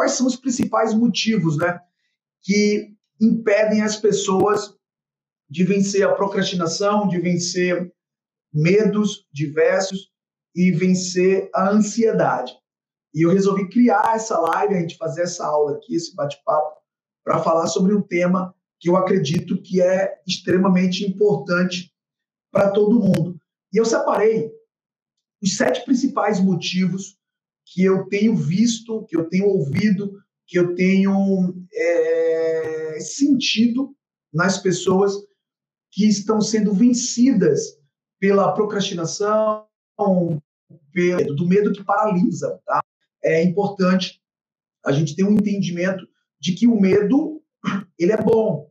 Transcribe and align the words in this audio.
quais 0.00 0.12
são 0.12 0.26
os 0.26 0.36
principais 0.36 0.94
motivos, 0.94 1.58
né, 1.58 1.78
que 2.40 2.90
impedem 3.20 3.82
as 3.82 3.96
pessoas 3.96 4.74
de 5.46 5.62
vencer 5.62 6.02
a 6.04 6.14
procrastinação, 6.14 7.06
de 7.06 7.20
vencer 7.20 7.92
medos 8.50 9.26
diversos 9.30 10.10
e 10.56 10.72
vencer 10.72 11.50
a 11.54 11.68
ansiedade. 11.68 12.54
E 13.14 13.26
eu 13.26 13.30
resolvi 13.30 13.68
criar 13.68 14.14
essa 14.14 14.40
live, 14.40 14.74
a 14.74 14.80
gente 14.80 14.96
fazer 14.96 15.24
essa 15.24 15.44
aula 15.44 15.76
aqui, 15.76 15.94
esse 15.94 16.14
bate-papo, 16.16 16.80
para 17.22 17.42
falar 17.42 17.66
sobre 17.66 17.94
um 17.94 18.00
tema 18.00 18.54
que 18.78 18.88
eu 18.88 18.96
acredito 18.96 19.60
que 19.60 19.82
é 19.82 20.18
extremamente 20.26 21.04
importante 21.04 21.92
para 22.50 22.70
todo 22.70 22.98
mundo. 23.00 23.38
E 23.70 23.76
eu 23.76 23.84
separei 23.84 24.50
os 25.42 25.58
sete 25.58 25.84
principais 25.84 26.40
motivos 26.40 27.19
que 27.70 27.84
eu 27.84 28.08
tenho 28.08 28.34
visto, 28.34 29.06
que 29.06 29.16
eu 29.16 29.28
tenho 29.28 29.46
ouvido, 29.46 30.20
que 30.46 30.58
eu 30.58 30.74
tenho 30.74 31.54
é, 31.72 32.98
sentido 33.00 33.94
nas 34.32 34.58
pessoas 34.58 35.14
que 35.92 36.06
estão 36.06 36.40
sendo 36.40 36.74
vencidas 36.74 37.78
pela 38.18 38.52
procrastinação, 38.52 39.66
pelo, 40.92 41.36
do 41.36 41.46
medo 41.46 41.72
que 41.72 41.84
paralisa. 41.84 42.60
Tá? 42.66 42.82
É 43.22 43.42
importante 43.44 44.20
a 44.84 44.90
gente 44.90 45.14
ter 45.14 45.22
um 45.22 45.34
entendimento 45.34 46.06
de 46.40 46.54
que 46.54 46.66
o 46.66 46.80
medo 46.80 47.40
ele 47.96 48.12
é 48.12 48.20
bom. 48.20 48.68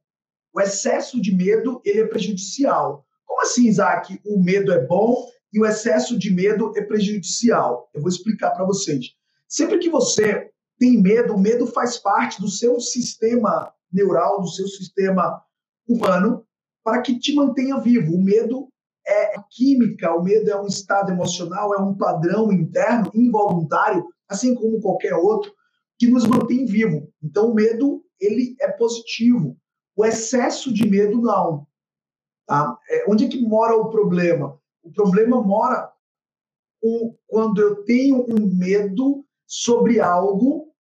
O 0.54 0.60
excesso 0.60 1.22
de 1.22 1.34
medo 1.34 1.82
ele 1.86 2.02
é 2.02 2.08
prejudicial. 2.08 3.06
Como 3.26 3.42
assim, 3.42 3.68
Isaac? 3.68 4.20
O 4.26 4.44
medo 4.44 4.74
é 4.74 4.86
bom 4.86 5.26
e 5.52 5.60
o 5.60 5.66
excesso 5.66 6.18
de 6.18 6.32
medo 6.32 6.74
é 6.76 6.82
prejudicial. 6.82 7.90
Eu 7.94 8.02
vou 8.02 8.10
explicar 8.10 8.52
para 8.52 8.66
vocês. 8.66 9.16
Sempre 9.48 9.80
que 9.80 9.90
você 9.90 10.52
tem 10.78 11.02
medo, 11.02 11.36
o 11.36 11.40
medo 11.40 11.66
faz 11.68 11.98
parte 11.98 12.40
do 12.40 12.48
seu 12.48 12.80
sistema 12.80 13.74
neural, 13.92 14.42
do 14.42 14.48
seu 14.48 14.68
sistema 14.68 15.42
humano, 15.88 16.46
para 16.84 17.02
que 17.02 17.20
te 17.20 17.34
mantenha 17.34 17.80
vivo. 17.80 18.16
O 18.16 18.24
medo 18.24 18.70
é 19.06 19.34
química, 19.50 20.14
o 20.14 20.24
medo 20.24 20.50
é 20.50 20.62
um 20.62 20.68
estado 20.68 21.12
emocional, 21.12 21.74
é 21.74 21.80
um 21.80 21.96
padrão 21.96 22.52
interno, 22.52 23.12
involuntário, 23.14 24.06
assim 24.28 24.54
como 24.54 24.80
qualquer 24.80 25.16
outro, 25.16 25.52
que 25.98 26.08
nos 26.08 26.26
mantém 26.26 26.66
vivo. 26.66 27.12
Então, 27.22 27.52
o 27.52 27.56
medo 27.56 28.04
ele 28.20 28.56
é 28.60 28.68
positivo. 28.72 29.58
O 29.96 30.06
excesso 30.06 30.72
de 30.72 30.88
medo 30.88 31.20
não. 31.22 31.68
Tá? 32.46 32.78
É, 32.90 33.06
onde 33.10 33.26
é 33.26 33.28
que 33.28 33.42
mora 33.42 33.76
o 33.76 33.90
problema? 33.90 34.60
O 34.90 34.92
problema 34.92 35.42
mora 35.42 35.92
quando 37.28 37.62
eu 37.62 37.84
tenho 37.84 38.26
um 38.28 38.48
medo 38.58 39.24
sobre 39.46 40.00
algo 40.00 40.74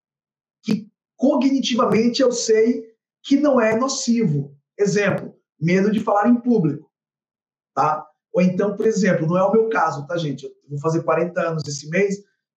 que 0.62 0.90
cognitivamente 1.14 2.22
eu 2.22 2.32
sei 2.32 2.86
que 3.22 3.36
não 3.36 3.60
é 3.60 3.76
nocivo. 3.76 4.56
Exemplo, 4.78 5.34
medo 5.60 5.90
de 5.90 6.00
falar 6.00 6.28
em 6.28 6.40
público. 6.40 6.90
Tá? 7.74 8.06
Ou 8.32 8.40
então, 8.40 8.76
por 8.76 8.86
exemplo, 8.86 9.26
não 9.26 9.36
é 9.36 9.42
o 9.42 9.52
meu 9.52 9.68
caso, 9.68 10.06
tá, 10.06 10.16
gente? 10.16 10.46
Eu 10.46 10.52
vou 10.70 10.80
fazer 10.80 11.02
40 11.02 11.40
anos 11.40 11.62
esse 11.66 11.90
mês, 11.90 12.16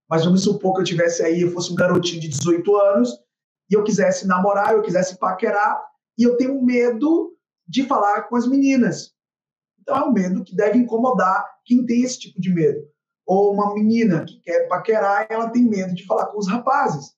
mas 0.10 0.24
vamos 0.24 0.44
supor 0.44 0.76
que 0.76 0.82
eu 0.82 0.86
tivesse 0.86 1.22
aí, 1.22 1.42
eu 1.42 1.52
fosse 1.52 1.72
um 1.72 1.76
garotinho 1.76 2.22
de 2.22 2.30
18 2.30 2.76
anos, 2.78 3.10
e 3.70 3.74
eu 3.74 3.84
quisesse 3.84 4.26
namorar, 4.26 4.74
eu 4.74 4.82
quisesse 4.82 5.18
paquerar, 5.18 5.82
e 6.18 6.24
eu 6.24 6.38
tenho 6.38 6.62
medo 6.64 7.36
de 7.68 7.84
falar 7.84 8.24
com 8.24 8.36
as 8.36 8.48
meninas. 8.48 9.14
Então 9.82 9.98
é 9.98 10.06
um 10.06 10.12
medo 10.12 10.44
que 10.44 10.56
deve 10.56 10.78
incomodar 10.78 11.46
quem 11.66 11.86
tem 11.86 12.04
esse 12.04 12.20
tipo 12.20 12.40
de 12.40 12.54
medo. 12.54 12.82
Ou 13.26 13.54
uma 13.54 13.74
menina 13.74 14.26
que 14.26 14.40
quer 14.42 14.68
paquerar, 14.68 15.28
ela 15.30 15.50
tem 15.50 15.64
medo 15.64 15.94
de 15.94 16.06
falar 16.06 16.28
com 16.28 16.38
os 16.38 16.48
rapazes, 16.48 17.14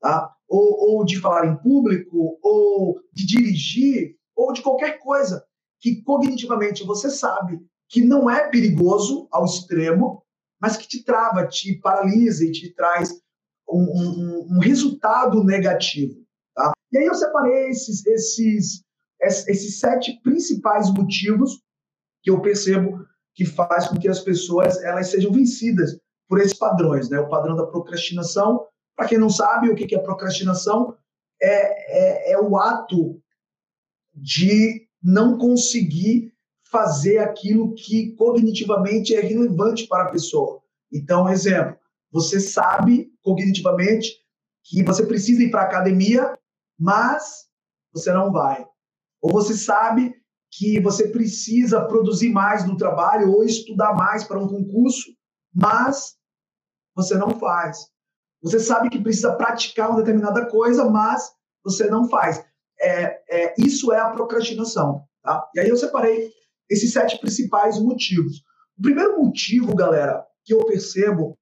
tá? 0.00 0.34
Ou, 0.48 0.96
ou 0.96 1.04
de 1.04 1.20
falar 1.20 1.46
em 1.46 1.56
público, 1.56 2.38
ou 2.42 3.00
de 3.12 3.26
dirigir, 3.26 4.16
ou 4.34 4.52
de 4.52 4.62
qualquer 4.62 4.98
coisa 4.98 5.44
que 5.80 6.02
cognitivamente 6.02 6.84
você 6.84 7.10
sabe 7.10 7.60
que 7.88 8.02
não 8.02 8.28
é 8.28 8.48
perigoso 8.48 9.28
ao 9.30 9.44
extremo, 9.44 10.22
mas 10.60 10.76
que 10.76 10.86
te 10.86 11.04
trava, 11.04 11.46
te 11.46 11.78
paralisa 11.80 12.44
e 12.44 12.52
te 12.52 12.74
traz 12.74 13.12
um, 13.68 13.82
um, 13.82 14.56
um 14.56 14.58
resultado 14.58 15.42
negativo. 15.44 16.22
Tá? 16.54 16.72
E 16.92 16.98
aí 16.98 17.04
eu 17.04 17.14
separei 17.14 17.68
esses, 17.68 18.04
esses, 18.06 18.82
esses 19.20 19.78
sete 19.78 20.20
principais 20.22 20.92
motivos 20.92 21.60
que 22.22 22.30
eu 22.30 22.40
percebo 22.40 23.06
que 23.34 23.44
faz 23.44 23.88
com 23.88 23.96
que 23.98 24.08
as 24.08 24.20
pessoas 24.20 24.82
elas 24.82 25.10
sejam 25.10 25.32
vencidas 25.32 25.98
por 26.28 26.40
esses 26.40 26.58
padrões, 26.58 27.08
né? 27.08 27.18
O 27.20 27.28
padrão 27.28 27.56
da 27.56 27.66
procrastinação, 27.66 28.66
para 28.96 29.06
quem 29.06 29.18
não 29.18 29.30
sabe 29.30 29.70
o 29.70 29.74
que 29.74 29.94
é 29.94 29.98
procrastinação, 29.98 30.96
é, 31.40 32.30
é, 32.30 32.32
é 32.32 32.38
o 32.38 32.56
ato 32.58 33.22
de 34.14 34.88
não 35.02 35.38
conseguir 35.38 36.34
fazer 36.70 37.18
aquilo 37.18 37.74
que 37.74 38.14
cognitivamente 38.16 39.14
é 39.14 39.20
relevante 39.20 39.86
para 39.86 40.04
a 40.04 40.10
pessoa. 40.10 40.60
Então, 40.92 41.28
exemplo, 41.28 41.76
você 42.10 42.40
sabe 42.40 43.10
cognitivamente 43.22 44.16
que 44.64 44.82
você 44.82 45.06
precisa 45.06 45.42
ir 45.42 45.50
para 45.50 45.62
a 45.62 45.64
academia, 45.64 46.36
mas 46.78 47.46
você 47.92 48.12
não 48.12 48.30
vai. 48.30 48.66
Ou 49.22 49.32
você 49.32 49.54
sabe 49.54 50.14
que 50.50 50.80
você 50.80 51.08
precisa 51.08 51.84
produzir 51.84 52.30
mais 52.30 52.66
no 52.66 52.76
trabalho 52.76 53.32
ou 53.32 53.44
estudar 53.44 53.94
mais 53.94 54.24
para 54.24 54.38
um 54.38 54.48
concurso, 54.48 55.10
mas 55.54 56.16
você 56.94 57.16
não 57.16 57.38
faz. 57.38 57.88
Você 58.42 58.58
sabe 58.60 58.88
que 58.88 59.02
precisa 59.02 59.34
praticar 59.34 59.90
uma 59.90 59.98
determinada 59.98 60.46
coisa, 60.46 60.88
mas 60.88 61.30
você 61.64 61.88
não 61.88 62.08
faz. 62.08 62.44
É, 62.80 63.20
é, 63.30 63.54
isso 63.58 63.92
é 63.92 63.98
a 63.98 64.10
procrastinação. 64.10 65.02
Tá? 65.22 65.48
E 65.54 65.60
aí 65.60 65.68
eu 65.68 65.76
separei 65.76 66.30
esses 66.70 66.92
sete 66.92 67.18
principais 67.18 67.78
motivos. 67.78 68.38
O 68.78 68.82
primeiro 68.82 69.18
motivo, 69.18 69.74
galera, 69.74 70.24
que 70.44 70.54
eu 70.54 70.64
percebo 70.64 71.36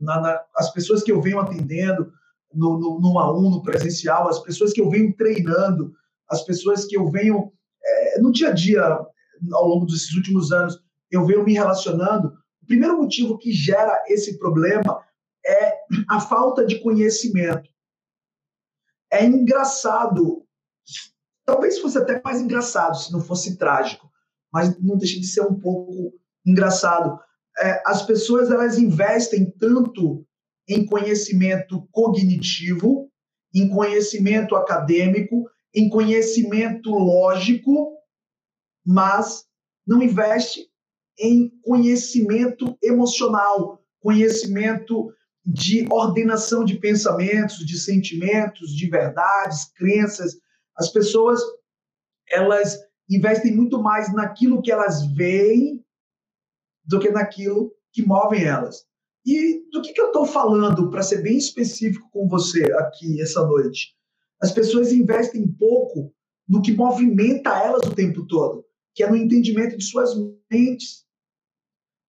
na, 0.00 0.20
na, 0.20 0.44
as 0.56 0.70
pessoas 0.72 1.02
que 1.02 1.10
eu 1.10 1.20
venho 1.20 1.40
atendendo 1.40 2.12
no, 2.52 2.78
no, 2.78 3.00
no 3.00 3.18
a 3.18 3.36
um, 3.36 3.50
no 3.50 3.62
presencial, 3.62 4.28
as 4.28 4.38
pessoas 4.40 4.72
que 4.72 4.80
eu 4.80 4.90
venho 4.90 5.14
treinando, 5.16 5.92
as 6.28 6.42
pessoas 6.44 6.84
que 6.84 6.96
eu 6.96 7.10
venho 7.10 7.52
é, 7.84 8.20
no 8.20 8.32
dia 8.32 8.48
a 8.48 8.52
dia, 8.52 8.82
ao 9.52 9.66
longo 9.66 9.86
desses 9.86 10.14
últimos 10.14 10.52
anos, 10.52 10.78
eu 11.10 11.24
venho 11.26 11.44
me 11.44 11.52
relacionando. 11.52 12.28
O 12.62 12.66
primeiro 12.66 12.96
motivo 12.96 13.38
que 13.38 13.52
gera 13.52 14.02
esse 14.08 14.38
problema 14.38 15.02
é 15.46 15.74
a 16.08 16.20
falta 16.20 16.64
de 16.64 16.80
conhecimento. 16.80 17.68
É 19.12 19.24
engraçado, 19.24 20.44
talvez 21.44 21.78
fosse 21.78 21.98
até 21.98 22.20
mais 22.24 22.40
engraçado 22.40 22.96
se 22.96 23.12
não 23.12 23.20
fosse 23.20 23.56
trágico, 23.56 24.10
mas 24.52 24.80
não 24.80 24.96
deixa 24.96 25.20
de 25.20 25.26
ser 25.26 25.42
um 25.42 25.58
pouco 25.58 26.12
engraçado. 26.44 27.18
É, 27.58 27.82
as 27.86 28.02
pessoas 28.02 28.50
elas 28.50 28.78
investem 28.78 29.50
tanto 29.58 30.26
em 30.68 30.84
conhecimento 30.86 31.86
cognitivo, 31.92 33.10
em 33.54 33.68
conhecimento 33.68 34.56
acadêmico, 34.56 35.48
em 35.74 35.88
conhecimento 35.88 36.90
lógico, 36.90 37.96
mas 38.86 39.44
não 39.86 40.02
investe 40.02 40.68
em 41.18 41.50
conhecimento 41.62 42.76
emocional, 42.82 43.82
conhecimento 44.00 45.12
de 45.44 45.86
ordenação 45.90 46.64
de 46.64 46.78
pensamentos, 46.78 47.58
de 47.66 47.78
sentimentos, 47.78 48.70
de 48.70 48.88
verdades, 48.88 49.70
crenças. 49.76 50.36
As 50.76 50.90
pessoas 50.90 51.40
elas 52.30 52.78
investem 53.08 53.54
muito 53.54 53.82
mais 53.82 54.12
naquilo 54.12 54.62
que 54.62 54.72
elas 54.72 55.04
veem 55.14 55.84
do 56.84 56.98
que 56.98 57.10
naquilo 57.10 57.72
que 57.92 58.04
movem 58.04 58.44
elas. 58.44 58.86
E 59.26 59.62
do 59.70 59.80
que, 59.80 59.92
que 59.92 60.00
eu 60.00 60.08
estou 60.08 60.26
falando, 60.26 60.90
para 60.90 61.02
ser 61.02 61.22
bem 61.22 61.36
específico 61.36 62.10
com 62.10 62.28
você 62.28 62.64
aqui 62.74 63.20
essa 63.22 63.46
noite? 63.46 63.94
As 64.44 64.52
pessoas 64.52 64.92
investem 64.92 65.48
pouco 65.48 66.12
no 66.46 66.60
que 66.60 66.74
movimenta 66.74 67.48
elas 67.56 67.80
o 67.86 67.94
tempo 67.94 68.26
todo, 68.26 68.62
que 68.94 69.02
é 69.02 69.08
no 69.08 69.16
entendimento 69.16 69.74
de 69.74 69.82
suas 69.82 70.10
mentes. 70.50 71.06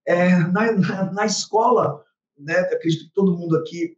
É, 0.06 0.40
na, 0.40 0.74
na, 0.74 1.14
na, 1.14 1.26
escola, 1.26 2.04
né, 2.38 2.60
acredito 2.60 3.06
que 3.06 3.14
todo 3.14 3.38
mundo 3.38 3.56
aqui 3.56 3.96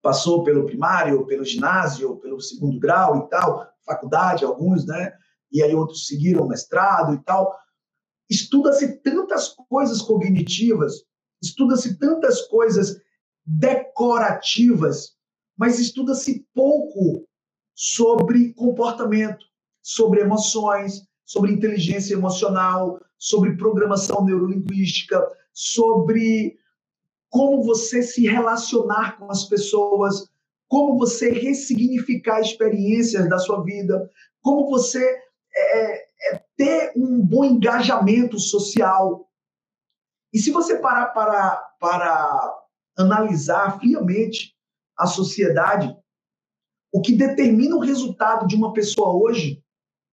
passou 0.00 0.44
pelo 0.44 0.66
primário, 0.66 1.26
pelo 1.26 1.44
ginásio, 1.44 2.14
pelo 2.20 2.40
segundo 2.40 2.78
grau 2.78 3.26
e 3.26 3.28
tal, 3.28 3.68
faculdade, 3.84 4.44
alguns, 4.44 4.86
né? 4.86 5.12
E 5.50 5.60
aí 5.60 5.74
outros 5.74 6.06
seguiram 6.06 6.46
mestrado 6.46 7.12
e 7.12 7.18
tal. 7.24 7.58
Estuda-se 8.30 9.00
tantas 9.00 9.48
coisas 9.68 10.00
cognitivas, 10.00 11.02
estuda-se 11.42 11.98
tantas 11.98 12.42
coisas 12.42 13.00
decorativas, 13.44 15.16
mas 15.58 15.80
estuda-se 15.80 16.46
pouco 16.54 17.26
sobre 17.74 18.52
comportamento, 18.54 19.44
sobre 19.82 20.20
emoções, 20.20 21.06
sobre 21.24 21.52
inteligência 21.52 22.14
emocional, 22.14 23.00
sobre 23.18 23.56
programação 23.56 24.24
neurolinguística, 24.24 25.20
sobre 25.52 26.58
como 27.28 27.62
você 27.62 28.02
se 28.02 28.26
relacionar 28.28 29.18
com 29.18 29.30
as 29.30 29.44
pessoas, 29.44 30.28
como 30.68 30.98
você 30.98 31.30
ressignificar 31.30 32.40
experiências 32.40 33.28
da 33.28 33.38
sua 33.38 33.62
vida, 33.62 34.10
como 34.40 34.68
você 34.68 35.04
é, 35.56 35.96
é, 35.96 36.44
ter 36.56 36.92
um 36.96 37.20
bom 37.24 37.44
engajamento 37.44 38.38
social. 38.38 39.28
E 40.32 40.38
se 40.38 40.50
você 40.50 40.78
parar 40.78 41.06
para, 41.06 41.56
para 41.80 42.56
analisar 42.96 43.78
friamente 43.78 44.54
a 44.96 45.06
sociedade, 45.06 45.96
o 46.94 47.00
que 47.00 47.12
determina 47.12 47.74
o 47.74 47.80
resultado 47.80 48.46
de 48.46 48.54
uma 48.54 48.72
pessoa 48.72 49.12
hoje 49.12 49.60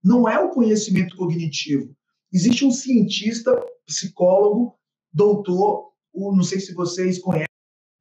não 0.03 0.27
é 0.27 0.39
o 0.39 0.49
conhecimento 0.49 1.15
cognitivo. 1.15 1.95
Existe 2.33 2.65
um 2.65 2.71
cientista, 2.71 3.51
psicólogo, 3.85 4.75
doutor, 5.13 5.91
o, 6.11 6.35
não 6.35 6.41
sei 6.41 6.59
se 6.59 6.73
vocês 6.73 7.19
conhecem, 7.19 7.45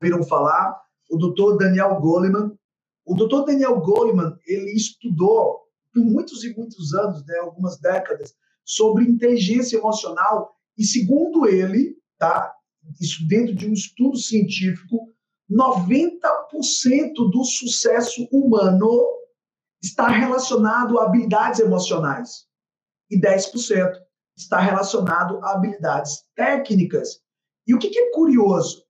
viram 0.03 0.23
falar, 0.23 0.81
o 1.11 1.19
doutor 1.19 1.59
Daniel 1.59 2.01
Goleman. 2.01 2.57
O 3.05 3.15
doutor 3.15 3.45
Daniel 3.45 3.79
Goleman, 3.83 4.35
ele 4.47 4.73
estudou 4.73 5.61
por 5.93 6.03
muitos 6.03 6.43
e 6.43 6.57
muitos 6.57 6.95
anos, 6.95 7.23
né, 7.27 7.37
algumas 7.37 7.79
décadas, 7.79 8.35
sobre 8.65 9.05
inteligência 9.05 9.77
emocional 9.77 10.57
e 10.79 10.85
segundo 10.85 11.47
ele, 11.47 11.99
tá, 12.17 12.51
isso 12.99 13.29
dentro 13.29 13.55
de 13.55 13.69
um 13.69 13.75
estudo 13.75 14.17
científico, 14.17 15.13
90% 15.51 17.31
do 17.31 17.45
sucesso 17.45 18.29
humano 18.31 18.89
está 19.83 20.09
relacionado 20.09 20.99
a 20.99 21.07
habilidades 21.07 21.59
emocionais 21.59 22.47
e 23.11 23.21
10% 23.21 23.93
está 24.37 24.61
relacionado 24.61 25.45
a 25.45 25.53
habilidades 25.53 26.25
técnicas. 26.35 27.21
E 27.67 27.75
o 27.75 27.79
que, 27.79 27.99
é 27.99 28.11
curioso? 28.13 28.85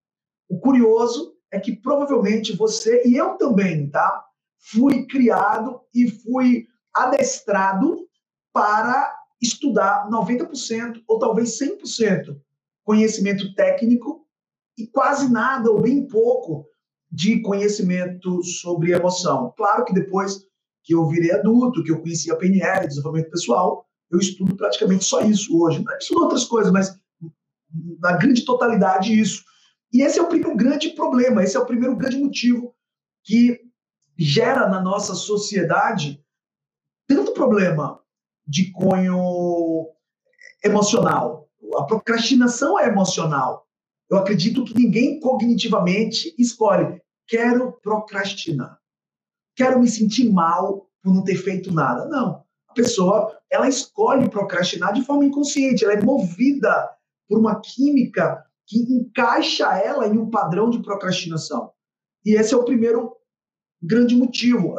O 0.48 0.58
curioso 0.58 1.34
é 1.50 1.58
que 1.58 1.74
provavelmente 1.76 2.54
você 2.54 3.02
e 3.06 3.16
eu 3.16 3.36
também, 3.36 3.88
tá? 3.90 4.24
Fui 4.58 5.06
criado 5.06 5.80
e 5.94 6.10
fui 6.10 6.66
adestrado 6.94 8.06
para 8.52 9.16
estudar 9.40 10.08
90% 10.10 11.02
ou 11.08 11.18
talvez 11.18 11.58
100% 11.58 12.36
conhecimento 12.84 13.54
técnico 13.54 14.26
e 14.80 14.86
quase 14.88 15.30
nada 15.30 15.70
ou 15.70 15.80
bem 15.80 16.06
pouco 16.06 16.66
de 17.10 17.40
conhecimento 17.42 18.42
sobre 18.42 18.92
emoção. 18.92 19.52
Claro 19.56 19.84
que 19.84 19.92
depois 19.92 20.44
que 20.82 20.94
eu 20.94 21.06
virei 21.08 21.32
adulto, 21.32 21.82
que 21.82 21.90
eu 21.90 22.00
conheci 22.00 22.30
a 22.30 22.36
PNL, 22.36 22.86
desenvolvimento 22.86 23.30
pessoal, 23.30 23.86
eu 24.10 24.18
estudo 24.18 24.56
praticamente 24.56 25.04
só 25.04 25.20
isso 25.20 25.56
hoje. 25.60 25.82
Não 25.82 25.96
estudo 25.96 26.22
outras 26.22 26.44
coisas, 26.44 26.72
mas 26.72 26.96
na 28.00 28.12
grande 28.12 28.44
totalidade 28.44 29.18
isso. 29.18 29.44
E 29.92 30.02
esse 30.02 30.18
é 30.18 30.22
o 30.22 30.28
primeiro 30.28 30.56
grande 30.56 30.90
problema, 30.90 31.42
esse 31.42 31.56
é 31.56 31.60
o 31.60 31.66
primeiro 31.66 31.96
grande 31.96 32.16
motivo 32.16 32.74
que 33.24 33.60
gera 34.16 34.68
na 34.68 34.80
nossa 34.80 35.14
sociedade 35.14 36.22
tanto 37.06 37.32
problema 37.32 38.00
de 38.46 38.70
cunho 38.70 39.88
emocional. 40.64 41.48
A 41.76 41.84
procrastinação 41.84 42.78
é 42.78 42.86
emocional. 42.86 43.66
Eu 44.10 44.18
acredito 44.18 44.64
que 44.64 44.74
ninguém 44.74 45.20
cognitivamente 45.20 46.34
escolhe, 46.36 47.00
quero 47.28 47.72
procrastinar. 47.80 48.76
Quero 49.54 49.78
me 49.78 49.88
sentir 49.88 50.30
mal 50.30 50.90
por 51.00 51.14
não 51.14 51.22
ter 51.22 51.36
feito 51.36 51.72
nada. 51.72 52.06
Não. 52.06 52.42
A 52.68 52.72
pessoa, 52.74 53.38
ela 53.50 53.68
escolhe 53.68 54.28
procrastinar 54.28 54.92
de 54.92 55.02
forma 55.02 55.24
inconsciente, 55.24 55.84
ela 55.84 55.94
é 55.94 56.02
movida 56.02 56.90
por 57.28 57.38
uma 57.38 57.60
química 57.60 58.44
que 58.66 58.78
encaixa 58.78 59.76
ela 59.78 60.06
em 60.06 60.18
um 60.18 60.28
padrão 60.28 60.70
de 60.70 60.82
procrastinação. 60.82 61.72
E 62.24 62.34
esse 62.34 62.52
é 62.52 62.56
o 62.56 62.64
primeiro 62.64 63.16
grande 63.80 64.16
motivo. 64.16 64.74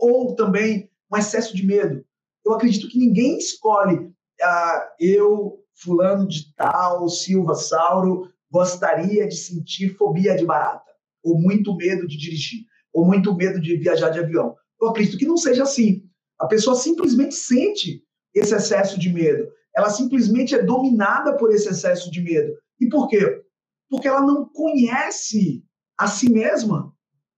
Ou, 0.00 0.34
também 0.34 0.90
um 1.12 1.16
excesso 1.16 1.56
de 1.56 1.66
medo. 1.66 2.04
Eu 2.44 2.52
acredito 2.52 2.88
que 2.88 2.98
ninguém 2.98 3.38
escolhe 3.38 4.12
ah, 4.40 4.88
eu, 5.00 5.64
fulano 5.74 6.26
de 6.26 6.54
tal, 6.54 7.08
Silva 7.08 7.54
Sauro, 7.54 8.30
gostaria 8.50 9.26
de 9.26 9.36
sentir 9.36 9.96
fobia 9.96 10.36
de 10.36 10.44
barata, 10.44 10.90
ou 11.22 11.38
muito 11.40 11.74
medo 11.76 12.06
de 12.06 12.16
dirigir, 12.16 12.64
ou 12.92 13.04
muito 13.04 13.34
medo 13.34 13.60
de 13.60 13.76
viajar 13.76 14.10
de 14.10 14.18
avião. 14.18 14.56
Eu 14.80 14.88
acredito 14.88 15.18
que 15.18 15.26
não 15.26 15.36
seja 15.36 15.62
assim. 15.62 16.02
A 16.38 16.46
pessoa 16.46 16.76
simplesmente 16.76 17.34
sente 17.34 18.02
esse 18.34 18.54
excesso 18.54 18.98
de 18.98 19.12
medo. 19.12 19.48
Ela 19.76 19.90
simplesmente 19.90 20.54
é 20.54 20.62
dominada 20.62 21.36
por 21.36 21.52
esse 21.52 21.68
excesso 21.68 22.10
de 22.10 22.20
medo. 22.20 22.52
E 22.80 22.88
por 22.88 23.08
quê? 23.08 23.42
Porque 23.90 24.08
ela 24.08 24.20
não 24.20 24.48
conhece 24.48 25.64
a 25.98 26.06
si 26.06 26.30
mesma. 26.30 26.92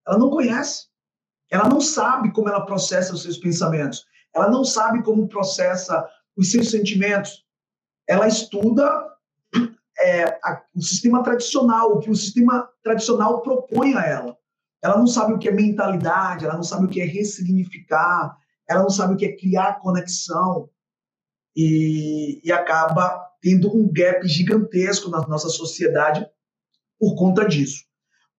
Ela 0.07 0.19
não 0.19 0.31
conhece. 0.31 0.87
Ela 1.51 1.69
não 1.69 1.81
sabe 1.81 2.33
como 2.33 2.49
ela 2.49 2.65
processa 2.65 3.13
os 3.13 3.23
seus 3.23 3.39
pensamentos. 3.39 4.05
Ela 4.35 4.51
não 4.51 4.65
sabe 4.65 5.03
como 5.03 5.29
processa 5.29 6.07
os 6.37 6.51
seus 6.51 6.71
sentimentos. 6.71 7.45
Ela 8.09 8.29
estuda 8.29 9.11
é, 10.01 10.25
a, 10.43 10.63
o 10.75 10.83
sistema 10.83 11.23
tradicional, 11.23 11.93
o 11.93 12.01
que 12.01 12.11
o 12.11 12.17
sistema 12.17 12.69
tradicional 12.83 13.43
propõe 13.43 13.95
a 13.95 14.05
ela. 14.07 14.37
Ela 14.83 14.97
não 14.97 15.07
sabe 15.07 15.35
o 15.35 15.39
que 15.39 15.49
é 15.49 15.53
mentalidade, 15.53 16.45
ela 16.45 16.55
não 16.55 16.63
sabe 16.63 16.87
o 16.87 16.89
que 16.89 17.01
é 17.01 17.05
ressignificar, 17.05 18.37
ela 18.69 18.83
não 18.83 18.91
sabe 18.91 19.15
o 19.15 19.17
que 19.17 19.27
é 19.27 19.37
criar 19.37 19.79
conexão 19.81 20.71
e, 21.55 22.41
e 22.43 22.51
acaba 22.51 23.29
tendo 23.43 23.75
um 23.75 23.91
gap 23.93 24.27
gigantesco 24.27 25.11
na 25.11 25.27
nossa 25.27 25.49
sociedade 25.49 26.27
por 26.99 27.15
conta 27.15 27.47
disso. 27.47 27.85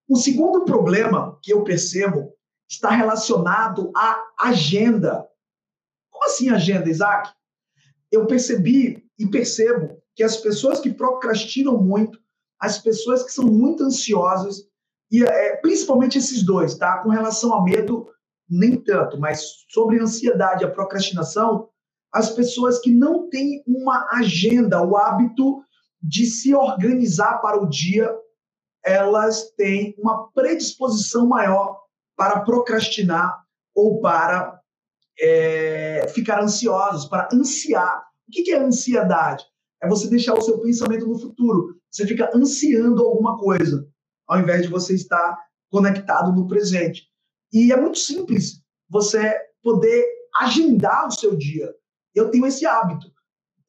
O 0.07 0.15
segundo 0.15 0.65
problema 0.65 1.37
que 1.41 1.53
eu 1.53 1.63
percebo 1.63 2.33
está 2.69 2.89
relacionado 2.89 3.91
à 3.95 4.19
agenda. 4.39 5.27
Como 6.09 6.25
assim 6.25 6.49
agenda, 6.49 6.89
Isaac? 6.89 7.31
Eu 8.11 8.25
percebi 8.25 9.03
e 9.17 9.27
percebo 9.27 10.01
que 10.21 10.23
as 10.23 10.37
pessoas 10.37 10.79
que 10.79 10.93
procrastinam 10.93 11.81
muito, 11.81 12.19
as 12.59 12.77
pessoas 12.77 13.23
que 13.23 13.31
são 13.31 13.45
muito 13.45 13.83
ansiosas, 13.83 14.67
e 15.11 15.23
é, 15.23 15.55
principalmente 15.55 16.19
esses 16.19 16.43
dois, 16.43 16.75
tá? 16.75 16.99
Com 16.99 17.09
relação 17.09 17.55
a 17.55 17.63
medo, 17.63 18.07
nem 18.47 18.75
tanto, 18.75 19.19
mas 19.19 19.65
sobre 19.67 19.99
ansiedade, 19.99 20.63
a 20.63 20.69
procrastinação, 20.69 21.69
as 22.13 22.29
pessoas 22.29 22.77
que 22.77 22.91
não 22.91 23.29
têm 23.31 23.63
uma 23.65 24.09
agenda, 24.11 24.85
o 24.85 24.95
hábito 24.95 25.63
de 25.99 26.27
se 26.27 26.53
organizar 26.53 27.41
para 27.41 27.59
o 27.59 27.67
dia, 27.67 28.15
elas 28.85 29.49
têm 29.57 29.95
uma 29.97 30.31
predisposição 30.33 31.25
maior 31.25 31.79
para 32.15 32.41
procrastinar 32.41 33.43
ou 33.73 33.99
para 34.01 34.61
é, 35.19 36.07
ficar 36.13 36.43
ansiosos, 36.43 37.05
para 37.05 37.27
ansiar. 37.33 38.03
O 38.27 38.31
que 38.31 38.51
é 38.51 38.59
ansiedade? 38.59 39.50
É 39.81 39.87
você 39.87 40.07
deixar 40.07 40.33
o 40.33 40.41
seu 40.41 40.59
pensamento 40.59 41.07
no 41.07 41.19
futuro. 41.19 41.75
Você 41.89 42.05
fica 42.05 42.29
ansiando 42.35 43.03
alguma 43.03 43.37
coisa, 43.37 43.87
ao 44.27 44.39
invés 44.39 44.61
de 44.61 44.67
você 44.67 44.93
estar 44.93 45.37
conectado 45.69 46.31
no 46.31 46.47
presente. 46.47 47.07
E 47.51 47.71
é 47.71 47.77
muito 47.77 47.97
simples 47.97 48.61
você 48.89 49.35
poder 49.63 50.05
agendar 50.39 51.07
o 51.07 51.11
seu 51.11 51.35
dia. 51.35 51.73
Eu 52.13 52.29
tenho 52.29 52.45
esse 52.45 52.65
hábito. 52.65 53.11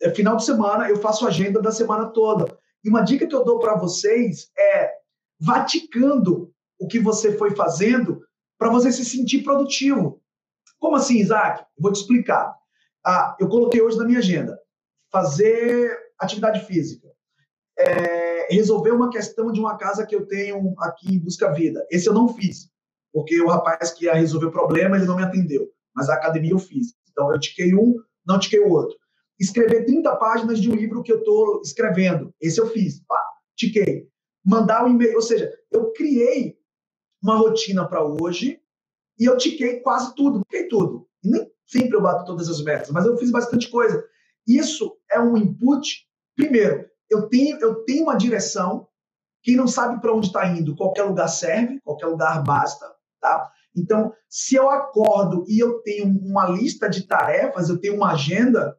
É, 0.01 0.11
final 0.11 0.37
de 0.37 0.45
semana, 0.45 0.89
eu 0.89 0.97
faço 0.97 1.27
agenda 1.27 1.61
da 1.61 1.73
semana 1.73 2.07
toda. 2.07 2.59
E 2.85 2.89
uma 2.89 3.03
dica 3.03 3.27
que 3.27 3.35
eu 3.35 3.45
dou 3.45 3.59
para 3.59 3.77
vocês 3.77 4.51
é 4.59 4.93
vaticando 5.41 6.53
o 6.79 6.87
que 6.87 6.99
você 6.99 7.37
foi 7.37 7.55
fazendo 7.55 8.21
para 8.59 8.71
você 8.71 8.93
se 8.93 9.05
sentir 9.05 9.43
produtivo. 9.43 10.21
Como 10.79 10.97
assim, 10.97 11.19
Isaac? 11.19 11.65
Vou 11.79 11.93
te 11.93 12.01
explicar. 12.01 12.55
Ah, 13.05 13.37
eu 13.41 13.49
coloquei 13.49 13.81
hoje 13.81 13.97
na 13.97 14.05
minha 14.05 14.19
agenda 14.19 14.59
fazer 15.13 15.97
atividade 16.19 16.65
física, 16.67 17.09
é, 17.79 18.55
resolver 18.55 18.93
uma 18.93 19.11
questão 19.11 19.53
de 19.53 19.61
uma 19.61 19.77
casa 19.77 20.07
que 20.07 20.15
eu 20.15 20.27
tenho 20.27 20.75
aqui 20.79 21.15
em 21.15 21.19
Busca 21.19 21.53
Vida. 21.53 21.87
Esse 21.91 22.09
eu 22.09 22.15
não 22.15 22.29
fiz, 22.29 22.71
porque 23.13 23.41
o 23.41 23.49
rapaz 23.49 23.93
que 23.93 24.07
ia 24.07 24.15
resolver 24.15 24.47
o 24.47 24.53
problema, 24.53 24.97
ele 24.97 25.05
não 25.05 25.17
me 25.17 25.23
atendeu. 25.23 25.69
Mas 25.95 26.09
a 26.09 26.15
academia 26.15 26.53
eu 26.53 26.59
fiz. 26.59 26.95
Então, 27.11 27.31
eu 27.31 27.39
tiquei 27.39 27.75
um, 27.75 27.97
não 28.27 28.39
tiquei 28.39 28.61
o 28.61 28.71
outro. 28.71 28.97
Escrever 29.39 29.85
30 29.85 30.17
páginas 30.17 30.61
de 30.61 30.71
um 30.71 30.75
livro 30.75 31.03
que 31.03 31.13
eu 31.13 31.19
estou 31.19 31.61
escrevendo. 31.63 32.33
Esse 32.41 32.61
eu 32.61 32.69
fiz. 32.69 33.05
Pá, 33.07 33.21
tiquei. 33.57 34.09
Mandar 34.45 34.85
um 34.85 34.89
e-mail. 34.89 35.17
Ou 35.17 35.23
seja, 35.23 35.53
eu 35.71 35.93
criei 35.93 36.57
uma 37.23 37.37
rotina 37.37 37.87
para 37.87 38.03
hoje 38.03 38.61
e 39.19 39.25
eu 39.25 39.37
tiquei 39.37 39.81
quase 39.81 40.15
tudo. 40.15 40.41
Tiquei 40.49 40.69
tudo. 40.69 41.07
E 41.23 41.29
nem 41.29 41.51
sempre 41.67 41.97
eu 41.97 42.03
bato 42.03 42.25
todas 42.25 42.49
as 42.49 42.63
metas, 42.63 42.91
mas 42.91 43.05
eu 43.05 43.17
fiz 43.17 43.31
bastante 43.31 43.69
coisa. 43.69 44.05
Isso 44.47 44.97
é 45.13 45.21
um 45.21 45.37
input. 45.37 46.07
Primeiro, 46.37 46.87
eu 47.11 47.29
tenho, 47.29 47.59
eu 47.61 47.85
tenho 47.85 48.05
uma 48.05 48.17
direção. 48.17 48.89
Quem 49.43 49.57
não 49.57 49.67
sabe 49.67 50.01
para 50.01 50.15
onde 50.15 50.29
está 50.29 50.47
indo, 50.47 50.77
qualquer 50.77 51.03
lugar 51.03 51.29
serve, 51.29 51.81
qualquer 51.81 52.07
lugar 52.07 52.43
basta. 52.43 52.87
Tá? 53.21 53.51
Então, 53.77 54.13
se 54.29 54.55
eu 54.55 54.71
acordo 54.71 55.45
e 55.49 55.59
eu 55.59 55.81
tenho 55.83 56.07
uma 56.07 56.49
lista 56.49 56.89
de 56.89 57.07
tarefas, 57.07 57.69
eu 57.69 57.79
tenho 57.79 57.97
uma 57.97 58.13
agenda, 58.13 58.77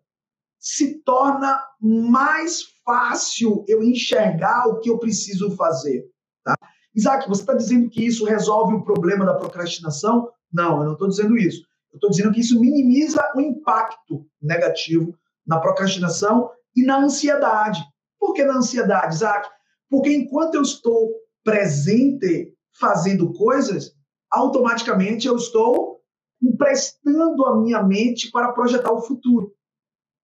se 0.59 0.99
torna 1.03 1.61
mais 1.81 2.63
fácil 2.85 3.65
eu 3.67 3.83
enxergar 3.83 4.67
o 4.67 4.79
que 4.79 4.89
eu 4.89 4.97
preciso 4.97 5.55
fazer. 5.55 6.05
Tá? 6.43 6.55
Isaac, 6.95 7.27
você 7.27 7.41
está 7.41 7.53
dizendo 7.53 7.89
que 7.89 8.05
isso 8.05 8.25
resolve 8.25 8.75
o 8.75 8.83
problema 8.83 9.25
da 9.25 9.33
procrastinação? 9.33 10.29
Não, 10.51 10.79
eu 10.79 10.85
não 10.85 10.93
estou 10.93 11.07
dizendo 11.07 11.37
isso. 11.37 11.63
Eu 11.91 11.97
estou 11.97 12.09
dizendo 12.09 12.31
que 12.31 12.39
isso 12.39 12.59
minimiza 12.59 13.31
o 13.35 13.41
impacto 13.41 14.25
negativo 14.41 15.17
na 15.45 15.59
procrastinação 15.59 16.49
e 16.75 16.83
na 16.83 16.99
ansiedade. 16.99 17.81
Por 18.19 18.33
que 18.33 18.43
na 18.43 18.57
ansiedade, 18.57 19.15
Isaac? 19.15 19.49
Porque 19.89 20.09
enquanto 20.13 20.55
eu 20.55 20.61
estou 20.61 21.11
presente 21.43 22.53
fazendo 22.79 23.33
coisas, 23.33 23.91
automaticamente 24.31 25.27
eu 25.27 25.35
estou 25.35 26.01
emprestando 26.41 27.45
a 27.45 27.57
minha 27.59 27.83
mente 27.83 28.31
para 28.31 28.51
projetar 28.51 28.91
o 28.91 29.01
futuro. 29.01 29.53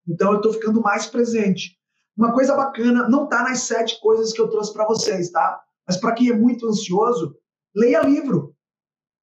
Então 0.08 0.32
eu 0.32 0.38
estou 0.38 0.54
ficando 0.54 0.82
mais 0.82 1.06
presente. 1.06 1.78
Uma 2.18 2.34
coisa 2.34 2.56
bacana, 2.56 3.08
não 3.08 3.26
está 3.26 3.44
nas 3.44 3.62
sete 3.62 4.00
coisas 4.02 4.34
que 4.34 4.42
eu 4.42 4.50
trouxe 4.50 4.74
para 4.74 4.86
vocês, 4.86 5.30
tá? 5.30 5.62
Mas 5.88 5.98
para 5.98 6.12
quem 6.14 6.30
é 6.30 6.36
muito 6.36 6.68
ansioso, 6.68 7.36
leia 7.76 8.02
livro. 8.02 8.56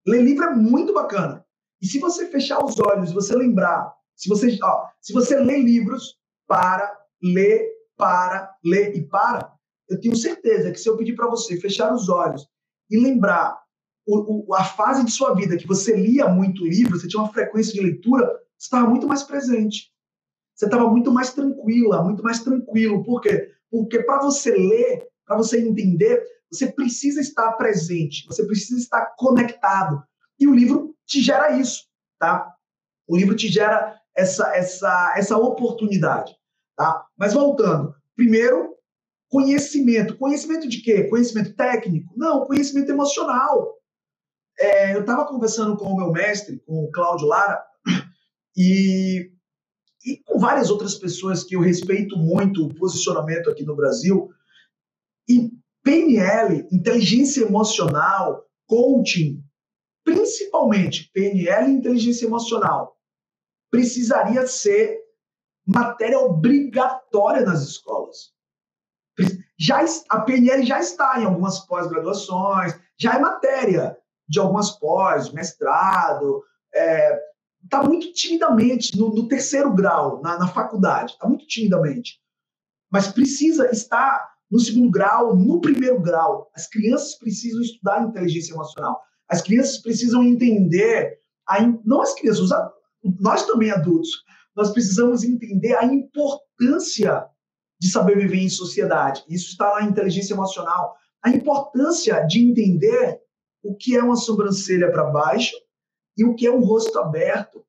Ler 0.06 0.22
livro 0.22 0.44
é 0.44 0.54
muito 0.54 0.94
bacana. 0.94 1.44
E 1.82 1.86
se 1.86 1.98
você 1.98 2.26
fechar 2.26 2.64
os 2.64 2.78
olhos, 2.78 3.12
você 3.12 3.34
lembrar, 3.34 3.92
se 4.16 4.28
você, 4.28 4.58
ó, 4.62 4.86
se 5.00 5.12
você 5.12 5.38
lê 5.38 5.60
livros, 5.62 6.18
para, 6.46 6.96
lê, 7.22 7.68
para, 7.96 8.50
lê 8.64 8.94
e 8.94 9.06
para, 9.06 9.52
eu 9.88 10.00
tenho 10.00 10.16
certeza 10.16 10.72
que 10.72 10.80
se 10.80 10.88
eu 10.88 10.96
pedir 10.96 11.14
para 11.14 11.28
você 11.28 11.60
fechar 11.60 11.92
os 11.94 12.08
olhos 12.08 12.48
e 12.90 12.98
lembrar 12.98 13.60
o, 14.06 14.48
o, 14.48 14.54
a 14.54 14.64
fase 14.64 15.04
de 15.04 15.10
sua 15.10 15.34
vida 15.34 15.56
que 15.56 15.66
você 15.66 15.94
lia 15.94 16.28
muito 16.28 16.64
livro, 16.64 16.98
você 16.98 17.08
tinha 17.08 17.22
uma 17.22 17.32
frequência 17.32 17.72
de 17.72 17.80
leitura, 17.80 18.26
você 18.56 18.66
estava 18.66 18.88
muito 18.88 19.06
mais 19.06 19.22
presente. 19.22 19.92
Você 20.54 20.64
estava 20.64 20.88
muito 20.88 21.12
mais 21.12 21.34
tranquila, 21.34 22.02
muito 22.02 22.22
mais 22.22 22.42
tranquilo. 22.42 23.04
Por 23.04 23.20
quê? 23.20 23.52
Porque 23.70 24.02
para 24.02 24.22
você 24.22 24.52
ler, 24.52 25.06
para 25.26 25.36
você 25.36 25.60
entender, 25.60 26.24
você 26.50 26.72
precisa 26.72 27.20
estar 27.20 27.52
presente, 27.52 28.24
você 28.26 28.46
precisa 28.46 28.80
estar 28.80 29.14
conectado. 29.18 30.02
E 30.38 30.46
o 30.46 30.54
livro 30.54 30.96
te 31.04 31.20
gera 31.20 31.58
isso, 31.58 31.84
tá? 32.18 32.54
O 33.06 33.16
livro 33.16 33.34
te 33.34 33.48
gera 33.48 34.00
essa, 34.16 34.56
essa, 34.56 35.14
essa 35.16 35.36
oportunidade, 35.36 36.34
tá? 36.76 37.06
Mas 37.16 37.34
voltando, 37.34 37.94
primeiro, 38.14 38.74
conhecimento. 39.28 40.16
Conhecimento 40.16 40.68
de 40.68 40.80
quê? 40.80 41.04
Conhecimento 41.04 41.54
técnico? 41.54 42.12
Não, 42.16 42.46
conhecimento 42.46 42.90
emocional. 42.90 43.74
É, 44.58 44.94
eu 44.94 45.00
estava 45.00 45.26
conversando 45.26 45.76
com 45.76 45.86
o 45.86 45.96
meu 45.96 46.10
mestre, 46.10 46.60
com 46.66 46.84
o 46.84 46.90
Cláudio 46.90 47.26
Lara, 47.26 47.62
e, 48.56 49.30
e 50.04 50.16
com 50.24 50.38
várias 50.38 50.70
outras 50.70 50.94
pessoas 50.94 51.44
que 51.44 51.54
eu 51.54 51.60
respeito 51.60 52.16
muito 52.16 52.64
o 52.64 52.74
posicionamento 52.74 53.50
aqui 53.50 53.64
no 53.64 53.76
Brasil. 53.76 54.30
E 55.28 55.50
PNL, 55.82 56.66
inteligência 56.72 57.42
emocional, 57.42 58.44
coaching, 58.66 59.42
principalmente 60.04 61.10
PNL 61.12 61.70
inteligência 61.70 62.26
emocional, 62.26 62.95
precisaria 63.76 64.46
ser 64.46 64.98
matéria 65.66 66.18
obrigatória 66.18 67.42
nas 67.42 67.62
escolas. 67.62 68.32
Já, 69.58 69.84
a 70.08 70.20
PNL 70.20 70.64
já 70.64 70.80
está 70.80 71.20
em 71.20 71.26
algumas 71.26 71.58
pós-graduações, 71.60 72.74
já 72.98 73.16
é 73.16 73.18
matéria 73.18 73.94
de 74.26 74.40
algumas 74.40 74.70
pós, 74.70 75.30
mestrado, 75.30 76.42
está 76.72 77.80
é, 77.80 77.82
muito 77.82 78.14
timidamente 78.14 78.96
no, 78.96 79.14
no 79.14 79.28
terceiro 79.28 79.74
grau, 79.74 80.22
na, 80.22 80.38
na 80.38 80.48
faculdade, 80.48 81.12
está 81.12 81.28
muito 81.28 81.46
timidamente. 81.46 82.18
Mas 82.90 83.08
precisa 83.08 83.70
estar 83.70 84.26
no 84.50 84.58
segundo 84.58 84.90
grau, 84.90 85.36
no 85.36 85.60
primeiro 85.60 86.00
grau. 86.00 86.50
As 86.54 86.66
crianças 86.66 87.14
precisam 87.18 87.60
estudar 87.60 88.02
inteligência 88.02 88.54
emocional. 88.54 89.02
As 89.28 89.42
crianças 89.42 89.78
precisam 89.82 90.22
entender, 90.22 91.18
a, 91.46 91.60
não 91.84 92.00
as 92.00 92.14
crianças, 92.14 92.50
nós 93.20 93.44
também 93.46 93.70
adultos, 93.70 94.24
nós 94.54 94.70
precisamos 94.70 95.22
entender 95.22 95.74
a 95.76 95.84
importância 95.84 97.26
de 97.78 97.90
saber 97.90 98.16
viver 98.16 98.38
em 98.38 98.48
sociedade. 98.48 99.22
Isso 99.28 99.50
está 99.50 99.74
na 99.74 99.86
inteligência 99.86 100.32
emocional. 100.32 100.96
A 101.22 101.30
importância 101.30 102.24
de 102.26 102.40
entender 102.40 103.20
o 103.62 103.74
que 103.74 103.96
é 103.96 104.02
uma 104.02 104.16
sobrancelha 104.16 104.90
para 104.90 105.04
baixo 105.04 105.54
e 106.16 106.24
o 106.24 106.34
que 106.34 106.46
é 106.46 106.50
um 106.50 106.64
rosto 106.64 106.98
aberto. 106.98 107.64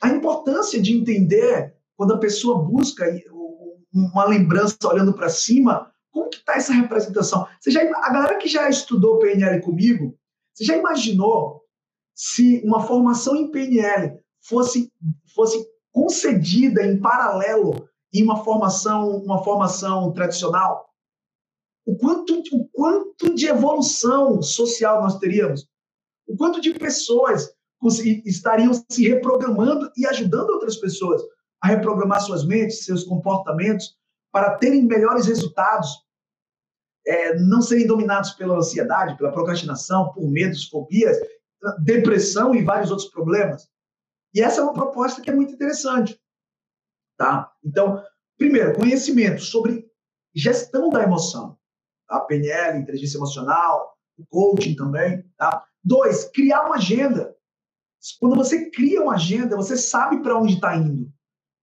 A 0.00 0.10
importância 0.10 0.80
de 0.80 0.96
entender 0.96 1.74
quando 1.96 2.14
a 2.14 2.18
pessoa 2.18 2.62
busca 2.62 3.04
uma 3.92 4.24
lembrança 4.24 4.76
olhando 4.84 5.12
para 5.12 5.28
cima, 5.28 5.90
como 6.12 6.30
que 6.30 6.36
está 6.36 6.54
essa 6.54 6.72
representação? 6.72 7.46
Você 7.60 7.70
já, 7.70 7.80
a 7.82 8.12
galera 8.12 8.36
que 8.36 8.46
já 8.46 8.68
estudou 8.68 9.18
PNL 9.18 9.60
comigo, 9.60 10.16
você 10.54 10.64
já 10.64 10.76
imaginou 10.76 11.62
se 12.14 12.62
uma 12.64 12.80
formação 12.80 13.34
em 13.34 13.50
PNL 13.50 14.20
fosse, 14.40 14.92
fosse 15.34 15.66
concedida 15.92 16.84
em 16.84 17.00
paralelo 17.00 17.88
em 18.12 18.22
uma 18.22 18.42
formação, 18.42 19.16
uma 19.18 19.42
formação 19.44 20.12
tradicional? 20.12 20.88
o 21.88 21.96
quanto, 21.96 22.42
o 22.52 22.68
quanto 22.68 23.34
de 23.34 23.46
evolução 23.46 24.42
social 24.42 25.00
nós 25.00 25.18
teríamos, 25.18 25.66
o 26.26 26.36
quanto 26.36 26.60
de 26.60 26.74
pessoas 26.74 27.50
estariam 28.26 28.74
se 28.90 29.08
reprogramando 29.08 29.90
e 29.96 30.06
ajudando 30.06 30.50
outras 30.50 30.76
pessoas 30.76 31.22
a 31.62 31.68
reprogramar 31.68 32.20
suas 32.20 32.44
mentes, 32.44 32.84
seus 32.84 33.04
comportamentos, 33.04 33.96
para 34.30 34.58
terem 34.58 34.84
melhores 34.84 35.26
resultados, 35.26 35.88
é, 37.06 37.38
não 37.38 37.62
serem 37.62 37.86
dominados 37.86 38.32
pela 38.32 38.58
ansiedade, 38.58 39.16
pela 39.16 39.32
procrastinação, 39.32 40.12
por 40.12 40.30
medos, 40.30 40.68
fobias, 40.68 41.16
depressão 41.82 42.54
e 42.54 42.62
vários 42.62 42.90
outros 42.90 43.08
problemas. 43.08 43.66
E 44.38 44.40
essa 44.40 44.60
é 44.60 44.62
uma 44.62 44.72
proposta 44.72 45.20
que 45.20 45.28
é 45.28 45.34
muito 45.34 45.52
interessante. 45.52 46.16
Tá? 47.16 47.52
Então, 47.64 48.00
primeiro, 48.36 48.72
conhecimento 48.76 49.42
sobre 49.42 49.90
gestão 50.32 50.90
da 50.90 51.02
emoção 51.02 51.58
a 52.08 52.20
PNL, 52.20 52.78
inteligência 52.78 53.18
emocional, 53.18 53.98
o 54.16 54.24
coaching 54.26 54.76
também. 54.76 55.24
Tá? 55.36 55.66
Dois, 55.82 56.26
criar 56.26 56.66
uma 56.66 56.76
agenda. 56.76 57.36
Quando 58.20 58.36
você 58.36 58.70
cria 58.70 59.02
uma 59.02 59.14
agenda, 59.14 59.56
você 59.56 59.76
sabe 59.76 60.22
para 60.22 60.38
onde 60.38 60.54
está 60.54 60.76
indo. 60.76 61.12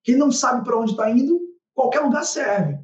Quem 0.03 0.17
não 0.17 0.29
sabe 0.29 0.65
para 0.65 0.77
onde 0.77 0.91
está 0.91 1.09
indo, 1.09 1.39
qualquer 1.73 2.01
lugar 2.01 2.25
serve. 2.25 2.77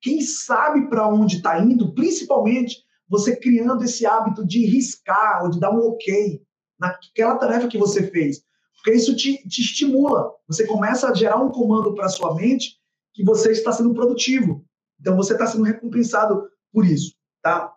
Quem 0.00 0.22
sabe 0.22 0.88
para 0.88 1.06
onde 1.06 1.36
está 1.36 1.60
indo, 1.60 1.94
principalmente 1.94 2.84
você 3.08 3.36
criando 3.36 3.84
esse 3.84 4.04
hábito 4.04 4.44
de 4.44 4.66
riscar 4.66 5.44
ou 5.44 5.50
de 5.50 5.60
dar 5.60 5.70
um 5.70 5.86
ok 5.86 6.44
naquela 6.76 7.38
tarefa 7.38 7.68
que 7.68 7.78
você 7.78 8.10
fez. 8.10 8.44
Porque 8.86 8.98
isso 8.98 9.16
te, 9.16 9.36
te 9.48 9.62
estimula. 9.62 10.32
Você 10.46 10.64
começa 10.64 11.10
a 11.10 11.14
gerar 11.14 11.42
um 11.42 11.50
comando 11.50 11.92
para 11.92 12.08
sua 12.08 12.36
mente 12.36 12.76
que 13.12 13.24
você 13.24 13.50
está 13.50 13.72
sendo 13.72 13.92
produtivo. 13.92 14.64
Então 15.00 15.16
você 15.16 15.32
está 15.32 15.44
sendo 15.44 15.64
recompensado 15.64 16.48
por 16.72 16.86
isso, 16.86 17.16
tá? 17.42 17.74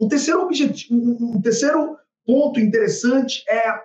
Um 0.00 0.08
terceiro 0.08 0.42
objetivo, 0.42 0.96
um 0.96 1.40
terceiro 1.40 1.96
ponto 2.26 2.58
interessante 2.58 3.44
é 3.48 3.80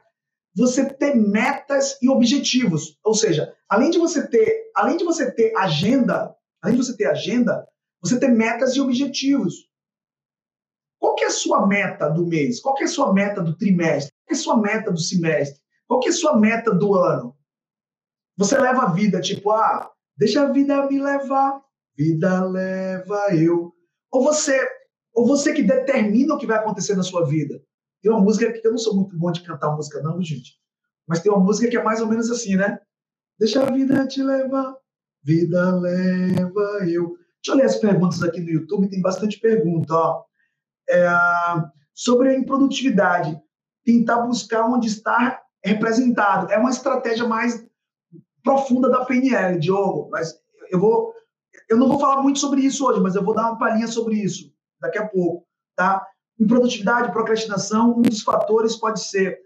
você 0.55 0.91
ter 0.91 1.13
metas 1.15 1.96
e 2.01 2.10
objetivos, 2.10 2.98
ou 3.03 3.13
seja, 3.13 3.53
além 3.70 3.91
de 3.91 4.00
você 4.00 4.25
ter, 4.25 4.72
além 4.74 4.98
de 4.98 5.03
você 5.03 5.32
ter 5.32 5.55
agenda, 5.55 6.36
além 6.60 6.75
de 6.75 6.84
você 6.84 6.98
ter 6.98 7.05
agenda, 7.05 7.67
você 8.01 8.20
ter 8.20 8.29
metas 8.29 8.75
e 8.75 8.82
objetivos. 8.82 9.70
Qual 11.00 11.13
que 11.13 11.24
é 11.24 11.27
a 11.27 11.32
sua 11.32 11.67
meta 11.67 12.10
do 12.10 12.25
mês? 12.25 12.60
Qual 12.60 12.74
que 12.74 12.82
é 12.82 12.88
a 12.88 12.89
sua 12.89 13.13
meta 13.13 13.44
do 13.44 13.55
trimestre? 13.55 14.12
Qual 14.12 14.27
que 14.27 14.34
é 14.34 14.38
a 14.38 14.41
sua 14.41 14.60
meta 14.60 14.91
do 14.91 15.00
semestre? 15.00 15.64
Qual 15.88 16.00
que 16.00 16.10
é 16.10 16.12
a 16.12 16.15
sua 16.15 16.38
meta 16.38 16.74
do 16.74 16.96
ano? 16.96 17.36
Você 18.38 18.58
leva 18.58 18.84
a 18.84 18.92
vida 18.92 19.22
tipo, 19.22 19.51
ah, 19.51 19.92
deixa 20.18 20.44
a 20.44 20.51
vida 20.51 20.86
me 20.88 21.01
levar, 21.01 21.62
vida 21.96 22.44
leva 22.46 23.36
eu. 23.36 23.74
Ou 24.12 24.24
você, 24.24 24.60
ou 25.13 25.25
você 25.25 25.54
que 25.54 25.63
determina 25.63 26.34
o 26.34 26.38
que 26.38 26.48
vai 26.48 26.58
acontecer 26.58 26.96
na 26.96 27.04
sua 27.04 27.25
vida. 27.25 27.62
Tem 28.01 28.12
uma 28.12 28.22
música 28.22 28.51
que 28.51 28.65
eu 28.65 28.72
não 28.72 28.77
sou 28.77 28.96
muito 28.96 29.18
bom 29.18 29.32
de 29.32 29.42
cantar 29.42 29.75
música, 29.75 30.01
não, 30.01 30.22
gente. 30.22 30.54
Mas 31.08 31.22
tem 31.22 31.32
uma 31.32 31.44
música 31.44 31.70
que 31.70 31.77
é 31.77 31.84
mais 31.84 32.01
ou 32.01 32.08
menos 32.08 32.30
assim, 32.30 32.56
né? 32.56 32.80
Deixa 33.39 33.62
a 33.62 33.72
vida 33.72 34.08
te 34.08 34.22
levar, 34.22 34.75
vida 35.24 35.75
leva 35.75 36.88
eu. 36.88 37.18
Deixa 37.44 37.51
eu 37.51 37.56
ler 37.56 37.65
as 37.65 37.75
perguntas 37.77 38.24
aqui 38.24 38.42
no 38.42 38.50
YouTube, 38.50 38.89
tem 38.89 39.01
bastante 39.01 39.39
pergunta. 39.39 39.94
Ó. 39.94 40.24
É, 40.89 41.08
sobre 41.94 42.30
a 42.30 42.38
improdutividade, 42.38 43.39
tentar 43.84 44.22
buscar 44.22 44.65
onde 44.65 44.88
está 44.88 45.42
representado. 45.65 46.51
É 46.51 46.57
uma 46.57 46.69
estratégia 46.69 47.27
mais 47.27 47.65
profunda 48.43 48.89
da 48.89 49.03
PNL, 49.05 49.60
Diogo, 49.60 50.10
mas 50.12 50.39
eu 50.69 50.79
vou 50.79 51.13
eu 51.69 51.77
não 51.77 51.88
vou 51.88 52.00
falar 52.00 52.22
muito 52.22 52.38
sobre 52.38 52.62
isso 52.62 52.86
hoje, 52.86 53.00
mas 53.00 53.15
eu 53.15 53.24
vou 53.24 53.34
dar 53.34 53.50
uma 53.50 53.57
palhinha 53.57 53.88
sobre 53.88 54.15
isso 54.15 54.53
daqui 54.79 54.98
a 54.98 55.07
pouco, 55.07 55.48
tá? 55.75 56.05
Improdutividade, 56.39 57.12
procrastinação, 57.12 57.98
um 57.98 58.01
dos 58.01 58.22
fatores 58.22 58.75
pode 58.75 59.01
ser 59.01 59.39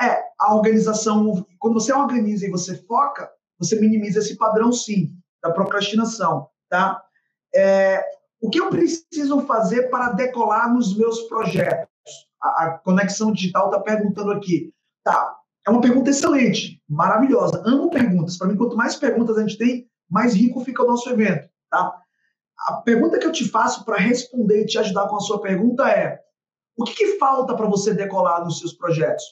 é 0.00 0.22
a 0.38 0.54
organização. 0.54 1.44
Quando 1.58 1.74
você 1.74 1.92
organiza 1.92 2.46
e 2.46 2.50
você 2.50 2.76
foca, 2.84 3.30
você 3.58 3.78
minimiza 3.80 4.18
esse 4.18 4.36
padrão, 4.36 4.72
sim, 4.72 5.16
da 5.42 5.50
procrastinação, 5.50 6.48
tá? 6.68 7.02
É, 7.54 8.04
O 8.40 8.50
que 8.50 8.60
eu 8.60 8.68
preciso 8.68 9.40
fazer 9.46 9.88
para 9.88 10.10
decolar 10.10 10.72
nos 10.72 10.96
meus 10.96 11.22
projetos? 11.22 11.88
A, 12.42 12.64
a 12.64 12.78
Conexão 12.78 13.32
Digital 13.32 13.66
está 13.66 13.80
perguntando 13.80 14.32
aqui. 14.32 14.72
Tá, 15.02 15.33
é 15.66 15.70
uma 15.70 15.80
pergunta 15.80 16.10
excelente, 16.10 16.82
maravilhosa. 16.88 17.62
Amo 17.64 17.90
perguntas. 17.90 18.36
Para 18.36 18.48
mim, 18.48 18.56
quanto 18.56 18.76
mais 18.76 18.96
perguntas 18.96 19.38
a 19.38 19.40
gente 19.40 19.56
tem, 19.56 19.88
mais 20.10 20.34
rico 20.34 20.60
fica 20.60 20.82
o 20.82 20.86
nosso 20.86 21.08
evento. 21.08 21.48
Tá? 21.70 22.00
A 22.68 22.74
pergunta 22.74 23.18
que 23.18 23.26
eu 23.26 23.32
te 23.32 23.48
faço 23.48 23.84
para 23.84 23.96
responder 23.96 24.62
e 24.62 24.66
te 24.66 24.78
ajudar 24.78 25.08
com 25.08 25.16
a 25.16 25.20
sua 25.20 25.40
pergunta 25.40 25.88
é: 25.88 26.20
o 26.76 26.84
que, 26.84 26.94
que 26.94 27.18
falta 27.18 27.56
para 27.56 27.66
você 27.66 27.94
decolar 27.94 28.44
nos 28.44 28.58
seus 28.58 28.74
projetos? 28.74 29.24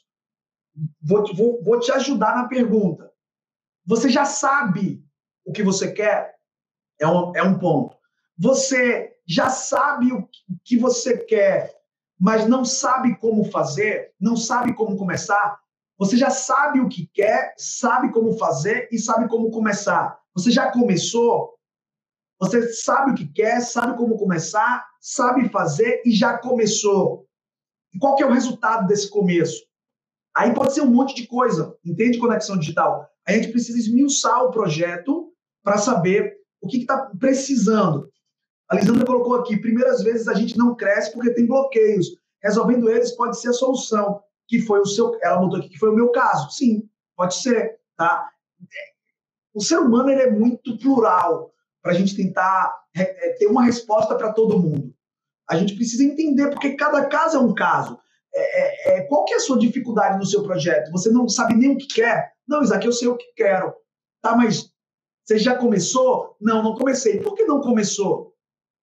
Vou, 1.02 1.24
vou, 1.34 1.62
vou 1.62 1.78
te 1.78 1.92
ajudar 1.92 2.34
na 2.34 2.48
pergunta. 2.48 3.10
Você 3.84 4.08
já 4.08 4.24
sabe 4.24 5.04
o 5.44 5.52
que 5.52 5.62
você 5.62 5.92
quer? 5.92 6.34
É 6.98 7.06
um, 7.06 7.36
é 7.36 7.42
um 7.42 7.58
ponto. 7.58 7.96
Você 8.38 9.12
já 9.26 9.50
sabe 9.50 10.12
o 10.12 10.28
que 10.64 10.78
você 10.78 11.18
quer, 11.18 11.74
mas 12.18 12.46
não 12.46 12.64
sabe 12.64 13.16
como 13.18 13.44
fazer, 13.50 14.14
não 14.18 14.36
sabe 14.36 14.74
como 14.74 14.96
começar? 14.96 15.61
Você 16.02 16.16
já 16.16 16.30
sabe 16.30 16.80
o 16.80 16.88
que 16.88 17.06
quer, 17.14 17.54
sabe 17.56 18.10
como 18.10 18.36
fazer 18.36 18.88
e 18.90 18.98
sabe 18.98 19.28
como 19.28 19.52
começar. 19.52 20.18
Você 20.34 20.50
já 20.50 20.68
começou? 20.72 21.54
Você 22.40 22.72
sabe 22.72 23.12
o 23.12 23.14
que 23.14 23.24
quer, 23.24 23.60
sabe 23.60 23.96
como 23.96 24.18
começar, 24.18 24.84
sabe 25.00 25.48
fazer 25.48 26.02
e 26.04 26.10
já 26.10 26.36
começou. 26.38 27.24
E 27.94 28.00
qual 28.00 28.16
que 28.16 28.22
é 28.24 28.26
o 28.26 28.32
resultado 28.32 28.88
desse 28.88 29.08
começo? 29.08 29.62
Aí 30.36 30.52
pode 30.52 30.74
ser 30.74 30.80
um 30.80 30.90
monte 30.90 31.14
de 31.14 31.24
coisa, 31.28 31.78
entende 31.84 32.18
conexão 32.18 32.58
digital? 32.58 33.08
A 33.24 33.30
gente 33.30 33.52
precisa 33.52 33.78
esmiuçar 33.78 34.42
o 34.42 34.50
projeto 34.50 35.32
para 35.62 35.78
saber 35.78 36.34
o 36.60 36.66
que 36.66 36.78
está 36.78 37.12
precisando. 37.16 38.10
A 38.68 38.74
Lisandra 38.74 39.06
colocou 39.06 39.36
aqui, 39.36 39.56
primeiras 39.56 40.02
vezes 40.02 40.26
a 40.26 40.34
gente 40.34 40.58
não 40.58 40.74
cresce 40.74 41.12
porque 41.12 41.32
tem 41.32 41.46
bloqueios. 41.46 42.08
Resolvendo 42.42 42.90
eles 42.90 43.12
pode 43.12 43.40
ser 43.40 43.50
a 43.50 43.52
solução, 43.52 44.20
que 44.48 44.60
foi 44.60 44.80
o 44.80 44.86
seu, 44.86 45.16
ela 45.22 45.38
botou 45.38 45.58
aqui 45.58 45.68
que 45.68 45.78
foi 45.78 45.90
o 45.90 45.94
meu 45.94 46.10
caso. 46.10 46.50
Sim, 46.50 46.88
pode 47.16 47.34
ser, 47.36 47.78
tá? 47.96 48.28
O 49.54 49.62
ser 49.62 49.78
humano 49.78 50.10
ele 50.10 50.22
é 50.22 50.30
muito 50.30 50.78
plural 50.78 51.52
para 51.82 51.92
a 51.92 51.94
gente 51.94 52.16
tentar 52.16 52.74
é, 52.96 53.34
ter 53.34 53.46
uma 53.46 53.64
resposta 53.64 54.14
para 54.14 54.32
todo 54.32 54.58
mundo. 54.58 54.94
A 55.50 55.56
gente 55.56 55.74
precisa 55.74 56.04
entender 56.04 56.50
porque 56.50 56.74
cada 56.74 57.06
caso 57.06 57.36
é 57.36 57.40
um 57.40 57.54
caso. 57.54 57.98
É, 58.34 58.40
é, 58.40 58.98
é, 58.98 59.00
qual 59.02 59.24
que 59.24 59.34
é 59.34 59.36
a 59.36 59.40
sua 59.40 59.58
dificuldade 59.58 60.18
no 60.18 60.24
seu 60.24 60.42
projeto? 60.42 60.90
Você 60.90 61.10
não 61.10 61.28
sabe 61.28 61.54
nem 61.54 61.70
o 61.70 61.76
que 61.76 61.86
quer? 61.86 62.32
Não, 62.48 62.62
Isaac, 62.62 62.84
eu 62.86 62.92
sei 62.92 63.08
o 63.08 63.16
que 63.16 63.32
quero. 63.36 63.74
Tá, 64.22 64.36
mas 64.36 64.72
você 65.24 65.38
já 65.38 65.56
começou? 65.56 66.36
Não, 66.40 66.62
não 66.62 66.74
comecei. 66.74 67.20
Por 67.20 67.34
que 67.34 67.44
não 67.44 67.60
começou? 67.60 68.34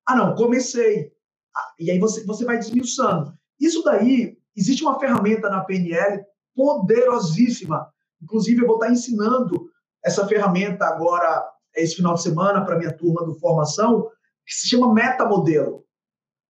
Ah, 0.08 0.16
não, 0.16 0.36
comecei. 0.36 1.12
Ah, 1.56 1.74
e 1.80 1.89
aí 1.89 2.00
você, 2.00 2.24
você 2.25 2.46
vai 2.46 2.58
desmiuçando. 2.58 3.34
Isso 3.60 3.84
daí, 3.84 4.38
existe 4.56 4.84
uma 4.84 5.00
ferramenta 5.00 5.50
na 5.50 5.62
PNL 5.62 6.24
poderosíssima. 6.56 7.89
Inclusive, 8.22 8.62
eu 8.62 8.68
vou 8.68 8.75
estar 8.75 8.91
ensinando 8.91 9.70
essa 10.03 10.27
ferramenta 10.27 10.86
agora, 10.86 11.46
esse 11.75 11.96
final 11.96 12.15
de 12.15 12.22
semana, 12.22 12.65
para 12.65 12.77
minha 12.77 12.96
turma 12.96 13.24
do 13.25 13.36
formação, 13.39 14.10
que 14.46 14.53
se 14.53 14.68
chama 14.68 14.94
metamodelo. 14.94 15.86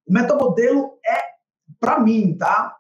O 0.08 0.14
metamodelo 0.14 0.98
é, 1.06 1.20
para 1.80 2.00
mim, 2.00 2.36
tá? 2.38 2.76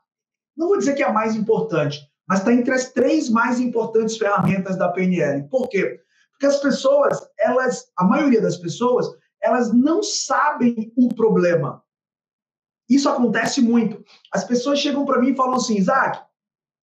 Não 0.56 0.68
vou 0.68 0.78
dizer 0.78 0.96
que 0.96 1.04
é 1.04 1.08
a 1.08 1.14
mais 1.14 1.36
importante, 1.36 2.00
mas 2.28 2.40
está 2.40 2.54
entre 2.54 2.74
as 2.74 2.92
três 2.92 3.30
mais 3.30 3.60
importantes 3.60 4.18
ferramentas 4.18 4.78
da 4.78 4.90
PNL. 4.90 5.48
Por 5.50 5.70
quê? 5.70 6.00
Porque 6.32 6.46
as 6.46 6.58
pessoas, 6.58 7.20
elas, 7.40 7.92
a 7.98 8.04
maioria 8.04 8.42
das 8.42 8.58
pessoas, 8.58 9.08
elas 9.42 9.74
não 9.74 10.02
sabem 10.02 10.92
o 10.96 11.14
problema. 11.14 11.84
Isso 12.90 13.08
acontece 13.08 13.62
muito. 13.62 14.04
As 14.34 14.44
pessoas 14.44 14.80
chegam 14.80 15.06
para 15.06 15.20
mim 15.20 15.32
e 15.32 15.36
falam 15.36 15.56
assim, 15.56 15.78
Isaac, 15.78 16.20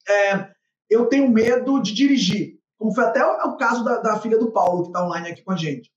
é, 0.08 0.50
eu 0.88 1.06
tenho 1.06 1.30
medo 1.30 1.82
de 1.82 1.92
dirigir. 1.92 2.60
Como 2.78 2.94
foi 2.94 3.04
até 3.04 3.24
o, 3.24 3.56
caso 3.56 3.82
da, 3.82 3.98
da, 4.00 4.20
filha 4.20 4.38
do 4.38 4.52
Paulo, 4.52 4.82
que 4.82 4.88
está 4.88 5.04
online 5.04 5.30
aqui 5.30 5.42
com 5.42 5.52
a 5.52 5.56
gente. 5.56 5.90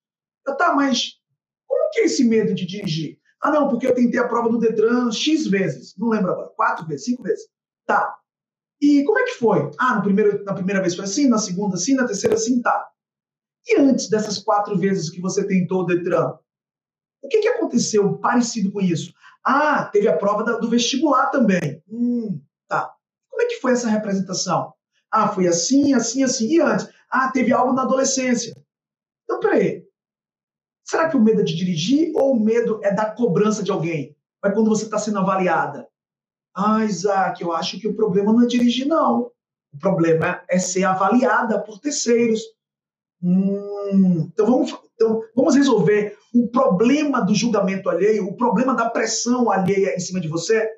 Eu, 0.47 0.55
tá, 0.55 0.73
mas 0.73 1.19
como 1.67 1.91
que 1.91 2.01
é 2.01 2.05
esse 2.05 2.23
medo 2.23 2.55
de 2.55 2.65
dirigir? 2.65 3.19
Ah, 3.41 3.51
não, 3.51 3.67
porque 3.67 3.85
eu 3.85 3.93
tentei 3.93 4.19
a 4.19 4.27
prova 4.27 4.49
do 4.49 4.57
Detran 4.57 5.11
X 5.11 5.47
vezes. 5.47 5.93
Não 5.97 6.09
lembro 6.09 6.31
agora. 6.31 6.49
Quatro 6.55 6.87
vezes, 6.87 7.05
cinco 7.05 7.23
vezes. 7.23 7.47
Tá. 7.85 8.17
E 8.81 9.03
como 9.03 9.19
é 9.19 9.23
que 9.23 9.35
foi? 9.35 9.69
Ah, 9.77 9.95
no 9.95 10.01
primeiro, 10.01 10.43
na 10.43 10.53
primeira 10.53 10.81
vez 10.81 10.95
foi 10.95 11.05
assim, 11.05 11.27
na 11.27 11.37
segunda 11.37 11.75
assim, 11.75 11.95
na 11.95 12.07
terceira 12.07 12.35
assim, 12.35 12.61
tá. 12.61 12.89
E 13.67 13.77
antes 13.77 14.09
dessas 14.09 14.39
quatro 14.39 14.77
vezes 14.77 15.09
que 15.09 15.21
você 15.21 15.45
tentou 15.45 15.81
o 15.81 15.85
Detran, 15.85 16.37
o 17.21 17.27
que, 17.27 17.41
que 17.41 17.47
aconteceu 17.49 18.17
parecido 18.17 18.71
com 18.71 18.79
isso? 18.79 19.13
Ah, 19.43 19.85
teve 19.85 20.07
a 20.07 20.17
prova 20.17 20.43
da, 20.43 20.57
do 20.57 20.69
vestibular 20.69 21.27
também. 21.27 21.81
Hum, 21.87 22.41
tá. 22.67 22.93
Como 23.29 23.41
é 23.41 23.45
que 23.45 23.59
foi 23.59 23.71
essa 23.71 23.89
representação? 23.89 24.73
Ah, 25.11 25.27
foi 25.29 25.47
assim, 25.47 25.93
assim, 25.93 26.23
assim. 26.23 26.47
E 26.47 26.61
antes? 26.61 26.87
Ah, 27.09 27.31
teve 27.31 27.51
algo 27.51 27.73
na 27.73 27.83
adolescência. 27.83 28.53
Então, 29.23 29.39
peraí. 29.39 29.83
Será 30.83 31.07
que 31.09 31.17
o 31.17 31.21
medo 31.21 31.41
é 31.41 31.43
de 31.43 31.55
dirigir 31.55 32.11
ou 32.15 32.33
o 32.33 32.39
medo 32.39 32.79
é 32.83 32.91
da 32.93 33.05
cobrança 33.05 33.63
de 33.63 33.71
alguém? 33.71 34.15
Vai 34.41 34.53
quando 34.53 34.69
você 34.69 34.85
está 34.85 34.97
sendo 34.97 35.19
avaliada. 35.19 35.87
Ah, 36.55 36.83
Isaac, 36.83 37.41
eu 37.41 37.53
acho 37.53 37.79
que 37.79 37.87
o 37.87 37.95
problema 37.95 38.33
não 38.33 38.43
é 38.43 38.47
dirigir, 38.47 38.87
não. 38.87 39.31
O 39.71 39.77
problema 39.79 40.41
é 40.49 40.57
ser 40.57 40.83
avaliada 40.83 41.61
por 41.61 41.79
terceiros. 41.79 42.41
Hum, 43.21 44.29
então, 44.33 44.45
vamos, 44.45 44.77
então, 44.95 45.23
vamos 45.35 45.55
resolver 45.55 46.17
o 46.33 46.47
problema 46.47 47.21
do 47.21 47.33
julgamento 47.33 47.89
alheio, 47.89 48.27
o 48.27 48.35
problema 48.35 48.75
da 48.75 48.89
pressão 48.89 49.51
alheia 49.51 49.95
em 49.95 49.99
cima 49.99 50.19
de 50.19 50.27
você. 50.27 50.69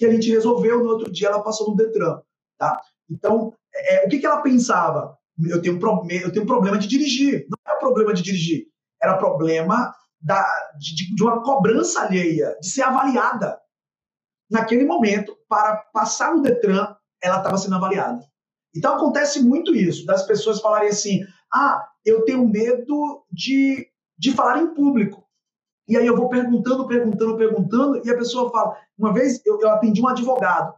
E 0.00 0.06
a 0.06 0.12
gente 0.12 0.30
resolveu, 0.30 0.82
no 0.82 0.90
outro 0.90 1.10
dia 1.10 1.28
ela 1.28 1.42
passou 1.42 1.70
no 1.70 1.76
Detran. 1.76 2.20
Tá? 2.58 2.80
Então, 3.10 3.54
é, 3.74 4.06
o 4.06 4.08
que, 4.08 4.18
que 4.18 4.26
ela 4.26 4.42
pensava? 4.42 5.16
Eu 5.48 5.62
tenho, 5.62 5.76
um 5.76 6.10
eu 6.10 6.32
tenho 6.32 6.46
problema 6.46 6.78
de 6.78 6.88
dirigir. 6.88 7.46
Não 7.48 7.58
era 7.66 7.78
problema 7.78 8.12
de 8.12 8.22
dirigir, 8.22 8.66
era 9.00 9.16
problema 9.16 9.94
da, 10.20 10.44
de, 10.78 11.14
de 11.14 11.22
uma 11.22 11.42
cobrança 11.42 12.02
alheia, 12.02 12.56
de 12.60 12.68
ser 12.68 12.82
avaliada. 12.82 13.58
Naquele 14.50 14.84
momento, 14.84 15.36
para 15.48 15.76
passar 15.92 16.34
no 16.34 16.42
Detran, 16.42 16.94
ela 17.22 17.38
estava 17.38 17.56
sendo 17.56 17.76
avaliada. 17.76 18.20
Então 18.74 18.96
acontece 18.96 19.42
muito 19.42 19.74
isso, 19.74 20.04
das 20.06 20.26
pessoas 20.26 20.60
falarem 20.60 20.88
assim: 20.88 21.20
ah, 21.52 21.86
eu 22.04 22.24
tenho 22.24 22.46
medo 22.48 23.24
de, 23.30 23.87
de 24.18 24.32
falar 24.32 24.60
em 24.60 24.74
público. 24.74 25.24
E 25.86 25.96
aí 25.96 26.06
eu 26.06 26.16
vou 26.16 26.28
perguntando, 26.28 26.86
perguntando, 26.86 27.36
perguntando, 27.36 28.06
e 28.06 28.10
a 28.10 28.16
pessoa 28.16 28.50
fala. 28.50 28.76
Uma 28.98 29.12
vez 29.12 29.40
eu, 29.46 29.58
eu 29.60 29.70
atendi 29.70 30.02
um 30.02 30.08
advogado, 30.08 30.74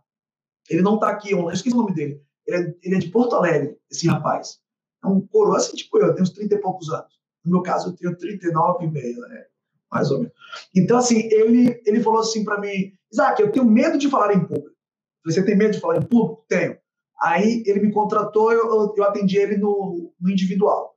ele 0.69 0.83
não 0.83 0.95
está 0.95 1.09
aqui, 1.09 1.33
eu 1.33 1.51
esqueci 1.51 1.75
o 1.75 1.79
nome 1.81 1.95
dele. 1.95 2.23
Ele 2.47 2.57
é, 2.57 2.75
ele 2.83 2.95
é, 2.97 2.99
de 2.99 3.09
Porto 3.09 3.35
Alegre, 3.35 3.77
esse 3.91 4.07
rapaz. 4.07 4.61
É 5.03 5.07
um 5.07 5.21
coroa 5.21 5.57
assim, 5.57 5.77
tipo 5.77 5.99
eu, 5.99 6.13
tenho 6.13 6.23
uns 6.23 6.31
30 6.31 6.55
e 6.55 6.59
poucos 6.59 6.91
anos. 6.91 7.19
No 7.45 7.53
meu 7.53 7.63
caso, 7.63 7.89
eu 7.89 7.97
tenho 7.97 8.17
39 8.17 8.85
e 8.85 8.91
meio, 8.91 9.21
né? 9.21 9.47
Mais 9.91 10.11
ou 10.11 10.19
menos. 10.19 10.35
Então, 10.75 10.99
assim, 10.99 11.29
ele, 11.33 11.83
ele 11.85 12.03
falou 12.03 12.21
assim 12.21 12.45
para 12.45 12.61
mim, 12.61 12.93
Isaac, 13.11 13.41
eu 13.41 13.51
tenho 13.51 13.65
medo 13.65 13.99
de 13.99 14.09
falar 14.09 14.35
em 14.35 14.47
público. 14.47 14.77
Você 15.25 15.45
tem 15.45 15.57
medo 15.57 15.73
de 15.73 15.81
falar 15.81 15.97
em 15.97 16.03
público? 16.03 16.45
Tenho. 16.49 16.79
Aí 17.21 17.63
ele 17.67 17.81
me 17.81 17.93
contratou, 17.93 18.53
eu, 18.53 18.95
eu 18.97 19.05
atendi 19.05 19.37
ele 19.37 19.57
no, 19.57 20.13
no 20.21 20.31
individual. 20.31 20.95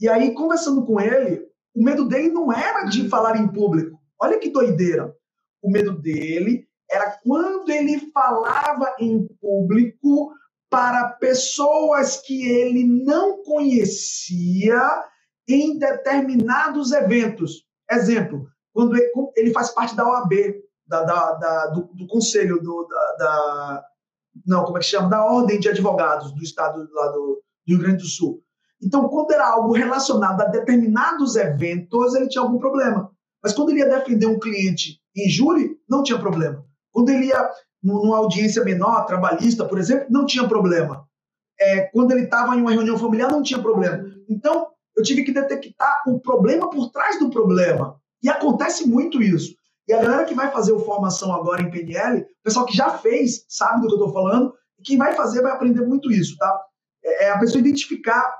E 0.00 0.08
aí, 0.08 0.32
conversando 0.32 0.84
com 0.84 1.00
ele, 1.00 1.46
o 1.74 1.82
medo 1.82 2.06
dele 2.06 2.30
não 2.30 2.52
era 2.52 2.84
de 2.84 3.08
falar 3.08 3.36
em 3.36 3.48
público. 3.48 3.98
Olha 4.20 4.38
que 4.38 4.50
doideira. 4.50 5.14
O 5.60 5.70
medo 5.70 6.00
dele 6.00 6.68
era 6.90 7.18
quando 7.22 7.70
ele 7.70 8.10
falava 8.12 8.94
em 8.98 9.26
público 9.40 10.32
para 10.70 11.08
pessoas 11.08 12.20
que 12.20 12.46
ele 12.48 12.84
não 12.84 13.42
conhecia 13.42 15.04
em 15.48 15.78
determinados 15.78 16.92
eventos. 16.92 17.64
Exemplo, 17.90 18.46
quando 18.72 18.96
ele 19.36 19.52
faz 19.52 19.70
parte 19.70 19.96
da 19.96 20.06
OAB, 20.06 20.32
da, 20.86 21.02
da, 21.02 21.32
da 21.32 21.66
do, 21.68 21.82
do, 21.94 22.06
conselho 22.06 22.60
do, 22.60 22.86
da, 23.18 23.84
não, 24.46 24.64
como 24.64 24.76
é 24.76 24.80
que 24.80 24.86
chama? 24.86 25.08
Da 25.08 25.24
Ordem 25.24 25.58
de 25.58 25.68
Advogados 25.68 26.32
do 26.32 26.42
Estado 26.42 26.88
lá 26.92 27.06
do, 27.08 27.18
do 27.20 27.42
Rio 27.66 27.78
Grande 27.78 27.98
do 27.98 28.08
Sul. 28.08 28.43
Então, 28.84 29.08
quando 29.08 29.32
era 29.32 29.48
algo 29.48 29.72
relacionado 29.72 30.40
a 30.42 30.44
determinados 30.44 31.36
eventos, 31.36 32.14
ele 32.14 32.28
tinha 32.28 32.42
algum 32.42 32.58
problema. 32.58 33.10
Mas 33.42 33.54
quando 33.54 33.70
ele 33.70 33.80
ia 33.80 33.88
defender 33.88 34.26
um 34.26 34.38
cliente 34.38 35.00
em 35.16 35.28
júri, 35.28 35.76
não 35.88 36.02
tinha 36.02 36.18
problema. 36.18 36.64
Quando 36.92 37.08
ele 37.08 37.26
ia 37.26 37.50
numa 37.82 38.18
audiência 38.18 38.62
menor, 38.64 39.06
trabalhista, 39.06 39.64
por 39.64 39.78
exemplo, 39.78 40.06
não 40.10 40.26
tinha 40.26 40.46
problema. 40.46 41.06
É, 41.58 41.82
quando 41.92 42.12
ele 42.12 42.24
estava 42.24 42.54
em 42.56 42.60
uma 42.60 42.72
reunião 42.72 42.98
familiar, 42.98 43.30
não 43.30 43.42
tinha 43.42 43.60
problema. 43.60 44.04
Então, 44.28 44.68
eu 44.96 45.02
tive 45.02 45.24
que 45.24 45.32
detectar 45.32 46.02
o 46.06 46.20
problema 46.20 46.68
por 46.70 46.90
trás 46.90 47.18
do 47.18 47.30
problema. 47.30 47.96
E 48.22 48.28
acontece 48.28 48.88
muito 48.88 49.22
isso. 49.22 49.54
E 49.86 49.92
a 49.92 50.02
galera 50.02 50.24
que 50.24 50.34
vai 50.34 50.50
fazer 50.50 50.72
o 50.72 50.80
formação 50.80 51.32
agora 51.34 51.62
em 51.62 51.70
PNL, 51.70 52.22
o 52.22 52.26
pessoal 52.42 52.64
que 52.64 52.76
já 52.76 52.98
fez, 52.98 53.44
sabe 53.48 53.82
do 53.82 53.86
que 53.86 53.94
eu 53.94 53.98
estou 53.98 54.12
falando, 54.12 54.54
e 54.78 54.82
quem 54.82 54.96
vai 54.96 55.14
fazer 55.14 55.42
vai 55.42 55.52
aprender 55.52 55.82
muito 55.86 56.10
isso, 56.10 56.36
tá? 56.38 56.60
É, 57.04 57.24
é 57.24 57.30
a 57.30 57.38
pessoa 57.38 57.60
identificar 57.60 58.34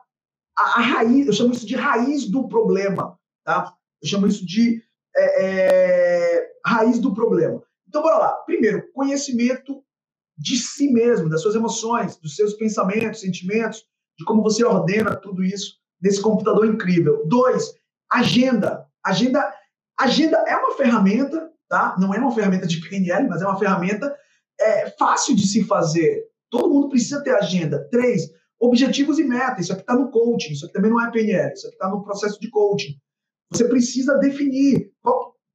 a, 0.57 0.63
a, 0.63 0.83
raiz, 0.83 1.27
eu 1.27 1.33
chamo 1.33 1.53
isso 1.53 1.67
de 1.67 1.75
raiz 1.75 2.31
do 2.31 2.49
problema, 2.49 3.19
tá? 3.45 3.73
Eu 4.03 4.09
chamo 4.09 4.27
isso 4.27 4.45
de 4.45 4.83
é, 5.17 5.45
é, 5.45 6.51
raiz 6.65 6.99
do 6.99 7.15
problema. 7.15 7.63
Então, 7.89 8.03
bora 8.03 8.19
lá. 8.19 8.33
Primeiro, 8.47 8.91
conhecimento 8.93 9.83
de 10.37 10.57
si 10.57 10.91
mesmo, 10.93 11.29
das 11.29 11.43
suas 11.43 11.55
emoções, 11.55 12.17
dos 12.17 12.35
seus 12.35 12.55
pensamentos, 12.55 13.21
sentimentos, 13.21 13.85
de 14.19 14.25
como 14.25 14.43
você 14.43 14.65
ordena 14.65 15.15
tudo 15.15 15.45
isso 15.45 15.77
nesse 16.01 16.21
computador 16.21 16.67
incrível. 16.67 17.25
Dois, 17.27 17.75
agenda. 18.11 18.87
Agenda, 19.05 19.53
agenda 19.99 20.39
é 20.47 20.57
uma 20.57 20.77
ferramenta, 20.77 21.51
tá? 21.69 21.97
Não 21.99 22.13
é 22.13 22.19
uma 22.19 22.35
ferramenta 22.35 22.67
de 22.67 22.81
PNL, 22.81 23.29
mas 23.29 23.43
é 23.43 23.47
uma 23.47 23.59
ferramenta 23.59 24.15
é, 24.61 24.91
fácil 24.99 25.35
de 25.35 25.47
se 25.47 25.65
fazer. 25.65 26.25
Todo 26.51 26.73
mundo 26.73 26.89
precisa 26.89 27.23
ter 27.23 27.35
agenda. 27.35 27.89
Três, 27.91 28.31
objetivos 28.67 29.19
e 29.19 29.25
metas. 29.25 29.65
Isso 29.65 29.73
aqui 29.73 29.83
está 29.83 29.95
no 29.95 30.11
coaching, 30.11 30.53
isso 30.53 30.65
aqui 30.65 30.75
também 30.75 30.91
não 30.91 31.01
é 31.01 31.11
PNL, 31.11 31.53
isso 31.53 31.67
aqui 31.67 31.77
está 31.77 31.89
no 31.89 32.03
processo 32.03 32.41
de 32.41 32.51
coaching. 32.51 32.97
Você 33.51 33.69
precisa 33.69 34.19
definir 34.19 34.91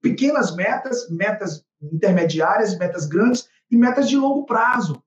pequenas 0.02 0.56
metas, 0.56 1.10
metas 1.10 1.64
intermediárias, 1.82 2.78
metas 2.78 3.06
grandes 3.06 3.48
e 3.70 3.78
metas 3.78 4.08
de 4.10 4.16
longo 4.16 4.46
prazo. 4.46 5.02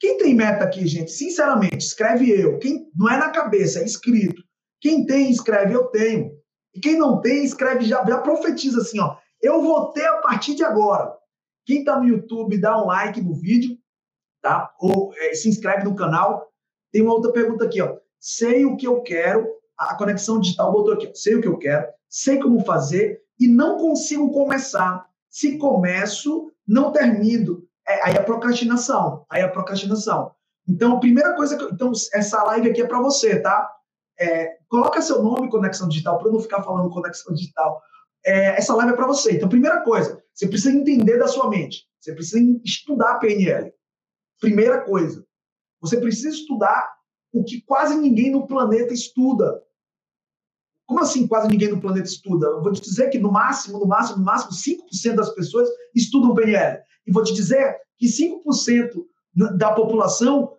Quem 0.00 0.16
tem 0.18 0.34
meta 0.34 0.64
aqui, 0.64 0.86
gente? 0.86 1.10
Sinceramente, 1.10 1.78
escreve 1.78 2.30
eu. 2.30 2.58
Quem 2.58 2.88
não 2.94 3.10
é 3.10 3.16
na 3.16 3.30
cabeça, 3.30 3.80
é 3.80 3.84
escrito. 3.84 4.42
Quem 4.80 5.04
tem, 5.04 5.30
escreve 5.30 5.74
eu 5.74 5.86
tenho. 5.86 6.30
E 6.74 6.80
quem 6.80 6.96
não 6.96 7.20
tem, 7.20 7.44
escreve 7.44 7.84
já, 7.84 8.04
já 8.04 8.18
profetiza 8.18 8.80
assim, 8.80 9.00
ó. 9.00 9.16
Eu 9.42 9.62
vou 9.62 9.92
ter 9.92 10.06
a 10.06 10.18
partir 10.18 10.54
de 10.54 10.64
agora. 10.64 11.12
Quem 11.66 11.80
está 11.80 11.98
no 11.98 12.06
YouTube, 12.06 12.60
dá 12.60 12.80
um 12.80 12.86
like 12.86 13.20
no 13.20 13.34
vídeo, 13.34 13.76
tá? 14.40 14.72
Ou 14.78 15.12
é, 15.16 15.34
se 15.34 15.48
inscreve 15.48 15.84
no 15.84 15.96
canal. 15.96 16.46
Tem 16.92 17.02
uma 17.02 17.12
outra 17.12 17.32
pergunta 17.32 17.64
aqui, 17.64 17.80
ó. 17.80 17.96
Sei 18.18 18.64
o 18.64 18.76
que 18.76 18.86
eu 18.86 19.02
quero. 19.02 19.46
A 19.76 19.94
conexão 19.94 20.40
digital 20.40 20.72
botou 20.72 20.94
aqui, 20.94 21.06
ó. 21.06 21.14
Sei 21.14 21.34
o 21.34 21.40
que 21.40 21.48
eu 21.48 21.58
quero, 21.58 21.86
sei 22.08 22.38
como 22.38 22.64
fazer 22.64 23.20
e 23.38 23.46
não 23.46 23.76
consigo 23.78 24.32
começar. 24.32 25.06
Se 25.30 25.58
começo, 25.58 26.50
não 26.66 26.90
termino. 26.90 27.62
É, 27.86 28.06
aí 28.06 28.14
é 28.14 28.22
procrastinação. 28.22 29.24
Aí 29.30 29.42
é 29.42 29.48
procrastinação. 29.48 30.32
Então, 30.66 30.96
a 30.96 31.00
primeira 31.00 31.34
coisa 31.34 31.56
que. 31.56 31.64
Então, 31.64 31.92
essa 32.12 32.42
live 32.44 32.70
aqui 32.70 32.82
é 32.82 32.86
para 32.86 33.00
você, 33.00 33.40
tá? 33.40 33.70
É, 34.18 34.58
coloca 34.68 35.00
seu 35.00 35.22
nome 35.22 35.48
Conexão 35.48 35.88
Digital, 35.88 36.18
para 36.18 36.28
eu 36.28 36.32
não 36.32 36.40
ficar 36.40 36.62
falando 36.62 36.90
Conexão 36.90 37.32
Digital 37.34 37.80
é, 38.24 38.58
essa 38.58 38.74
live 38.74 38.92
é 38.92 38.96
para 38.96 39.06
você. 39.06 39.32
Então, 39.32 39.48
primeira 39.48 39.80
coisa, 39.80 40.22
você 40.34 40.46
precisa 40.46 40.76
entender 40.76 41.18
da 41.18 41.26
sua 41.26 41.48
mente. 41.48 41.86
Você 42.00 42.14
precisa 42.14 42.38
estudar 42.64 43.12
a 43.12 43.18
PNL. 43.18 43.72
Primeira 44.40 44.82
coisa. 44.82 45.24
Você 45.80 46.00
precisa 46.00 46.28
estudar 46.28 46.92
o 47.32 47.44
que 47.44 47.60
quase 47.62 47.96
ninguém 47.96 48.30
no 48.30 48.46
planeta 48.46 48.92
estuda. 48.92 49.62
Como 50.86 51.00
assim 51.00 51.26
quase 51.26 51.48
ninguém 51.48 51.68
no 51.68 51.80
planeta 51.80 52.06
estuda? 52.06 52.46
Eu 52.46 52.62
vou 52.62 52.72
te 52.72 52.80
dizer 52.80 53.10
que 53.10 53.18
no 53.18 53.30
máximo, 53.30 53.78
no 53.78 53.86
máximo, 53.86 54.18
no 54.18 54.24
máximo, 54.24 54.52
5% 54.52 55.14
das 55.14 55.34
pessoas 55.34 55.68
estudam 55.94 56.34
PNL. 56.34 56.80
E 57.06 57.12
vou 57.12 57.22
te 57.22 57.34
dizer 57.34 57.76
que 57.98 58.06
5% 58.06 59.04
da 59.56 59.72
população 59.72 60.56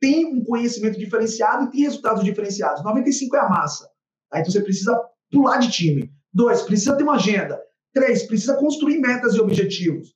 tem 0.00 0.26
um 0.26 0.42
conhecimento 0.44 0.98
diferenciado 0.98 1.64
e 1.64 1.70
tem 1.70 1.82
resultados 1.82 2.24
diferenciados. 2.24 2.82
95% 2.82 3.34
é 3.34 3.38
a 3.38 3.48
massa. 3.48 3.88
Tá? 4.30 4.40
Então 4.40 4.50
você 4.50 4.60
precisa 4.60 5.00
pular 5.30 5.58
de 5.58 5.70
time. 5.70 6.12
Dois, 6.32 6.62
precisa 6.62 6.96
ter 6.96 7.02
uma 7.02 7.16
agenda. 7.16 7.60
Três, 7.92 8.24
precisa 8.24 8.56
construir 8.56 8.98
metas 8.98 9.34
e 9.34 9.40
objetivos. 9.40 10.14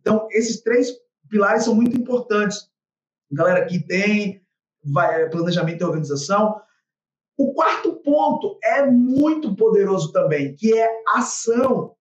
Então, 0.00 0.28
esses 0.30 0.62
três 0.62 0.92
pilares 1.28 1.64
são 1.64 1.74
muito 1.74 1.96
importantes. 1.96 2.68
Galera 3.30 3.66
que 3.66 3.78
tem 3.78 4.46
vai, 4.86 5.28
planejamento 5.28 5.80
e 5.80 5.84
organização. 5.84 6.60
O 7.36 7.52
quarto 7.52 7.96
ponto 7.96 8.58
é 8.62 8.86
muito 8.86 9.54
poderoso 9.54 10.12
também, 10.12 10.54
que 10.54 10.76
é 10.76 11.02
ação. 11.08 11.94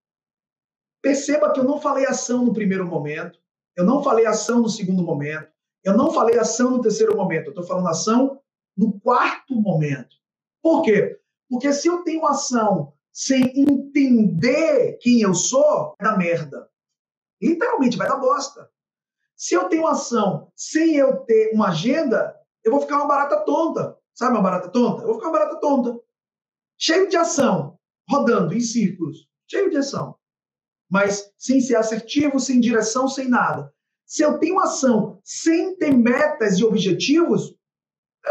Perceba 1.02 1.52
que 1.52 1.60
eu 1.60 1.64
não 1.64 1.80
falei 1.80 2.06
ação 2.06 2.46
no 2.46 2.54
primeiro 2.54 2.86
momento, 2.86 3.40
eu 3.76 3.84
não 3.84 4.02
falei 4.02 4.26
ação 4.26 4.62
no 4.62 4.70
segundo 4.70 5.04
momento, 5.04 5.48
eu 5.84 5.96
não 5.96 6.12
falei 6.12 6.38
ação 6.38 6.72
no 6.72 6.82
terceiro 6.82 7.16
momento, 7.16 7.48
eu 7.48 7.50
estou 7.50 7.66
falando 7.66 7.90
ação 7.90 8.40
no 8.78 9.00
quarto 9.00 9.56
momento. 9.56 10.16
Por 10.64 10.82
quê? 10.82 11.20
Porque 11.50 11.72
se 11.74 11.88
eu 11.88 12.04
tenho 12.04 12.26
ação 12.26 12.94
sem 13.12 13.44
entender 13.56 14.98
quem 15.00 15.22
eu 15.22 15.34
sou, 15.34 15.96
vai 16.00 16.12
dar 16.12 16.18
merda. 16.18 16.70
Literalmente, 17.42 17.98
vai 17.98 18.08
dar 18.08 18.18
bosta. 18.18 18.70
Se 19.36 19.54
eu 19.54 19.68
tenho 19.68 19.88
ação 19.88 20.52
sem 20.56 20.96
eu 20.96 21.18
ter 21.18 21.52
uma 21.54 21.70
agenda, 21.70 22.36
eu 22.64 22.72
vou 22.72 22.82
ficar 22.82 22.98
uma 22.98 23.08
barata 23.08 23.42
tonta. 23.42 23.98
Sabe 24.14 24.34
uma 24.34 24.42
barata 24.42 24.70
tonta? 24.70 25.02
Eu 25.02 25.08
vou 25.08 25.16
ficar 25.16 25.28
uma 25.28 25.40
barata 25.40 25.60
tonta. 25.60 26.00
Cheio 26.78 27.10
de 27.10 27.18
ação, 27.18 27.78
rodando 28.10 28.54
em 28.54 28.62
círculos. 28.62 29.28
Cheio 29.50 29.70
de 29.70 29.78
ação. 29.78 30.16
Mas 30.90 31.32
sem 31.38 31.60
ser 31.60 31.76
assertivo, 31.76 32.40
sem 32.40 32.60
direção, 32.60 33.08
sem 33.08 33.28
nada. 33.28 33.74
Se 34.06 34.24
eu 34.24 34.38
tenho 34.40 34.60
ação 34.60 35.20
sem 35.24 35.76
ter 35.78 35.92
metas 35.92 36.60
e 36.60 36.64
objetivos, 36.64 37.56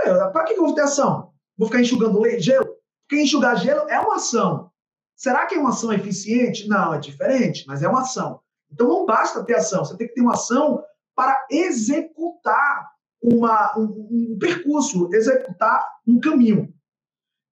é, 0.04 0.12
para 0.30 0.44
que 0.44 0.54
eu 0.54 0.64
vou 0.64 0.74
ter 0.74 0.82
ação? 0.82 1.32
Vou 1.56 1.68
ficar 1.68 1.80
enxugando 1.80 2.22
gelo? 2.38 2.76
Porque 3.06 3.22
enxugar 3.22 3.56
gelo 3.58 3.88
é 3.88 4.00
uma 4.00 4.16
ação. 4.16 4.70
Será 5.16 5.46
que 5.46 5.54
é 5.54 5.58
uma 5.58 5.70
ação 5.70 5.92
eficiente? 5.92 6.66
Não, 6.66 6.94
é 6.94 6.98
diferente, 6.98 7.64
mas 7.66 7.82
é 7.82 7.88
uma 7.88 8.02
ação. 8.02 8.40
Então 8.72 8.88
não 8.88 9.06
basta 9.06 9.44
ter 9.44 9.54
ação, 9.54 9.84
você 9.84 9.96
tem 9.96 10.08
que 10.08 10.14
ter 10.14 10.20
uma 10.20 10.32
ação 10.32 10.82
para 11.14 11.46
executar 11.50 12.90
uma, 13.22 13.78
um, 13.78 14.34
um 14.34 14.38
percurso, 14.38 15.08
executar 15.14 15.82
um 16.06 16.20
caminho. 16.20 16.72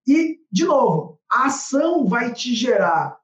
E, 0.07 0.41
de 0.51 0.65
novo, 0.65 1.19
a 1.31 1.47
ação 1.47 2.07
vai 2.07 2.33
te 2.33 2.55
gerar 2.55 3.19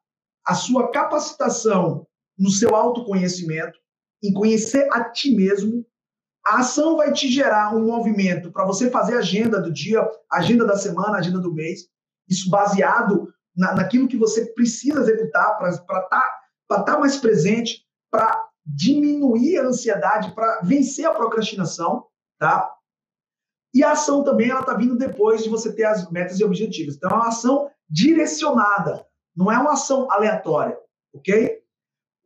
a 0.46 0.54
sua 0.54 0.90
capacitação 0.90 2.06
no 2.38 2.50
seu 2.50 2.74
autoconhecimento, 2.74 3.78
em 4.22 4.32
conhecer 4.32 4.88
a 4.92 5.04
ti 5.10 5.34
mesmo. 5.34 5.84
A 6.46 6.60
ação 6.60 6.96
vai 6.96 7.12
te 7.12 7.28
gerar 7.28 7.76
um 7.76 7.84
movimento 7.84 8.50
para 8.50 8.64
você 8.64 8.90
fazer 8.90 9.16
a 9.16 9.18
agenda 9.18 9.60
do 9.60 9.72
dia, 9.72 10.08
agenda 10.32 10.64
da 10.64 10.76
semana, 10.76 11.18
agenda 11.18 11.40
do 11.40 11.52
mês. 11.52 11.88
Isso 12.28 12.48
baseado 12.48 13.28
na, 13.54 13.74
naquilo 13.74 14.08
que 14.08 14.16
você 14.16 14.46
precisa 14.54 15.00
executar 15.00 15.58
para 15.58 15.70
estar 15.70 16.02
tá, 16.68 16.82
tá 16.82 16.98
mais 16.98 17.18
presente, 17.18 17.84
para 18.10 18.47
diminuir 18.68 19.58
a 19.58 19.66
ansiedade, 19.66 20.34
para 20.34 20.60
vencer 20.60 21.06
a 21.06 21.14
procrastinação, 21.14 22.06
tá? 22.38 22.70
E 23.74 23.82
a 23.82 23.92
ação 23.92 24.22
também 24.22 24.50
ela 24.50 24.60
está 24.60 24.74
vindo 24.74 24.96
depois 24.96 25.42
de 25.42 25.48
você 25.48 25.74
ter 25.74 25.84
as 25.84 26.10
metas 26.10 26.38
e 26.38 26.44
objetivos. 26.44 26.96
Então 26.96 27.10
é 27.10 27.14
uma 27.14 27.28
ação 27.28 27.70
direcionada, 27.88 29.06
não 29.34 29.50
é 29.50 29.58
uma 29.58 29.72
ação 29.72 30.10
aleatória, 30.10 30.78
ok? 31.14 31.62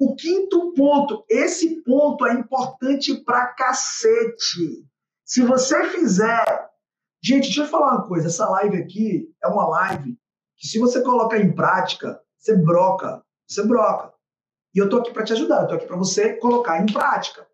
O 0.00 0.16
quinto 0.16 0.72
ponto, 0.74 1.24
esse 1.28 1.80
ponto 1.82 2.26
é 2.26 2.34
importante 2.34 3.22
pra 3.22 3.46
cacete. 3.46 4.84
Se 5.24 5.42
você 5.42 5.84
fizer. 5.90 6.44
Gente, 7.24 7.44
deixa 7.44 7.62
eu 7.62 7.68
falar 7.68 7.92
uma 7.92 8.08
coisa. 8.08 8.26
Essa 8.26 8.48
live 8.48 8.78
aqui 8.78 9.32
é 9.40 9.46
uma 9.46 9.68
live 9.68 10.18
que 10.56 10.66
se 10.66 10.80
você 10.80 11.02
colocar 11.02 11.38
em 11.38 11.54
prática, 11.54 12.20
você 12.36 12.56
broca, 12.56 13.22
você 13.46 13.64
broca. 13.64 14.11
E 14.74 14.78
eu 14.78 14.88
tô 14.88 14.98
aqui 14.98 15.12
para 15.12 15.24
te 15.24 15.32
ajudar, 15.32 15.62
eu 15.62 15.68
tô 15.68 15.74
aqui 15.74 15.86
para 15.86 15.96
você 15.96 16.34
colocar 16.36 16.82
em 16.82 16.92
prática, 16.92 17.46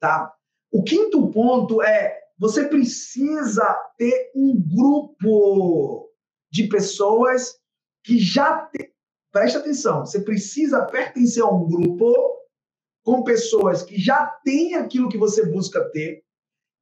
tá? 0.00 0.34
O 0.72 0.82
quinto 0.82 1.30
ponto 1.30 1.82
é 1.82 2.20
você 2.36 2.66
precisa 2.66 3.64
ter 3.96 4.32
um 4.34 4.60
grupo 4.60 6.10
de 6.50 6.68
pessoas 6.68 7.56
que 8.02 8.18
já 8.18 8.66
te... 8.66 8.92
preste 9.32 9.56
atenção, 9.56 10.04
você 10.04 10.20
precisa 10.20 10.84
pertencer 10.86 11.42
a 11.42 11.48
um 11.48 11.66
grupo 11.66 12.12
com 13.04 13.22
pessoas 13.22 13.82
que 13.82 13.98
já 13.98 14.26
têm 14.44 14.74
aquilo 14.74 15.08
que 15.08 15.18
você 15.18 15.46
busca 15.46 15.88
ter 15.90 16.24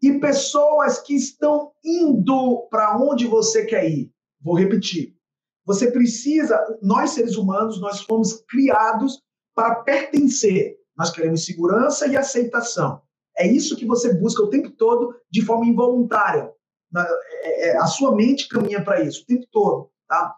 e 0.02 0.18
pessoas 0.18 1.00
que 1.00 1.14
estão 1.14 1.72
indo 1.84 2.66
para 2.70 2.96
onde 2.98 3.26
você 3.26 3.66
quer 3.66 3.88
ir. 3.88 4.10
Vou 4.40 4.56
repetir. 4.56 5.16
Você 5.64 5.92
precisa, 5.92 6.58
nós 6.82 7.10
seres 7.10 7.36
humanos, 7.36 7.80
nós 7.80 8.00
fomos 8.00 8.42
criados 8.48 9.22
para 9.54 9.76
pertencer. 9.76 10.76
Nós 10.96 11.10
queremos 11.10 11.44
segurança 11.44 12.06
e 12.06 12.16
aceitação. 12.16 13.02
É 13.36 13.46
isso 13.46 13.76
que 13.76 13.86
você 13.86 14.14
busca 14.14 14.42
o 14.42 14.50
tempo 14.50 14.70
todo 14.70 15.14
de 15.30 15.42
forma 15.44 15.66
involuntária. 15.66 16.52
É, 16.94 17.70
é, 17.70 17.76
a 17.78 17.86
sua 17.86 18.14
mente 18.14 18.48
caminha 18.48 18.84
para 18.84 19.02
isso 19.02 19.22
o 19.22 19.26
tempo 19.26 19.46
todo, 19.50 19.90
tá? 20.06 20.36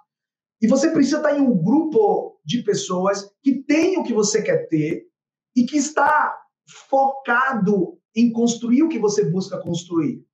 E 0.63 0.69
você 0.69 0.91
precisa 0.91 1.17
estar 1.17 1.37
em 1.37 1.43
um 1.43 1.57
grupo 1.57 2.41
de 2.45 2.63
pessoas 2.63 3.31
que 3.43 3.63
têm 3.65 3.99
o 3.99 4.05
que 4.05 4.15
você 4.15 4.41
quer 4.41 4.69
ter 4.69 5.07
e 5.57 5.65
que 5.65 5.77
está 5.77 6.41
focado 6.89 7.99
em 8.15 8.33
construir 8.33 8.83
o 8.85 8.89
que 8.89 8.99
você 8.99 9.25
busca 9.25 9.61
construir. 9.61 10.25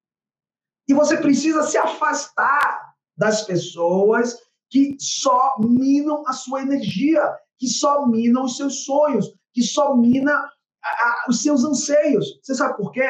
E 0.87 0.95
você 0.95 1.17
precisa 1.17 1.63
se 1.63 1.79
afastar 1.79 2.95
das 3.17 3.43
pessoas 3.43 4.37
que 4.69 4.97
só 4.99 5.57
minam 5.59 6.27
a 6.27 6.33
sua 6.33 6.63
energia, 6.63 7.23
que 7.61 7.69
só 7.69 8.07
minam 8.07 8.45
os 8.45 8.57
seus 8.57 8.85
sonhos, 8.85 9.33
que 9.53 9.63
só 9.63 9.95
mina 9.95 10.33
a, 10.33 10.89
a, 10.89 11.27
os 11.29 11.43
seus 11.43 11.63
anseios. 11.63 12.41
Você 12.43 12.55
sabe 12.55 12.79
por 12.79 12.91
quê? 12.91 13.07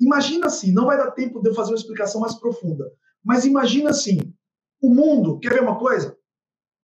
Imagina 0.00 0.46
assim, 0.46 0.72
não 0.72 0.86
vai 0.86 0.96
dar 0.96 1.10
tempo 1.10 1.42
de 1.42 1.50
eu 1.50 1.54
fazer 1.54 1.72
uma 1.72 1.76
explicação 1.76 2.20
mais 2.20 2.34
profunda, 2.34 2.90
mas 3.22 3.44
imagina 3.44 3.90
assim, 3.90 4.18
o 4.80 4.88
mundo, 4.88 5.38
quer 5.38 5.52
ver 5.52 5.62
uma 5.62 5.78
coisa? 5.78 6.16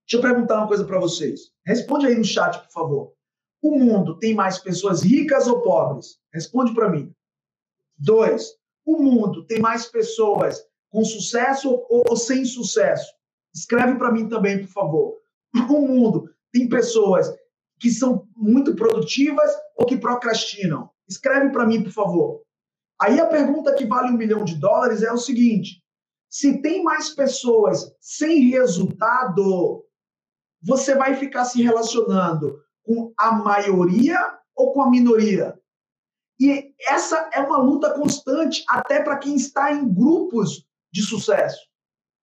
Deixa 0.07 0.19
eu 0.19 0.21
perguntar 0.21 0.59
uma 0.59 0.69
coisa 0.69 0.85
para 0.85 1.01
vocês. 1.01 1.51
Responde 1.65 2.07
aí 2.07 2.17
no 2.17 2.25
chat, 2.25 2.59
por 2.59 2.71
favor. 2.71 3.13
O 3.63 3.79
mundo 3.79 4.19
tem 4.19 4.35
mais 4.35 4.59
pessoas 4.59 5.03
ricas 5.03 5.47
ou 5.47 5.63
pobres? 5.63 6.19
Responde 6.33 6.75
para 6.75 6.91
mim. 6.91 7.15
Dois. 7.97 8.57
O 8.85 9.01
mundo 9.01 9.47
tem 9.47 9.61
mais 9.61 9.87
pessoas 9.87 10.63
com 10.91 11.05
sucesso 11.05 11.71
ou, 11.89 12.05
ou 12.11 12.17
sem 12.17 12.45
sucesso? 12.45 13.11
Escreve 13.55 13.95
para 13.97 14.11
mim 14.11 14.29
também, 14.29 14.59
por 14.59 14.73
favor. 14.73 15.19
O 15.55 15.81
mundo 15.87 16.29
tem 16.53 16.69
pessoas 16.69 17.33
que 17.81 17.91
são 17.91 18.29
muito 18.37 18.77
produtivas 18.77 19.51
ou 19.77 19.87
que 19.87 19.97
procrastinam? 19.97 20.91
Escreve 21.09 21.51
para 21.51 21.67
mim, 21.67 21.83
por 21.83 21.93
favor. 21.93 22.43
Aí 23.01 23.19
a 23.19 23.27
pergunta 23.27 23.75
que 23.75 23.87
vale 23.87 24.11
um 24.11 24.17
milhão 24.17 24.45
de 24.45 24.55
dólares 24.55 25.03
é 25.03 25.13
o 25.13 25.19
seguinte: 25.19 25.83
se 26.29 26.63
tem 26.63 26.83
mais 26.83 27.11
pessoas 27.11 27.93
sem 28.01 28.51
resultado, 28.51 29.85
você 30.63 30.95
vai 30.95 31.17
ficar 31.17 31.45
se 31.45 31.61
relacionando 31.63 32.63
com 32.85 33.13
a 33.19 33.33
maioria 33.33 34.19
ou 34.55 34.73
com 34.73 34.83
a 34.83 34.91
minoria? 34.91 35.59
E 36.41 36.75
essa 36.89 37.31
é 37.33 37.41
uma 37.41 37.59
luta 37.59 37.91
constante, 37.91 38.65
até 38.69 39.03
para 39.03 39.19
quem 39.19 39.35
está 39.35 39.73
em 39.73 39.93
grupos 39.93 40.67
de 40.93 41.03
sucesso. 41.03 41.61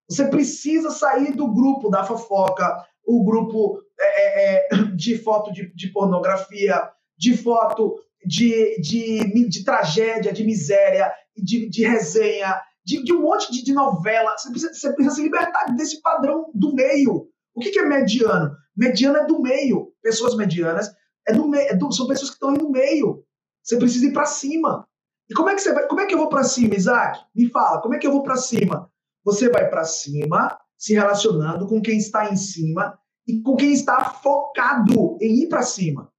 Você 0.09 0.27
precisa 0.27 0.89
sair 0.89 1.35
do 1.35 1.47
grupo 1.47 1.89
da 1.89 2.03
fofoca, 2.03 2.85
o 3.05 3.23
grupo 3.23 3.81
é, 3.99 4.57
é, 4.57 4.67
é 4.71 4.83
de 4.95 5.17
foto 5.17 5.51
de, 5.51 5.73
de, 5.73 5.89
pornografia, 5.89 6.89
de 7.17 7.37
foto 7.37 8.01
de, 8.25 8.79
de, 8.81 9.49
de 9.49 9.63
tragédia, 9.63 10.33
de 10.33 10.43
miséria, 10.43 11.11
de, 11.35 11.69
de 11.69 11.83
resenha, 11.85 12.61
de, 12.85 13.03
de, 13.03 13.13
um 13.13 13.21
monte 13.21 13.51
de, 13.51 13.63
de 13.63 13.73
novela. 13.73 14.37
Você 14.37 14.49
precisa, 14.49 14.73
você 14.73 14.93
precisa 14.93 15.15
se 15.15 15.23
libertar 15.23 15.75
desse 15.75 16.01
padrão 16.01 16.51
do 16.53 16.73
meio. 16.73 17.27
O 17.53 17.59
que, 17.59 17.71
que 17.71 17.79
é 17.79 17.85
mediano? 17.85 18.55
Mediano 18.75 19.17
é 19.17 19.25
do 19.25 19.41
meio. 19.41 19.93
Pessoas 20.01 20.35
medianas 20.35 20.89
é 21.27 21.33
do 21.33 21.53
é 21.55 21.75
do, 21.75 21.91
são 21.91 22.07
pessoas 22.07 22.29
que 22.29 22.35
estão 22.35 22.51
no 22.51 22.71
meio. 22.71 23.23
Você 23.63 23.77
precisa 23.77 24.05
ir 24.05 24.13
para 24.13 24.25
cima. 24.25 24.87
E 25.29 25.33
como 25.33 25.49
é 25.49 25.55
que 25.55 25.61
você 25.61 25.73
vai? 25.73 25.87
Como 25.87 26.01
é 26.01 26.05
que 26.05 26.13
eu 26.13 26.17
vou 26.17 26.29
para 26.29 26.43
cima, 26.43 26.75
Isaac? 26.75 27.19
Me 27.35 27.49
fala, 27.49 27.81
como 27.81 27.93
é 27.93 27.99
que 27.99 28.07
eu 28.07 28.11
vou 28.11 28.23
para 28.23 28.35
cima? 28.35 28.89
Você 29.23 29.49
vai 29.49 29.69
para 29.69 29.83
cima, 29.83 30.57
se 30.77 30.93
relacionando 30.93 31.67
com 31.67 31.81
quem 31.81 31.97
está 31.97 32.31
em 32.31 32.35
cima 32.35 32.97
e 33.29 33.43
com 33.43 33.55
quem 33.55 33.71
está 33.71 34.03
focado 34.05 35.15
em 35.21 35.43
ir 35.43 35.49
para 35.49 35.61
cima. 35.61 36.11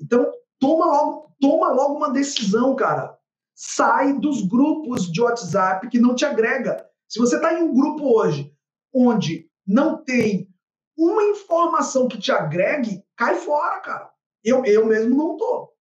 Então, 0.00 0.28
toma 0.58 0.84
logo, 0.86 1.36
toma 1.40 1.68
logo 1.70 1.94
uma 1.94 2.10
decisão, 2.10 2.74
cara. 2.74 3.16
Sai 3.54 4.18
dos 4.18 4.42
grupos 4.42 5.10
de 5.12 5.20
WhatsApp 5.22 5.88
que 5.88 6.00
não 6.00 6.16
te 6.16 6.24
agrega. 6.24 6.84
Se 7.08 7.20
você 7.20 7.36
está 7.36 7.54
em 7.54 7.62
um 7.62 7.72
grupo 7.72 8.04
hoje 8.18 8.52
onde 8.92 9.48
não 9.64 10.02
tem 10.02 10.52
uma 10.98 11.22
informação 11.22 12.08
que 12.08 12.18
te 12.18 12.32
agregue, 12.32 13.04
cai 13.16 13.36
fora, 13.36 13.78
cara. 13.80 14.10
Eu, 14.42 14.64
eu 14.64 14.84
mesmo 14.86 15.16
não 15.16 15.36
tô. 15.36 15.72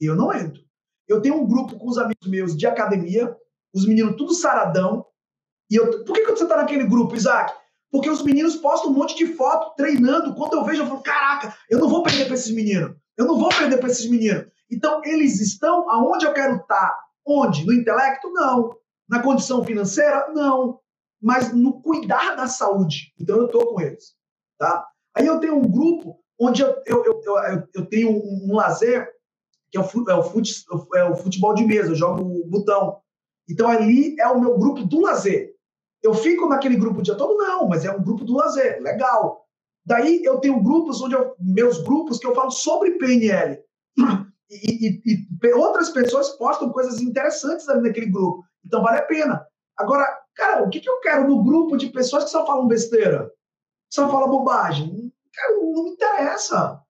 Eu 0.00 0.14
não 0.14 0.32
entro. 0.32 0.62
Eu 1.08 1.20
tenho 1.20 1.34
um 1.34 1.46
grupo 1.48 1.76
com 1.76 1.88
os 1.88 1.98
amigos 1.98 2.28
meus 2.28 2.56
de 2.56 2.64
academia, 2.64 3.36
os 3.74 3.86
meninos 3.88 4.16
tudo 4.16 4.34
saradão. 4.34 5.04
E 5.68 5.74
eu, 5.74 6.04
por 6.04 6.14
que, 6.14 6.24
que 6.24 6.30
você 6.30 6.46
tá 6.46 6.56
naquele 6.56 6.84
grupo, 6.84 7.16
Isaac? 7.16 7.52
Porque 7.92 8.10
os 8.10 8.22
meninos 8.22 8.56
postam 8.56 8.90
um 8.90 8.94
monte 8.94 9.14
de 9.14 9.26
foto 9.34 9.76
treinando. 9.76 10.34
Quando 10.34 10.54
eu 10.54 10.64
vejo, 10.64 10.82
eu 10.82 10.86
falo, 10.86 11.02
caraca, 11.02 11.54
eu 11.70 11.78
não 11.78 11.88
vou 11.88 12.02
perder 12.02 12.24
para 12.24 12.34
esses 12.34 12.50
meninos. 12.50 12.96
Eu 13.16 13.26
não 13.26 13.38
vou 13.38 13.50
perder 13.50 13.78
para 13.78 13.88
esses 13.88 14.08
meninos. 14.10 14.46
Então, 14.70 15.02
eles 15.04 15.38
estão 15.40 15.88
aonde 15.90 16.24
eu 16.24 16.32
quero 16.32 16.56
estar. 16.56 16.88
Tá. 16.88 16.98
Onde? 17.24 17.64
No 17.64 17.72
intelecto? 17.72 18.32
Não. 18.32 18.74
Na 19.08 19.22
condição 19.22 19.62
financeira? 19.62 20.32
Não 20.32 20.80
mas 21.22 21.54
no 21.54 21.80
cuidar 21.80 22.34
da 22.34 22.48
saúde. 22.48 23.14
Então 23.18 23.36
eu 23.36 23.46
estou 23.46 23.72
com 23.72 23.80
eles. 23.80 24.14
Tá? 24.58 24.84
Aí 25.14 25.26
eu 25.26 25.38
tenho 25.38 25.56
um 25.56 25.70
grupo 25.70 26.18
onde 26.38 26.62
eu, 26.62 26.82
eu, 26.84 27.04
eu, 27.04 27.66
eu, 27.72 27.86
tenho 27.86 28.10
um, 28.10 28.48
um 28.50 28.56
lazer, 28.56 29.08
que 29.70 29.78
é 29.78 29.80
o, 29.80 30.10
é, 30.10 30.14
o 30.14 30.22
fute, 30.24 30.64
é 30.96 31.04
o 31.04 31.14
futebol 31.14 31.54
de 31.54 31.64
mesa, 31.64 31.90
eu 31.90 31.94
jogo 31.94 32.24
botão. 32.48 33.00
Então 33.48 33.68
ali 33.68 34.18
é 34.18 34.26
o 34.26 34.40
meu 34.40 34.58
grupo 34.58 34.82
do 34.82 35.00
lazer. 35.00 35.51
Eu 36.02 36.14
fico 36.14 36.48
naquele 36.48 36.76
grupo 36.76 37.00
o 37.00 37.02
dia 37.02 37.14
todo? 37.14 37.36
Não, 37.36 37.68
mas 37.68 37.84
é 37.84 37.90
um 37.90 38.02
grupo 38.02 38.24
do 38.24 38.34
lazer, 38.34 38.82
legal. 38.82 39.46
Daí 39.84 40.22
eu 40.24 40.38
tenho 40.38 40.62
grupos 40.62 41.00
onde 41.00 41.14
eu, 41.14 41.34
meus 41.38 41.78
grupos 41.82 42.18
que 42.18 42.26
eu 42.26 42.34
falo 42.34 42.50
sobre 42.50 42.98
PNL. 42.98 43.58
E, 44.50 44.86
e, 44.86 45.26
e, 45.42 45.52
outras 45.54 45.88
pessoas 45.90 46.30
postam 46.30 46.70
coisas 46.70 47.00
interessantes 47.00 47.68
ali 47.68 47.82
naquele 47.82 48.10
grupo. 48.10 48.44
Então 48.64 48.82
vale 48.82 48.98
a 48.98 49.06
pena. 49.06 49.46
Agora, 49.76 50.06
cara, 50.34 50.62
o 50.62 50.68
que, 50.68 50.80
que 50.80 50.88
eu 50.88 51.00
quero 51.00 51.26
no 51.26 51.42
grupo 51.42 51.76
de 51.76 51.88
pessoas 51.88 52.24
que 52.24 52.30
só 52.30 52.44
falam 52.46 52.68
besteira? 52.68 53.30
Só 53.90 54.08
falam 54.08 54.30
bobagem? 54.30 55.12
Cara, 55.32 55.56
não 55.58 55.84
me 55.84 55.90
interessa. 55.90 56.80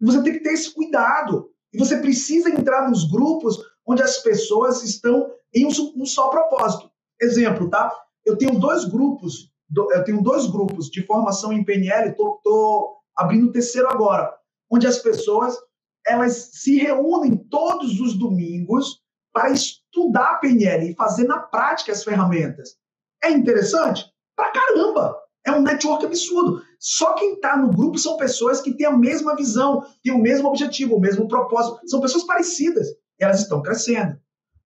Você 0.00 0.22
tem 0.22 0.34
que 0.34 0.40
ter 0.40 0.52
esse 0.52 0.72
cuidado. 0.72 1.50
E 1.72 1.78
você 1.78 1.98
precisa 1.98 2.48
entrar 2.48 2.88
nos 2.88 3.10
grupos 3.10 3.58
onde 3.86 4.02
as 4.02 4.18
pessoas 4.18 4.82
estão 4.82 5.32
em 5.52 5.66
um, 5.66 5.70
um 5.96 6.06
só 6.06 6.28
propósito. 6.28 6.90
Exemplo, 7.20 7.68
tá? 7.68 7.92
Eu 8.30 8.38
tenho 8.38 8.60
dois 8.60 8.84
grupos, 8.84 9.50
eu 9.76 10.04
tenho 10.04 10.22
dois 10.22 10.46
grupos 10.46 10.88
de 10.88 11.04
formação 11.04 11.52
em 11.52 11.64
PNL, 11.64 12.14
tô, 12.14 12.96
abrindo 13.16 13.48
o 13.48 13.52
terceiro 13.52 13.88
agora, 13.88 14.32
onde 14.70 14.86
as 14.86 14.98
pessoas 14.98 15.58
elas 16.06 16.50
se 16.54 16.78
reúnem 16.78 17.36
todos 17.36 17.98
os 18.00 18.16
domingos 18.16 19.02
para 19.32 19.50
estudar 19.50 20.38
PNL 20.38 20.90
e 20.90 20.94
fazer 20.94 21.24
na 21.24 21.40
prática 21.40 21.90
as 21.90 22.04
ferramentas. 22.04 22.76
É 23.22 23.30
interessante? 23.30 24.06
Pra 24.36 24.52
caramba! 24.52 25.18
É 25.44 25.50
um 25.50 25.62
network 25.62 26.04
absurdo. 26.04 26.62
Só 26.78 27.14
quem 27.14 27.34
está 27.34 27.56
no 27.56 27.70
grupo 27.70 27.98
são 27.98 28.16
pessoas 28.16 28.60
que 28.60 28.74
têm 28.74 28.86
a 28.86 28.96
mesma 28.96 29.34
visão, 29.34 29.84
têm 30.04 30.12
o 30.12 30.22
mesmo 30.22 30.48
objetivo, 30.48 30.96
o 30.96 31.00
mesmo 31.00 31.26
propósito. 31.26 31.80
São 31.88 32.00
pessoas 32.00 32.24
parecidas. 32.24 32.86
Elas 33.18 33.40
estão 33.40 33.62
crescendo. 33.62 34.18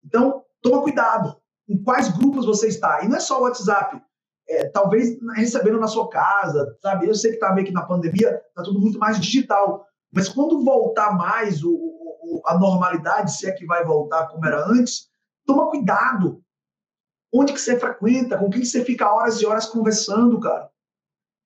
Então, 0.04 0.44
toma 0.62 0.82
cuidado. 0.82 1.38
Em 1.74 1.84
quais 1.84 2.08
grupos 2.16 2.46
você 2.46 2.68
está? 2.68 3.04
E 3.04 3.08
não 3.08 3.18
é 3.18 3.20
só 3.20 3.40
o 3.40 3.44
WhatsApp. 3.44 4.00
É, 4.48 4.70
talvez 4.70 5.18
recebendo 5.36 5.80
na 5.80 5.88
sua 5.88 6.08
casa, 6.08 6.78
sabe? 6.82 7.08
Eu 7.08 7.16
sei 7.16 7.32
que 7.32 7.38
está 7.38 7.52
meio 7.52 7.66
que 7.66 7.74
na 7.74 7.86
pandemia, 7.86 8.40
está 8.50 8.62
tudo 8.62 8.80
muito 8.80 9.00
mais 9.00 9.20
digital. 9.20 9.84
Mas 10.14 10.30
quando 10.30 10.64
voltar 10.64 11.18
mais 11.18 11.64
o, 11.64 12.42
a 12.46 12.60
normalidade, 12.60 13.36
se 13.36 13.50
é 13.50 13.52
que 13.54 13.66
vai 13.66 13.84
voltar 13.84 14.28
como 14.28 14.46
era 14.46 14.64
antes, 14.68 15.10
toma 15.48 15.72
cuidado. 15.72 16.44
Onde 17.34 17.54
que 17.54 17.60
você 17.60 17.80
frequenta, 17.80 18.38
com 18.38 18.52
quem 18.52 18.64
você 18.64 18.86
fica 18.86 19.12
horas 19.12 19.42
e 19.42 19.46
horas 19.48 19.66
conversando, 19.66 20.40
cara. 20.40 20.70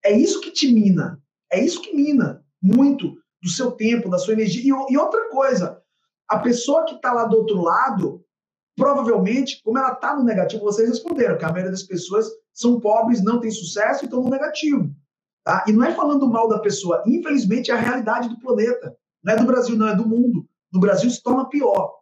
É 0.04 0.12
isso 0.12 0.42
que 0.42 0.50
te 0.50 0.70
mina. 0.70 1.22
É 1.50 1.58
isso 1.58 1.80
que 1.80 1.94
mina 1.94 2.44
muito 2.60 3.16
do 3.42 3.48
seu 3.48 3.70
tempo, 3.70 4.10
da 4.10 4.18
sua 4.18 4.34
energia. 4.34 4.62
E, 4.62 4.92
e 4.92 4.98
outra 4.98 5.30
coisa, 5.30 5.80
a 6.28 6.38
pessoa 6.38 6.84
que 6.84 6.96
está 6.96 7.14
lá 7.14 7.24
do 7.24 7.38
outro 7.38 7.62
lado, 7.62 8.22
provavelmente, 8.78 9.60
como 9.62 9.78
ela 9.78 9.92
está 9.92 10.16
no 10.16 10.24
negativo, 10.24 10.62
vocês 10.62 10.88
responderam 10.88 11.36
que 11.36 11.44
a 11.44 11.50
maioria 11.50 11.72
das 11.72 11.82
pessoas 11.82 12.26
são 12.54 12.80
pobres, 12.80 13.22
não 13.22 13.40
tem 13.40 13.50
sucesso 13.50 14.04
e 14.04 14.06
estão 14.06 14.22
no 14.22 14.30
negativo. 14.30 14.90
Tá? 15.44 15.64
E 15.66 15.72
não 15.72 15.84
é 15.84 15.94
falando 15.94 16.26
mal 16.28 16.48
da 16.48 16.58
pessoa, 16.58 17.02
infelizmente 17.06 17.70
é 17.70 17.74
a 17.74 17.78
realidade 17.78 18.28
do 18.28 18.38
planeta. 18.38 18.96
Não 19.22 19.34
é 19.34 19.36
do 19.36 19.44
Brasil, 19.44 19.76
não, 19.76 19.88
é 19.88 19.96
do 19.96 20.08
mundo 20.08 20.48
no 20.72 20.80
Brasil 20.80 21.10
se 21.10 21.22
torna 21.22 21.48
pior. 21.48 21.94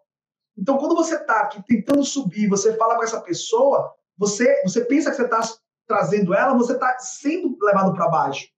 Então, 0.57 0.79
quando 0.79 0.95
você 0.95 1.17
está 1.17 1.41
aqui 1.41 1.63
tentando 1.67 2.05
subir, 2.05 2.49
você 2.49 2.77
fala 2.77 2.97
com 2.97 3.05
essa 3.05 3.21
pessoa, 3.21 3.93
você, 4.17 4.63
você 4.63 4.85
pensa 4.85 5.11
que 5.11 5.17
você 5.17 5.25
está 5.25 5.41
trazendo 5.87 6.35
ela, 6.35 6.57
você 6.57 6.73
está 6.73 6.99
sendo 6.99 7.57
levado 7.61 7.93
para 7.93 8.09
baixo. 8.09 8.49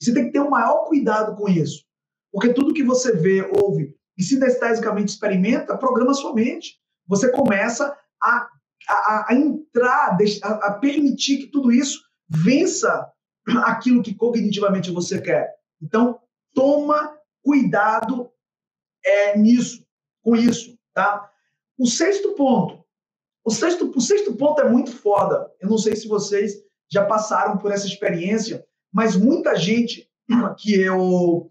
Você 0.00 0.12
tem 0.12 0.26
que 0.26 0.32
ter 0.32 0.40
o 0.40 0.46
um 0.46 0.50
maior 0.50 0.84
cuidado 0.86 1.36
com 1.36 1.48
isso. 1.48 1.84
Porque 2.32 2.54
tudo 2.54 2.72
que 2.72 2.82
você 2.82 3.12
vê, 3.12 3.48
ouve 3.62 3.94
e 4.16 4.22
sinestesicamente 4.22 5.12
experimenta, 5.12 5.76
programa 5.76 6.14
sua 6.14 6.34
mente. 6.34 6.80
Você 7.06 7.30
começa 7.30 7.96
a, 8.22 8.48
a, 8.88 9.26
a 9.28 9.34
entrar, 9.34 10.16
a, 10.42 10.72
permitir 10.74 11.38
que 11.38 11.46
tudo 11.48 11.72
isso 11.72 12.00
vença 12.28 13.10
aquilo 13.64 14.02
que 14.02 14.14
cognitivamente 14.14 14.90
você 14.90 15.20
quer. 15.20 15.52
Então, 15.80 16.18
toma 16.54 17.16
cuidado 17.42 18.30
é, 19.04 19.36
nisso, 19.36 19.84
com 20.22 20.36
isso, 20.36 20.78
tá? 20.94 21.28
O 21.76 21.86
sexto 21.86 22.34
ponto, 22.34 22.84
o 23.44 23.50
sexto, 23.50 23.90
o 23.94 24.00
sexto 24.00 24.34
ponto 24.36 24.60
é 24.60 24.68
muito 24.68 24.92
foda. 24.92 25.50
Eu 25.60 25.68
não 25.68 25.78
sei 25.78 25.96
se 25.96 26.06
vocês 26.06 26.54
já 26.90 27.04
passaram 27.04 27.58
por 27.58 27.72
essa 27.72 27.86
experiência, 27.86 28.64
mas 28.92 29.16
muita 29.16 29.56
gente 29.56 30.08
que 30.58 30.80
eu 30.80 31.48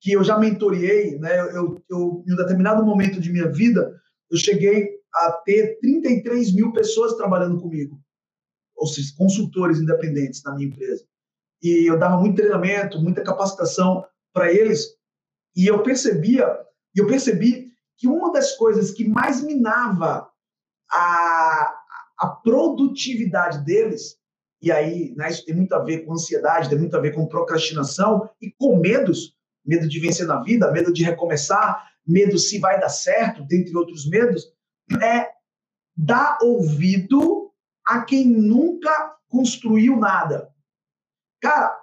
que 0.00 0.12
eu 0.12 0.22
já 0.22 0.38
mentoriei, 0.38 1.18
né? 1.18 1.40
Eu, 1.40 1.82
eu 1.90 2.24
em 2.26 2.32
um 2.32 2.36
determinado 2.36 2.84
momento 2.84 3.20
de 3.20 3.32
minha 3.32 3.50
vida, 3.50 4.00
eu 4.30 4.36
cheguei 4.36 4.98
a 5.14 5.32
ter 5.44 5.78
33 5.80 6.54
mil 6.54 6.72
pessoas 6.72 7.14
trabalhando 7.14 7.60
comigo, 7.60 8.00
ou 8.76 8.86
seja, 8.86 9.12
consultores 9.16 9.78
independentes 9.78 10.42
na 10.44 10.54
minha 10.54 10.68
empresa. 10.68 11.04
E 11.62 11.90
eu 11.90 11.98
dava 11.98 12.18
muito 12.18 12.36
treinamento, 12.36 13.00
muita 13.00 13.22
capacitação 13.22 14.04
para 14.32 14.52
eles, 14.52 14.96
e 15.56 15.66
eu 15.66 15.82
percebia 15.82 16.64
eu 17.00 17.06
percebi 17.06 17.72
que 17.96 18.08
uma 18.08 18.32
das 18.32 18.56
coisas 18.56 18.90
que 18.90 19.06
mais 19.06 19.42
minava 19.42 20.28
a, 20.90 21.74
a 22.18 22.26
produtividade 22.28 23.64
deles 23.64 24.18
e 24.60 24.72
aí 24.72 25.14
né, 25.16 25.30
isso 25.30 25.44
tem 25.44 25.54
muito 25.54 25.72
a 25.72 25.78
ver 25.78 26.04
com 26.04 26.12
ansiedade, 26.12 26.68
tem 26.68 26.78
muito 26.78 26.96
a 26.96 27.00
ver 27.00 27.14
com 27.14 27.26
procrastinação 27.26 28.28
e 28.40 28.50
com 28.50 28.76
medos, 28.76 29.34
medo 29.64 29.88
de 29.88 30.00
vencer 30.00 30.26
na 30.26 30.42
vida, 30.42 30.72
medo 30.72 30.92
de 30.92 31.04
recomeçar, 31.04 31.88
medo 32.08 32.38
se 32.38 32.58
vai 32.58 32.80
dar 32.80 32.88
certo, 32.88 33.44
dentre 33.44 33.76
outros 33.76 34.08
medos, 34.08 34.50
é 35.02 35.30
dar 35.96 36.38
ouvido 36.42 37.52
a 37.86 38.02
quem 38.02 38.26
nunca 38.26 39.16
construiu 39.28 39.96
nada. 39.96 40.50
Cara, 41.40 41.78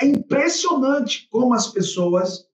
é 0.00 0.06
impressionante 0.06 1.28
como 1.30 1.54
as 1.54 1.68
pessoas 1.68 2.46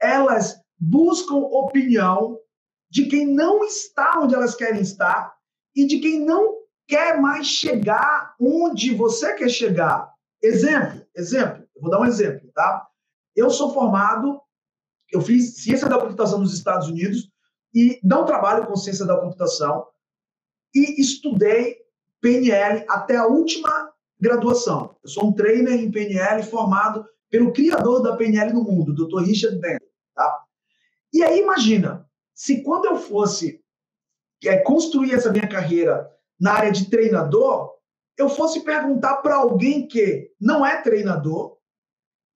elas 0.00 0.60
buscam 0.78 1.36
opinião 1.36 2.38
de 2.90 3.06
quem 3.06 3.26
não 3.26 3.64
está 3.64 4.20
onde 4.20 4.34
elas 4.34 4.54
querem 4.54 4.80
estar 4.80 5.34
e 5.74 5.86
de 5.86 5.98
quem 5.98 6.24
não 6.24 6.56
quer 6.86 7.20
mais 7.20 7.46
chegar 7.46 8.34
onde 8.40 8.94
você 8.94 9.34
quer 9.34 9.48
chegar. 9.48 10.12
Exemplo, 10.42 11.04
exemplo, 11.14 11.66
eu 11.74 11.82
vou 11.82 11.90
dar 11.90 12.00
um 12.00 12.04
exemplo, 12.06 12.50
tá? 12.54 12.86
Eu 13.34 13.50
sou 13.50 13.74
formado, 13.74 14.40
eu 15.12 15.20
fiz 15.20 15.62
ciência 15.62 15.88
da 15.88 15.98
computação 15.98 16.38
nos 16.38 16.54
Estados 16.54 16.88
Unidos 16.88 17.30
e 17.74 18.00
não 18.02 18.24
trabalho 18.24 18.66
com 18.66 18.76
ciência 18.76 19.04
da 19.04 19.16
computação 19.16 19.86
e 20.74 21.00
estudei 21.00 21.76
PNL 22.20 22.84
até 22.88 23.16
a 23.16 23.26
última 23.26 23.92
graduação. 24.18 24.96
Eu 25.02 25.08
sou 25.08 25.26
um 25.26 25.32
trainer 25.32 25.74
em 25.74 25.90
PNL 25.90 26.42
formado 26.42 27.06
pelo 27.30 27.52
criador 27.52 28.02
da 28.02 28.16
PNL 28.16 28.52
no 28.52 28.62
mundo, 28.62 28.94
Dr. 28.94 29.24
Richard 29.24 29.56
Bandler, 29.56 29.90
tá? 30.14 30.44
E 31.12 31.22
aí 31.22 31.40
imagina, 31.40 32.08
se 32.34 32.62
quando 32.62 32.86
eu 32.86 32.96
fosse 32.96 33.62
é, 34.44 34.58
construir 34.58 35.12
essa 35.12 35.32
minha 35.32 35.48
carreira 35.48 36.10
na 36.38 36.52
área 36.52 36.72
de 36.72 36.90
treinador, 36.90 37.74
eu 38.16 38.28
fosse 38.28 38.60
perguntar 38.60 39.16
para 39.16 39.36
alguém 39.36 39.86
que 39.86 40.30
não 40.40 40.64
é 40.64 40.80
treinador 40.82 41.56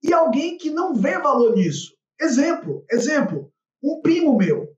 e 0.03 0.13
alguém 0.13 0.57
que 0.57 0.69
não 0.69 0.95
vê 0.95 1.17
valor 1.19 1.55
nisso. 1.55 1.95
Exemplo, 2.21 2.85
exemplo, 2.89 3.51
um 3.83 3.99
primo 4.01 4.37
meu, 4.37 4.69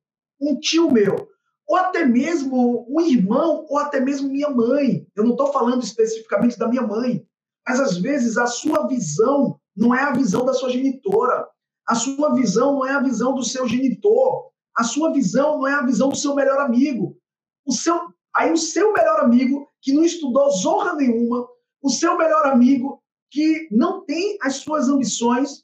um 0.41 0.59
tio 0.59 0.89
meu, 0.89 1.27
ou 1.67 1.75
até 1.75 2.05
mesmo 2.05 2.85
um 2.89 3.01
irmão, 3.01 3.65
ou 3.69 3.77
até 3.77 3.99
mesmo 3.99 4.29
minha 4.29 4.49
mãe. 4.49 5.05
Eu 5.15 5.23
não 5.23 5.31
estou 5.31 5.51
falando 5.51 5.83
especificamente 5.83 6.57
da 6.57 6.67
minha 6.67 6.81
mãe, 6.81 7.25
mas 7.67 7.79
às 7.79 7.97
vezes 7.97 8.37
a 8.37 8.47
sua 8.47 8.87
visão 8.87 9.59
não 9.75 9.93
é 9.93 10.01
a 10.01 10.13
visão 10.13 10.45
da 10.45 10.53
sua 10.53 10.69
genitora, 10.69 11.47
a 11.87 11.95
sua 11.95 12.33
visão 12.33 12.75
não 12.75 12.85
é 12.85 12.93
a 12.93 13.01
visão 13.01 13.35
do 13.35 13.43
seu 13.43 13.67
genitor, 13.67 14.49
a 14.77 14.83
sua 14.83 15.11
visão 15.11 15.57
não 15.57 15.67
é 15.67 15.73
a 15.73 15.85
visão 15.85 16.09
do 16.09 16.15
seu 16.15 16.33
melhor 16.33 16.59
amigo. 16.59 17.17
O 17.65 17.73
seu, 17.73 18.13
Aí 18.35 18.51
o 18.51 18.57
seu 18.57 18.91
melhor 18.93 19.19
amigo, 19.19 19.67
que 19.81 19.93
não 19.93 20.03
estudou 20.03 20.49
zorra 20.51 20.95
nenhuma, 20.95 21.47
o 21.81 21.89
seu 21.89 22.17
melhor 22.17 22.47
amigo, 22.47 23.01
que 23.29 23.67
não 23.71 24.03
tem 24.05 24.37
as 24.41 24.57
suas 24.57 24.89
ambições, 24.89 25.62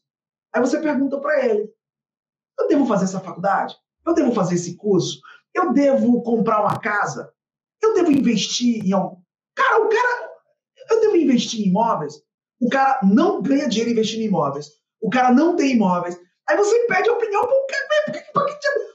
aí 0.53 0.61
você 0.61 0.79
pergunta 0.79 1.19
para 1.19 1.45
ele: 1.45 1.69
eu 2.59 2.67
devo 2.67 2.85
fazer 2.85 3.05
essa 3.05 3.19
faculdade? 3.19 3.75
Eu 4.05 4.13
devo 4.13 4.31
fazer 4.33 4.55
esse 4.55 4.75
curso? 4.75 5.19
Eu 5.53 5.73
devo 5.73 6.21
comprar 6.23 6.61
uma 6.61 6.79
casa? 6.79 7.31
Eu 7.81 7.93
devo 7.93 8.11
investir 8.11 8.85
em 8.85 8.93
algum. 8.93 9.21
Cara, 9.55 9.83
o 9.83 9.89
cara. 9.89 10.29
Eu 10.89 11.01
devo 11.01 11.17
investir 11.17 11.61
em 11.61 11.69
imóveis? 11.69 12.15
O 12.59 12.69
cara 12.69 12.99
não 13.03 13.41
ganha 13.41 13.69
dinheiro 13.69 13.91
investindo 13.91 14.21
em 14.21 14.25
imóveis. 14.25 14.67
O 15.01 15.09
cara 15.09 15.31
não 15.31 15.55
tem 15.55 15.73
imóveis. 15.73 16.19
Aí 16.47 16.57
você 16.57 16.87
pede 16.87 17.09
opinião 17.09 17.45
pro 17.45 17.67
cara. 17.67 17.79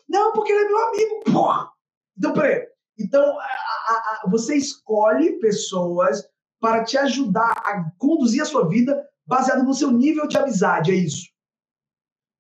Não, 0.09 0.33
porque 0.33 0.53
ele 0.53 0.65
é 0.65 0.69
meu 0.69 0.89
amigo. 0.89 1.21
Porra! 1.33 1.71
Então, 2.17 2.33
peraí. 2.33 2.67
Então, 2.99 3.39
a, 3.39 3.43
a, 3.43 4.23
você 4.31 4.57
escolhe 4.57 5.39
pessoas 5.39 6.25
para 6.61 6.85
te 6.85 6.97
ajudar 6.97 7.53
a 7.65 7.91
conduzir 7.99 8.43
a 8.43 8.47
sua 8.47 8.69
vida 8.69 9.05
baseado 9.27 9.65
no 9.65 9.75
seu 9.75 9.91
nível 9.91 10.27
de 10.29 10.39
amizade, 10.39 10.93
é 10.93 10.95
isso. 10.95 11.34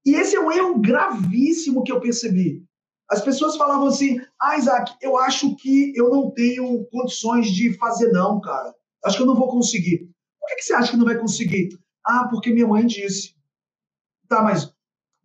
E 0.05 0.15
esse 0.15 0.37
é 0.37 0.41
um 0.41 0.53
erro 0.53 0.79
gravíssimo 0.79 1.83
que 1.83 1.93
eu 1.93 2.01
percebi. 2.01 2.63
As 3.11 3.21
pessoas 3.21 3.57
falavam 3.57 3.87
assim: 3.87 4.21
ah, 4.41 4.57
Isaac, 4.57 4.95
eu 5.01 5.17
acho 5.19 5.55
que 5.57 5.93
eu 5.97 6.11
não 6.11 6.31
tenho 6.31 6.85
condições 6.87 7.49
de 7.49 7.77
fazer, 7.79 8.11
não, 8.13 8.41
cara. 8.41 8.75
Acho 9.05 9.17
que 9.17 9.23
eu 9.23 9.27
não 9.27 9.37
vou 9.37 9.49
conseguir. 9.49 10.09
Por 10.41 10.49
que, 10.49 10.57
que 10.57 10.63
você 10.63 10.75
acha 10.75 10.91
que 10.91 10.97
não 10.97 11.05
vai 11.05 11.19
conseguir? 11.19 11.69
Ah, 12.05 12.29
porque 12.31 12.53
minha 12.53 12.67
mãe 12.67 12.87
disse. 12.87 13.35
Tá, 14.29 14.43
mas 14.43 14.73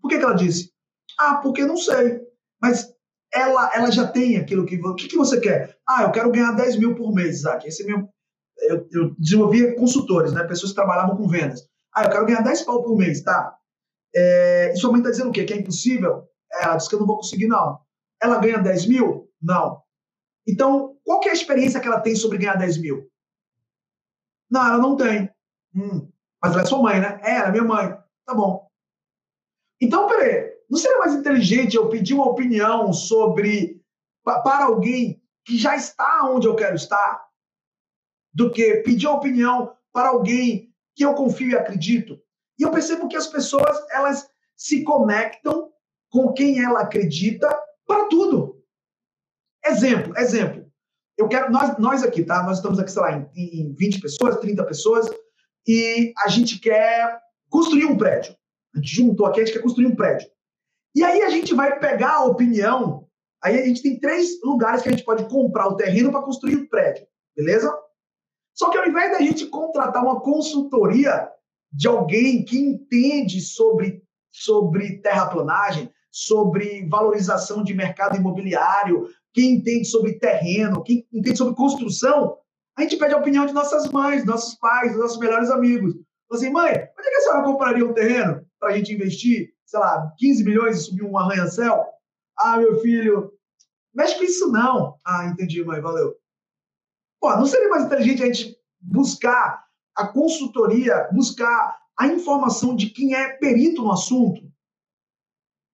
por 0.02 0.10
que, 0.10 0.18
que 0.18 0.24
ela 0.24 0.34
disse? 0.34 0.72
Ah, 1.20 1.36
porque 1.36 1.66
não 1.66 1.78
sei. 1.78 2.22
Mas 2.62 2.94
ela, 3.34 3.72
ela 3.74 3.92
já 3.92 4.08
tem 4.08 4.38
aquilo 4.38 4.66
que. 4.66 4.76
O 4.76 4.96
que, 4.96 5.08
que 5.08 5.18
você 5.18 5.40
quer? 5.40 5.78
Ah, 5.88 6.04
eu 6.04 6.12
quero 6.12 6.32
ganhar 6.32 6.52
10 6.52 6.78
mil 6.78 6.96
por 6.96 7.14
mês, 7.14 7.40
Isaac. 7.40 7.68
Esse 7.68 7.84
é 7.84 7.86
meu. 7.86 8.08
Eu, 8.62 8.88
eu 8.92 9.16
desenvolvia 9.18 9.76
consultores, 9.76 10.34
né? 10.34 10.44
Pessoas 10.44 10.72
que 10.72 10.76
trabalhavam 10.76 11.16
com 11.16 11.28
vendas. 11.28 11.68
Ah, 11.94 12.04
eu 12.04 12.10
quero 12.12 12.26
ganhar 12.26 12.42
10 12.42 12.64
pau 12.64 12.84
por 12.84 12.98
mês, 12.98 13.22
tá? 13.22 13.56
É, 14.16 14.74
e 14.74 14.76
sua 14.78 14.92
mãe 14.92 15.00
está 15.00 15.12
dizendo 15.12 15.30
o 15.30 15.32
quê? 15.32 15.44
Que 15.44 15.54
é 15.54 15.58
impossível? 15.58 16.28
É, 16.52 16.64
ela 16.64 16.76
disse 16.76 16.90
que 16.90 16.96
eu 16.96 17.00
não 17.00 17.08
vou 17.08 17.18
conseguir, 17.18 17.48
não. 17.48 17.80
Ela 18.22 18.40
ganha 18.40 18.58
10 18.58 18.88
mil? 18.88 19.30
Não. 19.42 19.82
Então, 20.48 20.98
qual 21.04 21.22
é 21.26 21.30
a 21.30 21.34
experiência 21.34 21.80
que 21.80 21.88
ela 21.88 22.02
tem 22.02 22.16
sobre 22.16 22.38
ganhar 22.38 22.56
10 22.56 22.78
mil? 22.78 23.10
Não, 24.50 24.66
ela 24.66 24.78
não 24.78 24.96
tem. 24.98 25.30
Hum, 25.76 26.10
mas 26.42 26.54
ela 26.54 26.64
é 26.64 26.66
sua 26.66 26.82
mãe, 26.82 27.00
né? 27.00 27.20
É, 27.24 27.36
ela 27.36 27.50
é 27.50 27.52
minha 27.52 27.64
mãe. 27.64 27.98
Tá 28.26 28.34
bom. 28.34 28.68
Então, 29.80 30.08
peraí. 30.08 30.58
Não 30.70 30.78
seria 30.78 31.00
mais 31.00 31.16
inteligente 31.16 31.76
eu 31.76 31.90
pedir 31.90 32.14
uma 32.14 32.30
opinião 32.30 32.94
sobre 32.94 33.82
para 34.24 34.66
alguém 34.66 35.22
que 35.44 35.58
já 35.58 35.76
está 35.76 36.30
onde 36.30 36.48
eu 36.48 36.56
quero 36.56 36.76
estar 36.76 37.28
do 38.32 38.52
que 38.52 38.78
pedir 38.84 39.08
uma 39.08 39.18
opinião 39.18 39.76
para 39.92 40.10
alguém 40.10 40.72
que 40.96 41.04
eu 41.04 41.16
confio 41.16 41.50
e 41.50 41.56
acredito? 41.56 42.22
E 42.60 42.64
eu 42.64 42.72
percebo 42.72 43.08
que 43.08 43.16
as 43.16 43.28
pessoas 43.28 43.78
elas 43.92 44.30
se 44.56 44.84
conectam 44.84 45.72
com 46.12 46.34
quem 46.34 46.64
ela 46.64 46.82
acredita 46.82 47.48
para 47.88 48.06
tudo. 48.10 48.62
Exemplo, 49.66 50.18
exemplo. 50.18 50.70
Eu 51.18 51.28
quero 51.28 51.52
nós 51.52 51.78
nós 51.78 52.04
aqui, 52.04 52.24
tá? 52.24 52.44
Nós 52.44 52.58
estamos 52.58 52.80
aqui, 52.80 52.92
sei 52.92 53.02
lá, 53.02 53.12
em, 53.14 53.30
em 53.36 53.74
20 53.74 54.02
pessoas, 54.02 54.38
30 54.38 54.64
pessoas 54.66 55.10
e 55.68 56.14
a 56.26 56.28
gente 56.28 56.60
quer 56.60 57.20
construir 57.50 57.86
um 57.86 57.98
prédio. 57.98 58.36
A 58.76 58.78
gente 58.78 58.96
juntou 58.96 59.26
aqui, 59.26 59.42
a 59.42 59.46
gente 59.46 59.56
quer 59.56 59.62
construir 59.62 59.88
um 59.88 59.96
prédio. 59.96 60.30
E 60.96 61.04
aí 61.04 61.22
a 61.22 61.30
gente 61.30 61.54
vai 61.54 61.80
pegar 61.80 62.16
a 62.16 62.26
opinião. 62.26 63.08
Aí 63.42 63.58
a 63.58 63.66
gente 63.66 63.82
tem 63.82 64.00
três 64.00 64.42
lugares 64.44 64.82
que 64.82 64.90
a 64.90 64.92
gente 64.92 65.06
pode 65.06 65.26
comprar 65.30 65.68
o 65.68 65.76
terreno 65.76 66.12
para 66.12 66.22
construir 66.22 66.56
o 66.56 66.70
prédio, 66.70 67.08
beleza? 67.36 67.74
Só 68.54 68.70
que 68.70 68.78
ao 68.78 68.88
invés 68.88 69.12
da 69.12 69.20
gente 69.20 69.46
contratar 69.46 70.04
uma 70.04 70.20
consultoria 70.20 71.32
de 71.72 71.88
alguém 71.88 72.44
que 72.44 72.58
entende 72.58 73.42
sobre, 73.42 74.04
sobre 74.32 75.02
terraplanagem, 75.02 75.92
sobre 76.12 76.88
valorização 76.88 77.64
de 77.64 77.74
mercado 77.74 78.18
imobiliário, 78.18 79.08
que 79.34 79.46
entende 79.46 79.86
sobre 79.86 80.20
terreno, 80.20 80.84
que 80.84 81.06
entende 81.14 81.38
sobre 81.38 81.56
construção, 81.56 82.38
a 82.78 82.82
gente 82.82 82.98
pede 82.98 83.14
a 83.14 83.18
opinião 83.18 83.46
de 83.46 83.54
nossas 83.54 83.92
mães, 83.92 84.26
nossos 84.26 84.56
pais, 84.56 84.98
nossos 84.98 85.20
melhores 85.20 85.50
amigos. 85.50 85.94
Assim, 86.32 86.50
mãe, 86.50 86.70
onde 86.70 86.78
é 86.78 87.12
que 87.12 87.18
a 87.18 87.22
senhora 87.22 87.44
compraria 87.44 87.86
um 87.86 87.94
terreno 87.94 88.46
para 88.60 88.70
a 88.70 88.78
gente 88.78 88.94
investir? 88.94 89.54
sei 89.70 89.80
lá, 89.80 90.12
15 90.18 90.44
milhões 90.44 90.78
e 90.78 90.84
subir 90.84 91.04
um 91.04 91.18
arranha-céu? 91.18 91.86
Ah, 92.36 92.58
meu 92.58 92.80
filho, 92.80 93.32
mexe 93.94 94.18
com 94.18 94.24
isso 94.24 94.52
não. 94.52 94.98
Ah, 95.06 95.28
entendi, 95.28 95.64
mãe, 95.64 95.80
valeu. 95.80 96.16
Pô, 97.20 97.36
não 97.36 97.46
seria 97.46 97.70
mais 97.70 97.86
inteligente 97.86 98.24
a 98.24 98.26
gente 98.26 98.58
buscar 98.82 99.64
a 100.00 100.08
consultoria, 100.08 101.10
buscar 101.12 101.78
a 101.98 102.08
informação 102.08 102.76
de 102.76 102.90
quem 102.90 103.14
é 103.14 103.34
perito 103.34 103.84
no 103.84 103.92
assunto? 103.92 104.42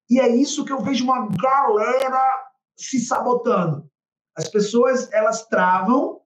E 0.10 0.20
é 0.20 0.28
isso 0.28 0.66
que 0.66 0.72
eu 0.72 0.82
vejo 0.82 1.04
uma 1.04 1.28
galera 1.30 2.52
se 2.76 3.00
sabotando. 3.00 3.90
As 4.36 4.50
pessoas, 4.50 5.12
elas 5.14 5.48
travam 5.48 6.22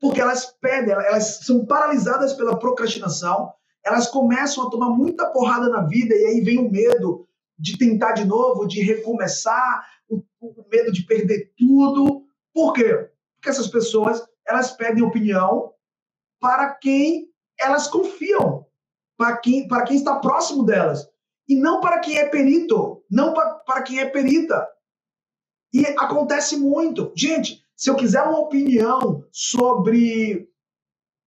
porque 0.00 0.20
elas 0.20 0.46
pedem, 0.60 0.92
elas 0.92 1.40
são 1.44 1.66
paralisadas 1.66 2.32
pela 2.34 2.58
procrastinação, 2.58 3.52
elas 3.84 4.06
começam 4.08 4.66
a 4.66 4.70
tomar 4.70 4.90
muita 4.90 5.30
porrada 5.30 5.68
na 5.68 5.82
vida 5.82 6.14
e 6.14 6.24
aí 6.26 6.40
vem 6.40 6.58
o 6.58 6.70
medo 6.70 7.26
de 7.58 7.76
tentar 7.76 8.12
de 8.12 8.24
novo, 8.24 8.66
de 8.66 8.80
recomeçar, 8.80 9.86
o, 10.08 10.22
o 10.40 10.64
medo 10.70 10.92
de 10.92 11.02
perder 11.04 11.52
tudo. 11.56 12.24
Por 12.54 12.72
quê? 12.74 13.10
Porque 13.34 13.48
essas 13.48 13.66
pessoas 13.66 14.24
elas 14.46 14.70
pedem 14.70 15.02
opinião 15.02 15.72
para 16.40 16.74
quem 16.74 17.28
elas 17.60 17.86
confiam, 17.86 18.66
para 19.16 19.36
quem, 19.38 19.66
para 19.66 19.84
quem 19.84 19.96
está 19.96 20.16
próximo 20.16 20.64
delas, 20.64 21.08
e 21.48 21.54
não 21.54 21.80
para 21.80 21.98
quem 21.98 22.18
é 22.18 22.28
perito, 22.28 23.04
não 23.10 23.32
para, 23.32 23.54
para 23.54 23.82
quem 23.82 23.98
é 24.00 24.06
perita. 24.06 24.66
E 25.72 25.86
acontece 25.86 26.56
muito. 26.56 27.12
Gente, 27.16 27.64
se 27.76 27.90
eu 27.90 27.96
quiser 27.96 28.22
uma 28.22 28.38
opinião 28.38 29.24
sobre 29.32 30.48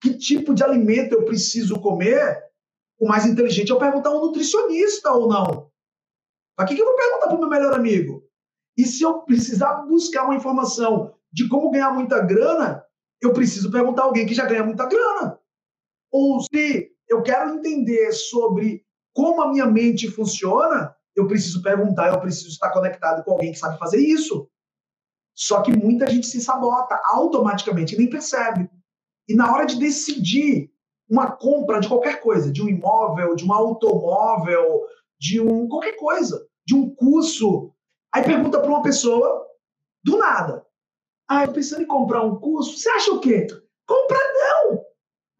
que 0.02 0.18
tipo 0.18 0.54
de 0.54 0.64
alimento 0.64 1.14
eu 1.14 1.26
preciso 1.26 1.80
comer, 1.80 2.42
o 3.00 3.08
mais 3.08 3.26
inteligente 3.26 3.72
é 3.72 3.74
eu 3.74 3.80
perguntar 3.80 4.10
a 4.10 4.18
um 4.18 4.26
nutricionista 4.26 5.12
ou 5.12 5.28
não. 5.28 5.72
Para 6.56 6.68
que, 6.68 6.76
que 6.76 6.82
eu 6.82 6.86
vou 6.86 6.96
perguntar 6.96 7.28
para 7.28 7.36
o 7.36 7.40
meu 7.40 7.50
melhor 7.50 7.74
amigo? 7.74 8.24
E 8.78 8.86
se 8.86 9.04
eu 9.04 9.22
precisar 9.22 9.86
buscar 9.88 10.26
uma 10.26 10.36
informação 10.36 11.14
de 11.32 11.48
como 11.48 11.72
ganhar 11.72 11.92
muita 11.92 12.20
grana, 12.22 12.84
eu 13.22 13.34
preciso 13.34 13.72
perguntar 13.72 14.04
a 14.04 14.06
alguém 14.06 14.26
que 14.26 14.34
já 14.34 14.46
ganha 14.46 14.64
muita 14.64 14.86
grana. 14.86 15.40
Ou 16.12 16.41
se 16.41 16.91
eu 17.07 17.22
quero 17.22 17.55
entender 17.55 18.12
sobre 18.12 18.84
como 19.14 19.41
a 19.41 19.49
minha 19.49 19.66
mente 19.66 20.09
funciona, 20.09 20.95
eu 21.16 21.28
preciso 21.28 21.62
perguntar, 21.62 22.14
eu 22.14 22.20
preciso 22.20 22.49
estar 22.49 22.72
conectado 22.72 23.24
com 23.24 23.32
alguém 23.32 23.51
que 23.51 23.59
sabe 23.59 23.78
fazer 23.78 23.99
isso. 23.99 24.49
Só 25.34 25.62
que 25.62 25.76
muita 25.76 26.07
gente 26.07 26.28
se 26.28 26.41
sabota 26.41 26.99
automaticamente, 27.05 27.97
nem 27.97 28.09
percebe. 28.09 28.70
E 29.28 29.36
na 29.36 29.51
hora 29.51 29.66
de 29.66 29.80
decidir 29.80 30.72
uma 31.09 31.32
compra 31.32 31.80
de 31.80 31.88
qualquer 31.88 32.22
coisa, 32.22 32.51
de 32.51 32.62
um 32.62 32.70
imóvel, 32.70 33.36
de 33.36 33.45
um 33.45 33.53
automóvel, 33.53 34.82
de 35.20 35.41
um 35.41 35.68
qualquer 35.68 35.97
coisa, 35.97 36.45
de 36.66 36.76
um 36.76 36.93
curso, 36.95 37.74
aí 38.14 38.24
pergunta 38.24 38.59
para 38.59 38.70
uma 38.70 38.82
pessoa 38.82 39.45
do 40.03 40.18
nada. 40.18 40.66
Ah, 41.30 41.45
eu 41.45 41.53
pensando 41.53 41.84
em 41.84 41.88
comprar 41.88 42.24
um 42.24 42.39
curso, 42.39 42.78
você 42.78 42.89
acha 42.89 43.12
o 43.12 43.20
quê? 43.20 43.47
Compra. 43.86 44.31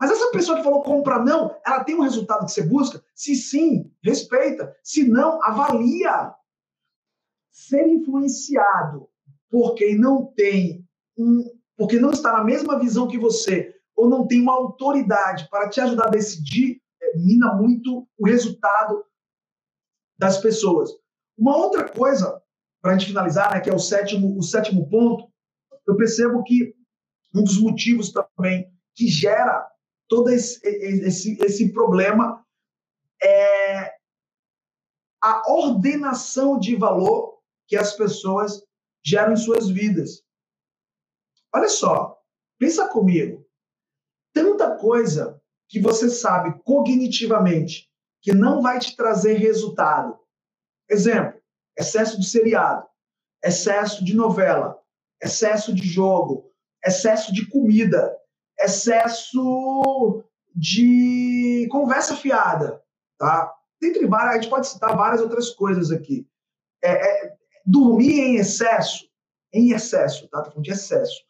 Mas 0.02 0.10
essa 0.10 0.32
pessoa 0.32 0.58
que 0.58 0.64
falou 0.64 0.82
compra 0.82 1.24
não, 1.24 1.56
ela 1.64 1.84
tem 1.84 1.93
um 1.93 2.02
resultado 2.02 2.47
que 2.47 2.52
você 2.52 2.64
busca? 2.64 3.04
Se 3.14 3.36
sim, 3.36 3.93
respeita. 4.04 4.76
Se 4.84 5.08
não, 5.08 5.39
avalia. 5.43 6.34
Ser 7.52 7.88
influenciado 7.88 9.08
por 9.47 9.76
quem 9.76 9.95
não 9.95 10.26
tem 10.26 10.84
um, 11.16 11.43
porque 11.78 11.99
não 11.99 12.10
está 12.10 12.34
na 12.34 12.43
mesma 12.43 12.80
visão 12.80 13.08
que 13.08 13.20
você 13.20 13.76
ou 13.95 14.10
não 14.10 14.26
tem 14.26 14.41
uma 14.41 14.56
autoridade 14.56 15.47
para 15.52 15.70
te 15.70 15.80
ajudar 15.80 16.08
a 16.08 16.12
decidir, 16.12 16.82
é, 16.99 17.18
mina 17.20 17.54
muito 17.54 18.08
o 18.18 18.26
resultado 18.26 19.06
das 20.18 20.39
pessoas. 20.39 20.89
Uma 21.38 21.56
outra 21.56 21.88
coisa, 21.88 22.41
para 22.82 22.93
a 22.93 22.97
gente 22.97 23.10
finalizar, 23.10 23.54
né, 23.54 23.60
que 23.60 23.70
é 23.70 23.74
o 23.74 23.78
sétimo, 23.78 24.36
o 24.36 24.41
sétimo 24.41 24.89
ponto, 24.89 25.32
eu 25.88 25.95
percebo 25.95 26.43
que 26.43 26.74
um 27.36 27.43
dos 27.43 27.62
motivos 27.62 28.12
também 28.12 28.74
que 28.95 29.08
gera 29.08 29.70
todo 30.12 30.30
esse, 30.30 30.59
esse, 30.68 31.38
esse 31.41 31.72
problema 31.72 32.45
é 33.24 33.95
a 35.24 35.49
ordenação 35.49 36.59
de 36.59 36.76
valor 36.76 37.39
que 37.66 37.78
as 37.78 37.95
pessoas 37.95 38.62
geram 39.01 39.32
em 39.32 39.38
suas 39.38 39.70
vidas. 39.70 40.22
Olha 41.55 41.70
só, 41.70 42.22
pensa 42.59 42.89
comigo. 42.89 43.47
Tanta 44.34 44.76
coisa 44.76 45.41
que 45.70 45.80
você 45.80 46.09
sabe 46.09 46.62
cognitivamente 46.66 47.89
que 48.22 48.34
não 48.34 48.62
vai 48.62 48.80
te 48.80 48.97
trazer 48.97 49.36
resultado. 49.36 50.20
Exemplo, 50.89 51.41
excesso 51.78 52.20
de 52.20 52.28
seriado, 52.28 52.86
excesso 53.41 54.03
de 54.03 54.14
novela, 54.14 54.78
excesso 55.24 55.74
de 55.74 55.88
jogo, 55.88 56.51
excesso 56.84 57.32
de 57.32 57.47
comida, 57.47 58.20
excesso 58.64 60.24
de 60.55 61.68
conversa 61.72 62.16
fiada, 62.16 62.82
tá? 63.18 63.53
Dentre 63.82 64.05
várias, 64.05 64.32
a 64.32 64.41
gente 64.41 64.49
pode 64.49 64.68
citar 64.68 64.95
várias 64.95 65.22
outras 65.22 65.49
coisas 65.49 65.91
aqui. 65.91 66.28
É, 66.84 66.91
é, 66.91 67.34
dormir 67.66 68.20
em 68.20 68.36
excesso, 68.36 69.05
em 69.53 69.72
excesso, 69.72 70.28
tá? 70.30 70.43
Falando 70.43 70.64
de 70.64 70.72
excesso. 70.72 71.22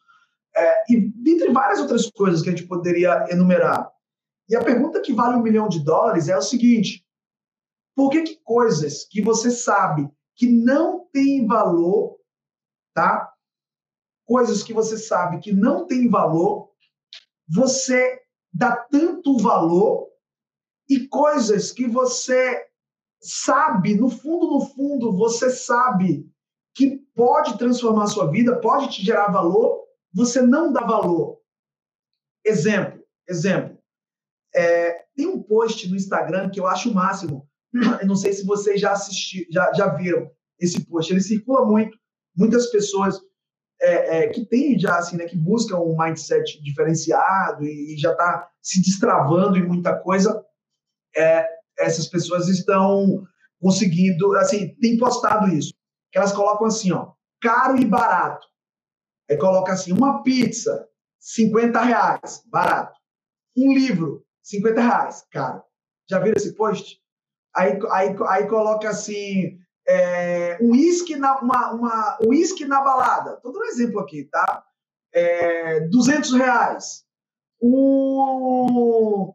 É, 0.54 0.92
e 0.92 1.00
dentre 1.00 1.50
várias 1.52 1.80
outras 1.80 2.10
coisas 2.10 2.42
que 2.42 2.48
a 2.48 2.52
gente 2.52 2.66
poderia 2.66 3.26
enumerar. 3.30 3.90
E 4.48 4.56
a 4.56 4.62
pergunta 4.62 5.00
que 5.00 5.12
vale 5.12 5.36
um 5.36 5.42
milhão 5.42 5.68
de 5.68 5.82
dólares 5.82 6.28
é 6.28 6.36
o 6.36 6.42
seguinte: 6.42 7.06
por 7.94 8.10
que, 8.10 8.22
que 8.22 8.36
coisas 8.42 9.04
que 9.04 9.22
você 9.22 9.50
sabe 9.50 10.10
que 10.34 10.46
não 10.46 11.06
têm 11.12 11.46
valor, 11.46 12.18
tá? 12.94 13.32
Coisas 14.26 14.62
que 14.62 14.72
você 14.72 14.98
sabe 14.98 15.38
que 15.38 15.52
não 15.52 15.86
têm 15.86 16.08
valor, 16.08 16.71
você 17.48 18.20
dá 18.52 18.76
tanto 18.76 19.38
valor 19.38 20.08
e 20.88 21.06
coisas 21.08 21.72
que 21.72 21.86
você 21.86 22.66
sabe, 23.20 23.94
no 23.94 24.10
fundo, 24.10 24.50
no 24.50 24.60
fundo, 24.66 25.16
você 25.16 25.48
sabe 25.50 26.28
que 26.74 26.98
pode 27.14 27.56
transformar 27.58 28.04
a 28.04 28.08
sua 28.08 28.30
vida, 28.30 28.60
pode 28.60 28.90
te 28.90 29.04
gerar 29.04 29.30
valor, 29.30 29.84
você 30.12 30.42
não 30.42 30.72
dá 30.72 30.80
valor. 30.80 31.40
Exemplo, 32.44 33.02
exemplo. 33.28 33.78
É, 34.54 35.04
tem 35.14 35.26
um 35.26 35.42
post 35.42 35.88
no 35.88 35.96
Instagram 35.96 36.50
que 36.50 36.60
eu 36.60 36.66
acho 36.66 36.90
o 36.90 36.94
máximo. 36.94 37.48
Eu 37.72 38.06
não 38.06 38.16
sei 38.16 38.32
se 38.32 38.44
vocês 38.44 38.80
já 38.80 38.92
assistiram, 38.92 39.46
já, 39.50 39.72
já 39.72 39.94
viram 39.94 40.30
esse 40.58 40.84
post. 40.84 41.12
Ele 41.12 41.20
circula 41.20 41.64
muito. 41.64 41.96
Muitas 42.36 42.66
pessoas 42.70 43.20
é, 43.82 44.18
é, 44.18 44.28
que 44.28 44.46
têm 44.46 44.78
já, 44.78 44.96
assim, 44.96 45.16
né, 45.16 45.24
que 45.24 45.36
buscam 45.36 45.78
um 45.78 45.96
mindset 45.98 46.62
diferenciado 46.62 47.64
e, 47.64 47.94
e 47.94 47.98
já 47.98 48.12
está 48.12 48.48
se 48.62 48.80
destravando 48.80 49.58
em 49.58 49.66
muita 49.66 49.98
coisa, 49.98 50.44
é, 51.16 51.46
essas 51.76 52.06
pessoas 52.06 52.48
estão 52.48 53.26
conseguindo, 53.60 54.36
assim, 54.36 54.74
tem 54.76 54.96
postado 54.96 55.48
isso. 55.48 55.74
Que 56.12 56.18
elas 56.18 56.32
colocam 56.32 56.66
assim, 56.66 56.92
ó, 56.92 57.12
caro 57.40 57.76
e 57.76 57.84
barato. 57.84 58.46
Aí 59.28 59.36
coloca 59.36 59.72
assim, 59.72 59.92
uma 59.92 60.22
pizza, 60.22 60.86
50 61.18 61.80
reais, 61.80 62.42
barato. 62.46 62.98
Um 63.56 63.72
livro, 63.72 64.24
50 64.42 64.80
reais, 64.80 65.26
caro. 65.30 65.62
Já 66.08 66.18
viram 66.18 66.36
esse 66.36 66.54
post? 66.54 67.00
Aí, 67.54 67.78
aí, 67.90 68.16
aí 68.28 68.46
coloca 68.46 68.88
assim, 68.88 69.58
é, 69.86 70.58
um 70.60 70.70
uísque 70.72 71.16
na, 71.16 71.40
uma, 71.40 71.72
uma, 71.72 72.18
um 72.20 72.68
na 72.68 72.80
balada. 72.80 73.34
Estou 73.34 73.52
dando 73.52 73.62
um 73.62 73.68
exemplo 73.68 74.00
aqui, 74.00 74.24
tá? 74.24 74.64
É, 75.12 75.80
200 75.80 76.32
reais. 76.32 77.04
Um, 77.60 79.32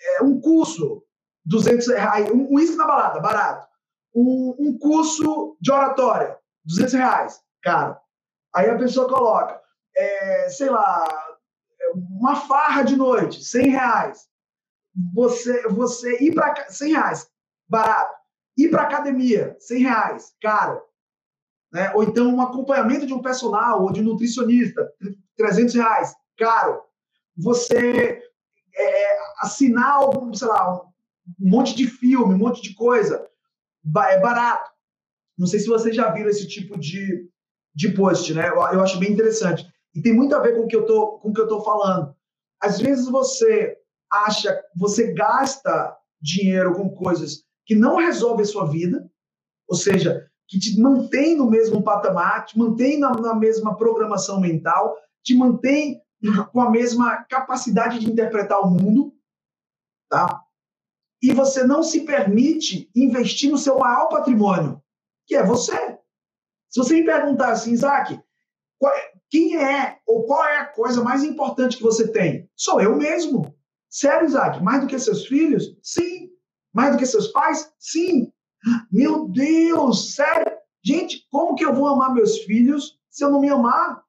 é, 0.00 0.22
um 0.22 0.40
curso, 0.40 1.02
200 1.44 1.88
reais. 1.88 2.30
Um 2.30 2.54
uísque 2.54 2.76
na 2.76 2.86
balada, 2.86 3.20
barato. 3.20 3.68
Um, 4.14 4.54
um 4.58 4.78
curso 4.78 5.56
de 5.60 5.70
oratória, 5.70 6.36
200 6.64 6.94
reais, 6.94 7.40
caro. 7.62 7.96
Aí 8.54 8.68
a 8.68 8.78
pessoa 8.78 9.08
coloca, 9.08 9.60
é, 9.96 10.48
sei 10.48 10.70
lá, 10.70 11.06
uma 11.94 12.36
farra 12.36 12.82
de 12.82 12.96
noite, 12.96 13.44
100 13.44 13.68
reais. 13.68 14.28
Você, 15.14 15.68
você 15.68 16.22
ir 16.22 16.34
para 16.34 16.68
100 16.68 16.92
reais, 16.92 17.30
barato. 17.68 18.17
Ir 18.58 18.70
para 18.70 18.82
academia, 18.82 19.56
100 19.60 19.82
reais, 19.82 20.34
caro. 20.42 20.82
Né? 21.72 21.92
Ou 21.94 22.02
então 22.02 22.26
um 22.26 22.42
acompanhamento 22.42 23.06
de 23.06 23.14
um 23.14 23.22
personal 23.22 23.82
ou 23.82 23.92
de 23.92 24.00
um 24.00 24.04
nutricionista, 24.04 24.90
300 25.36 25.74
reais, 25.76 26.14
caro. 26.36 26.82
Você 27.36 28.20
é, 28.74 28.82
é, 28.82 29.18
assinar 29.38 29.92
algum, 29.92 30.34
sei 30.34 30.48
lá, 30.48 30.82
um 30.82 30.90
monte 31.38 31.74
de 31.76 31.86
filme, 31.86 32.34
um 32.34 32.38
monte 32.38 32.60
de 32.60 32.74
coisa, 32.74 33.24
é 34.08 34.20
barato. 34.20 34.70
Não 35.38 35.46
sei 35.46 35.60
se 35.60 35.68
vocês 35.68 35.94
já 35.94 36.10
viram 36.10 36.28
esse 36.28 36.48
tipo 36.48 36.76
de, 36.76 37.30
de 37.72 37.90
post, 37.90 38.34
né? 38.34 38.48
Eu, 38.48 38.56
eu 38.56 38.82
acho 38.82 38.98
bem 38.98 39.12
interessante. 39.12 39.64
E 39.94 40.02
tem 40.02 40.12
muito 40.12 40.34
a 40.34 40.40
ver 40.40 40.56
com 40.56 40.62
o 40.62 40.66
que 40.66 40.74
eu 40.74 40.84
tô, 40.84 41.18
com 41.18 41.30
o 41.30 41.32
que 41.32 41.40
eu 41.40 41.46
tô 41.46 41.62
falando. 41.62 42.12
Às 42.60 42.80
vezes 42.80 43.08
você 43.08 43.76
acha, 44.10 44.60
você 44.76 45.12
gasta 45.12 45.96
dinheiro 46.20 46.74
com 46.74 46.90
coisas 46.90 47.44
que 47.68 47.76
não 47.76 47.96
resolvem 47.96 48.44
a 48.44 48.48
sua 48.48 48.64
vida, 48.64 49.08
ou 49.68 49.76
seja, 49.76 50.26
que 50.48 50.58
te 50.58 50.80
mantém 50.80 51.36
no 51.36 51.50
mesmo 51.50 51.84
patamar, 51.84 52.46
te 52.46 52.58
mantém 52.58 52.98
na, 52.98 53.10
na 53.12 53.34
mesma 53.34 53.76
programação 53.76 54.40
mental, 54.40 54.96
te 55.22 55.36
mantém 55.36 56.00
com 56.50 56.62
a 56.62 56.70
mesma 56.70 57.24
capacidade 57.24 57.98
de 57.98 58.10
interpretar 58.10 58.58
o 58.62 58.70
mundo, 58.70 59.14
tá? 60.08 60.42
E 61.22 61.34
você 61.34 61.62
não 61.64 61.82
se 61.82 62.06
permite 62.06 62.90
investir 62.96 63.50
no 63.50 63.58
seu 63.58 63.78
maior 63.78 64.06
patrimônio, 64.06 64.82
que 65.26 65.36
é 65.36 65.44
você. 65.44 65.98
Se 66.70 66.78
você 66.78 66.94
me 66.94 67.04
perguntar 67.04 67.50
assim, 67.50 67.72
Isaac, 67.72 68.14
é, 68.14 69.12
quem 69.28 69.62
é 69.62 69.98
ou 70.06 70.24
qual 70.24 70.42
é 70.46 70.60
a 70.60 70.72
coisa 70.72 71.04
mais 71.04 71.22
importante 71.22 71.76
que 71.76 71.82
você 71.82 72.10
tem? 72.10 72.48
Sou 72.56 72.80
eu 72.80 72.96
mesmo. 72.96 73.54
Sério, 73.90 74.26
Isaac? 74.26 74.62
Mais 74.62 74.80
do 74.80 74.86
que 74.86 74.98
seus 74.98 75.26
filhos? 75.26 75.76
Sim. 75.82 76.30
Mais 76.72 76.92
do 76.92 76.98
que 76.98 77.06
seus 77.06 77.28
pais? 77.28 77.72
Sim. 77.78 78.32
Meu 78.90 79.28
Deus, 79.28 80.14
sério? 80.14 80.56
Gente, 80.84 81.26
como 81.30 81.54
que 81.54 81.64
eu 81.64 81.74
vou 81.74 81.88
amar 81.88 82.14
meus 82.14 82.38
filhos 82.38 82.98
se 83.10 83.24
eu 83.24 83.30
não 83.30 83.40
me 83.40 83.48
amar? 83.48 84.02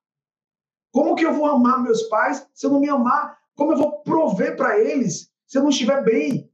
Como 0.91 1.15
que 1.15 1.25
eu 1.25 1.33
vou 1.33 1.45
amar 1.45 1.81
meus 1.81 2.03
pais 2.03 2.47
se 2.53 2.65
eu 2.65 2.71
não 2.71 2.79
me 2.79 2.89
amar? 2.89 3.37
Como 3.55 3.73
eu 3.73 3.77
vou 3.77 4.01
prover 4.01 4.55
para 4.55 4.79
eles 4.79 5.31
se 5.47 5.57
eu 5.57 5.61
não 5.61 5.69
estiver 5.69 6.03
bem? 6.03 6.51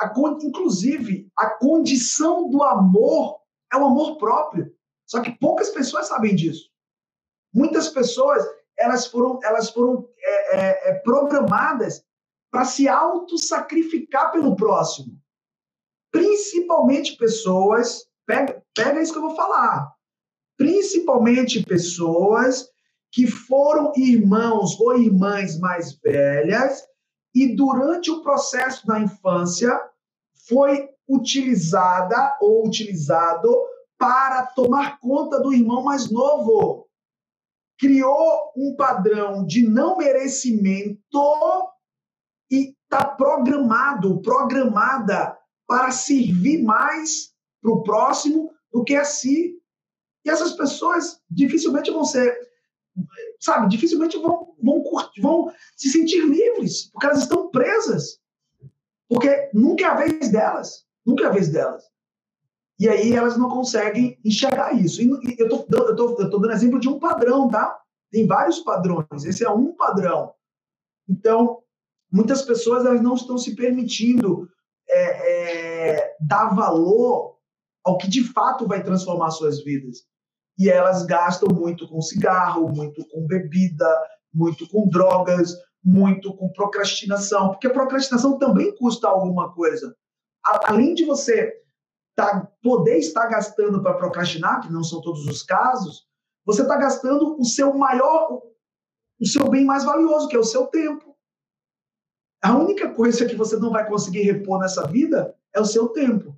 A, 0.00 0.12
inclusive, 0.42 1.30
a 1.36 1.50
condição 1.50 2.48
do 2.48 2.62
amor 2.62 3.40
é 3.72 3.76
o 3.76 3.84
amor 3.84 4.16
próprio. 4.16 4.74
Só 5.06 5.20
que 5.20 5.32
poucas 5.32 5.70
pessoas 5.70 6.08
sabem 6.08 6.34
disso. 6.34 6.70
Muitas 7.52 7.88
pessoas 7.88 8.44
elas 8.78 9.06
foram, 9.06 9.38
elas 9.42 9.70
foram 9.70 10.08
é, 10.18 10.56
é, 10.56 10.90
é 10.90 10.94
programadas 11.00 12.02
para 12.50 12.64
se 12.64 12.88
auto-sacrificar 12.88 14.32
pelo 14.32 14.56
próximo. 14.56 15.20
Principalmente 16.40 17.16
pessoas, 17.16 18.06
pega, 18.26 18.62
pega 18.74 19.02
isso 19.02 19.12
que 19.12 19.18
eu 19.18 19.28
vou 19.28 19.36
falar, 19.36 19.92
principalmente 20.56 21.62
pessoas 21.62 22.66
que 23.12 23.26
foram 23.26 23.92
irmãos 23.94 24.80
ou 24.80 24.98
irmãs 24.98 25.58
mais 25.58 25.92
velhas 25.92 26.82
e 27.34 27.54
durante 27.54 28.10
o 28.10 28.22
processo 28.22 28.86
da 28.86 28.98
infância 28.98 29.78
foi 30.48 30.88
utilizada 31.06 32.38
ou 32.40 32.66
utilizado 32.66 33.54
para 33.98 34.46
tomar 34.46 34.98
conta 34.98 35.40
do 35.40 35.52
irmão 35.52 35.82
mais 35.82 36.10
novo. 36.10 36.88
Criou 37.78 38.50
um 38.56 38.74
padrão 38.76 39.44
de 39.44 39.68
não 39.68 39.98
merecimento 39.98 40.98
e 42.50 42.74
está 42.84 43.04
programado, 43.04 44.22
programada 44.22 45.38
para 45.70 45.92
servir 45.92 46.64
mais 46.64 47.32
para 47.62 47.70
o 47.70 47.84
próximo 47.84 48.52
do 48.72 48.82
que 48.82 48.96
a 48.96 49.04
si. 49.04 49.56
E 50.24 50.28
essas 50.28 50.54
pessoas 50.54 51.22
dificilmente 51.30 51.92
vão 51.92 52.04
ser, 52.04 52.36
sabe, 53.38 53.68
dificilmente 53.68 54.18
vão, 54.18 54.52
vão, 54.60 54.82
vão 55.22 55.52
se 55.76 55.90
sentir 55.90 56.26
livres, 56.26 56.90
porque 56.90 57.06
elas 57.06 57.20
estão 57.20 57.52
presas. 57.52 58.18
Porque 59.08 59.48
nunca 59.54 59.84
é 59.84 59.88
a 59.88 59.94
vez 59.94 60.32
delas. 60.32 60.84
Nunca 61.06 61.22
é 61.22 61.26
a 61.28 61.30
vez 61.30 61.48
delas. 61.48 61.84
E 62.76 62.88
aí 62.88 63.12
elas 63.12 63.36
não 63.36 63.48
conseguem 63.48 64.18
enxergar 64.24 64.72
isso. 64.72 65.00
E 65.00 65.08
eu 65.38 65.48
tô, 65.48 65.66
eu 65.70 65.94
tô, 65.94 66.20
eu 66.20 66.30
tô 66.30 66.38
dando 66.38 66.52
exemplo 66.52 66.80
de 66.80 66.88
um 66.88 66.98
padrão, 66.98 67.48
tá? 67.48 67.80
Tem 68.10 68.26
vários 68.26 68.58
padrões. 68.58 69.24
Esse 69.24 69.44
é 69.44 69.50
um 69.50 69.72
padrão. 69.72 70.34
Então, 71.08 71.62
muitas 72.10 72.42
pessoas 72.42 72.84
elas 72.84 73.00
não 73.00 73.14
estão 73.14 73.38
se 73.38 73.54
permitindo 73.54 74.49
é, 75.00 75.90
é, 75.90 76.16
dar 76.20 76.54
valor 76.54 77.36
ao 77.84 77.98
que 77.98 78.08
de 78.08 78.24
fato 78.24 78.66
vai 78.66 78.82
transformar 78.82 79.30
suas 79.30 79.62
vidas. 79.62 79.98
E 80.58 80.68
elas 80.68 81.04
gastam 81.04 81.48
muito 81.48 81.88
com 81.88 82.00
cigarro, 82.00 82.68
muito 82.68 83.06
com 83.08 83.26
bebida, 83.26 83.88
muito 84.32 84.68
com 84.68 84.88
drogas, 84.88 85.54
muito 85.82 86.34
com 86.36 86.52
procrastinação, 86.52 87.48
porque 87.48 87.66
a 87.66 87.72
procrastinação 87.72 88.38
também 88.38 88.74
custa 88.76 89.08
alguma 89.08 89.52
coisa. 89.54 89.96
Além 90.66 90.94
de 90.94 91.04
você 91.04 91.52
tá, 92.14 92.46
poder 92.62 92.98
estar 92.98 93.26
gastando 93.26 93.82
para 93.82 93.94
procrastinar, 93.94 94.60
que 94.60 94.72
não 94.72 94.84
são 94.84 95.00
todos 95.00 95.26
os 95.26 95.42
casos, 95.42 96.06
você 96.44 96.62
está 96.62 96.76
gastando 96.76 97.38
o 97.38 97.44
seu 97.44 97.72
maior, 97.74 98.42
o 99.20 99.26
seu 99.26 99.48
bem 99.48 99.64
mais 99.64 99.84
valioso, 99.84 100.28
que 100.28 100.36
é 100.36 100.38
o 100.38 100.44
seu 100.44 100.66
tempo. 100.66 101.09
A 102.42 102.56
única 102.56 102.88
coisa 102.92 103.26
que 103.26 103.36
você 103.36 103.56
não 103.56 103.70
vai 103.70 103.86
conseguir 103.86 104.22
repor 104.22 104.58
nessa 104.58 104.86
vida 104.86 105.34
é 105.54 105.60
o 105.60 105.64
seu 105.64 105.88
tempo. 105.88 106.36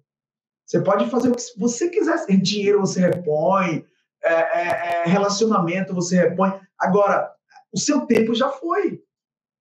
Você 0.66 0.80
pode 0.80 1.08
fazer 1.10 1.28
o 1.30 1.34
que 1.34 1.42
você 1.56 1.88
quiser. 1.90 2.24
Dinheiro 2.40 2.80
você 2.80 3.00
repõe, 3.00 3.84
é, 4.22 4.32
é, 4.32 5.02
é, 5.02 5.04
relacionamento 5.06 5.94
você 5.94 6.16
repõe. 6.16 6.58
Agora, 6.78 7.30
o 7.72 7.78
seu 7.78 8.06
tempo 8.06 8.34
já 8.34 8.48
foi. 8.48 9.02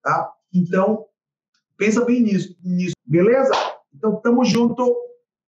Tá? 0.02 0.32
Então, 0.54 1.06
pensa 1.78 2.04
bem 2.06 2.22
nisso, 2.22 2.56
nisso. 2.64 2.96
Beleza? 3.06 3.52
Então, 3.94 4.16
tamo 4.22 4.44
junto. 4.44 4.96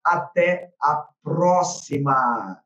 Até 0.03 0.71
a 0.81 1.07
próxima. 1.21 2.57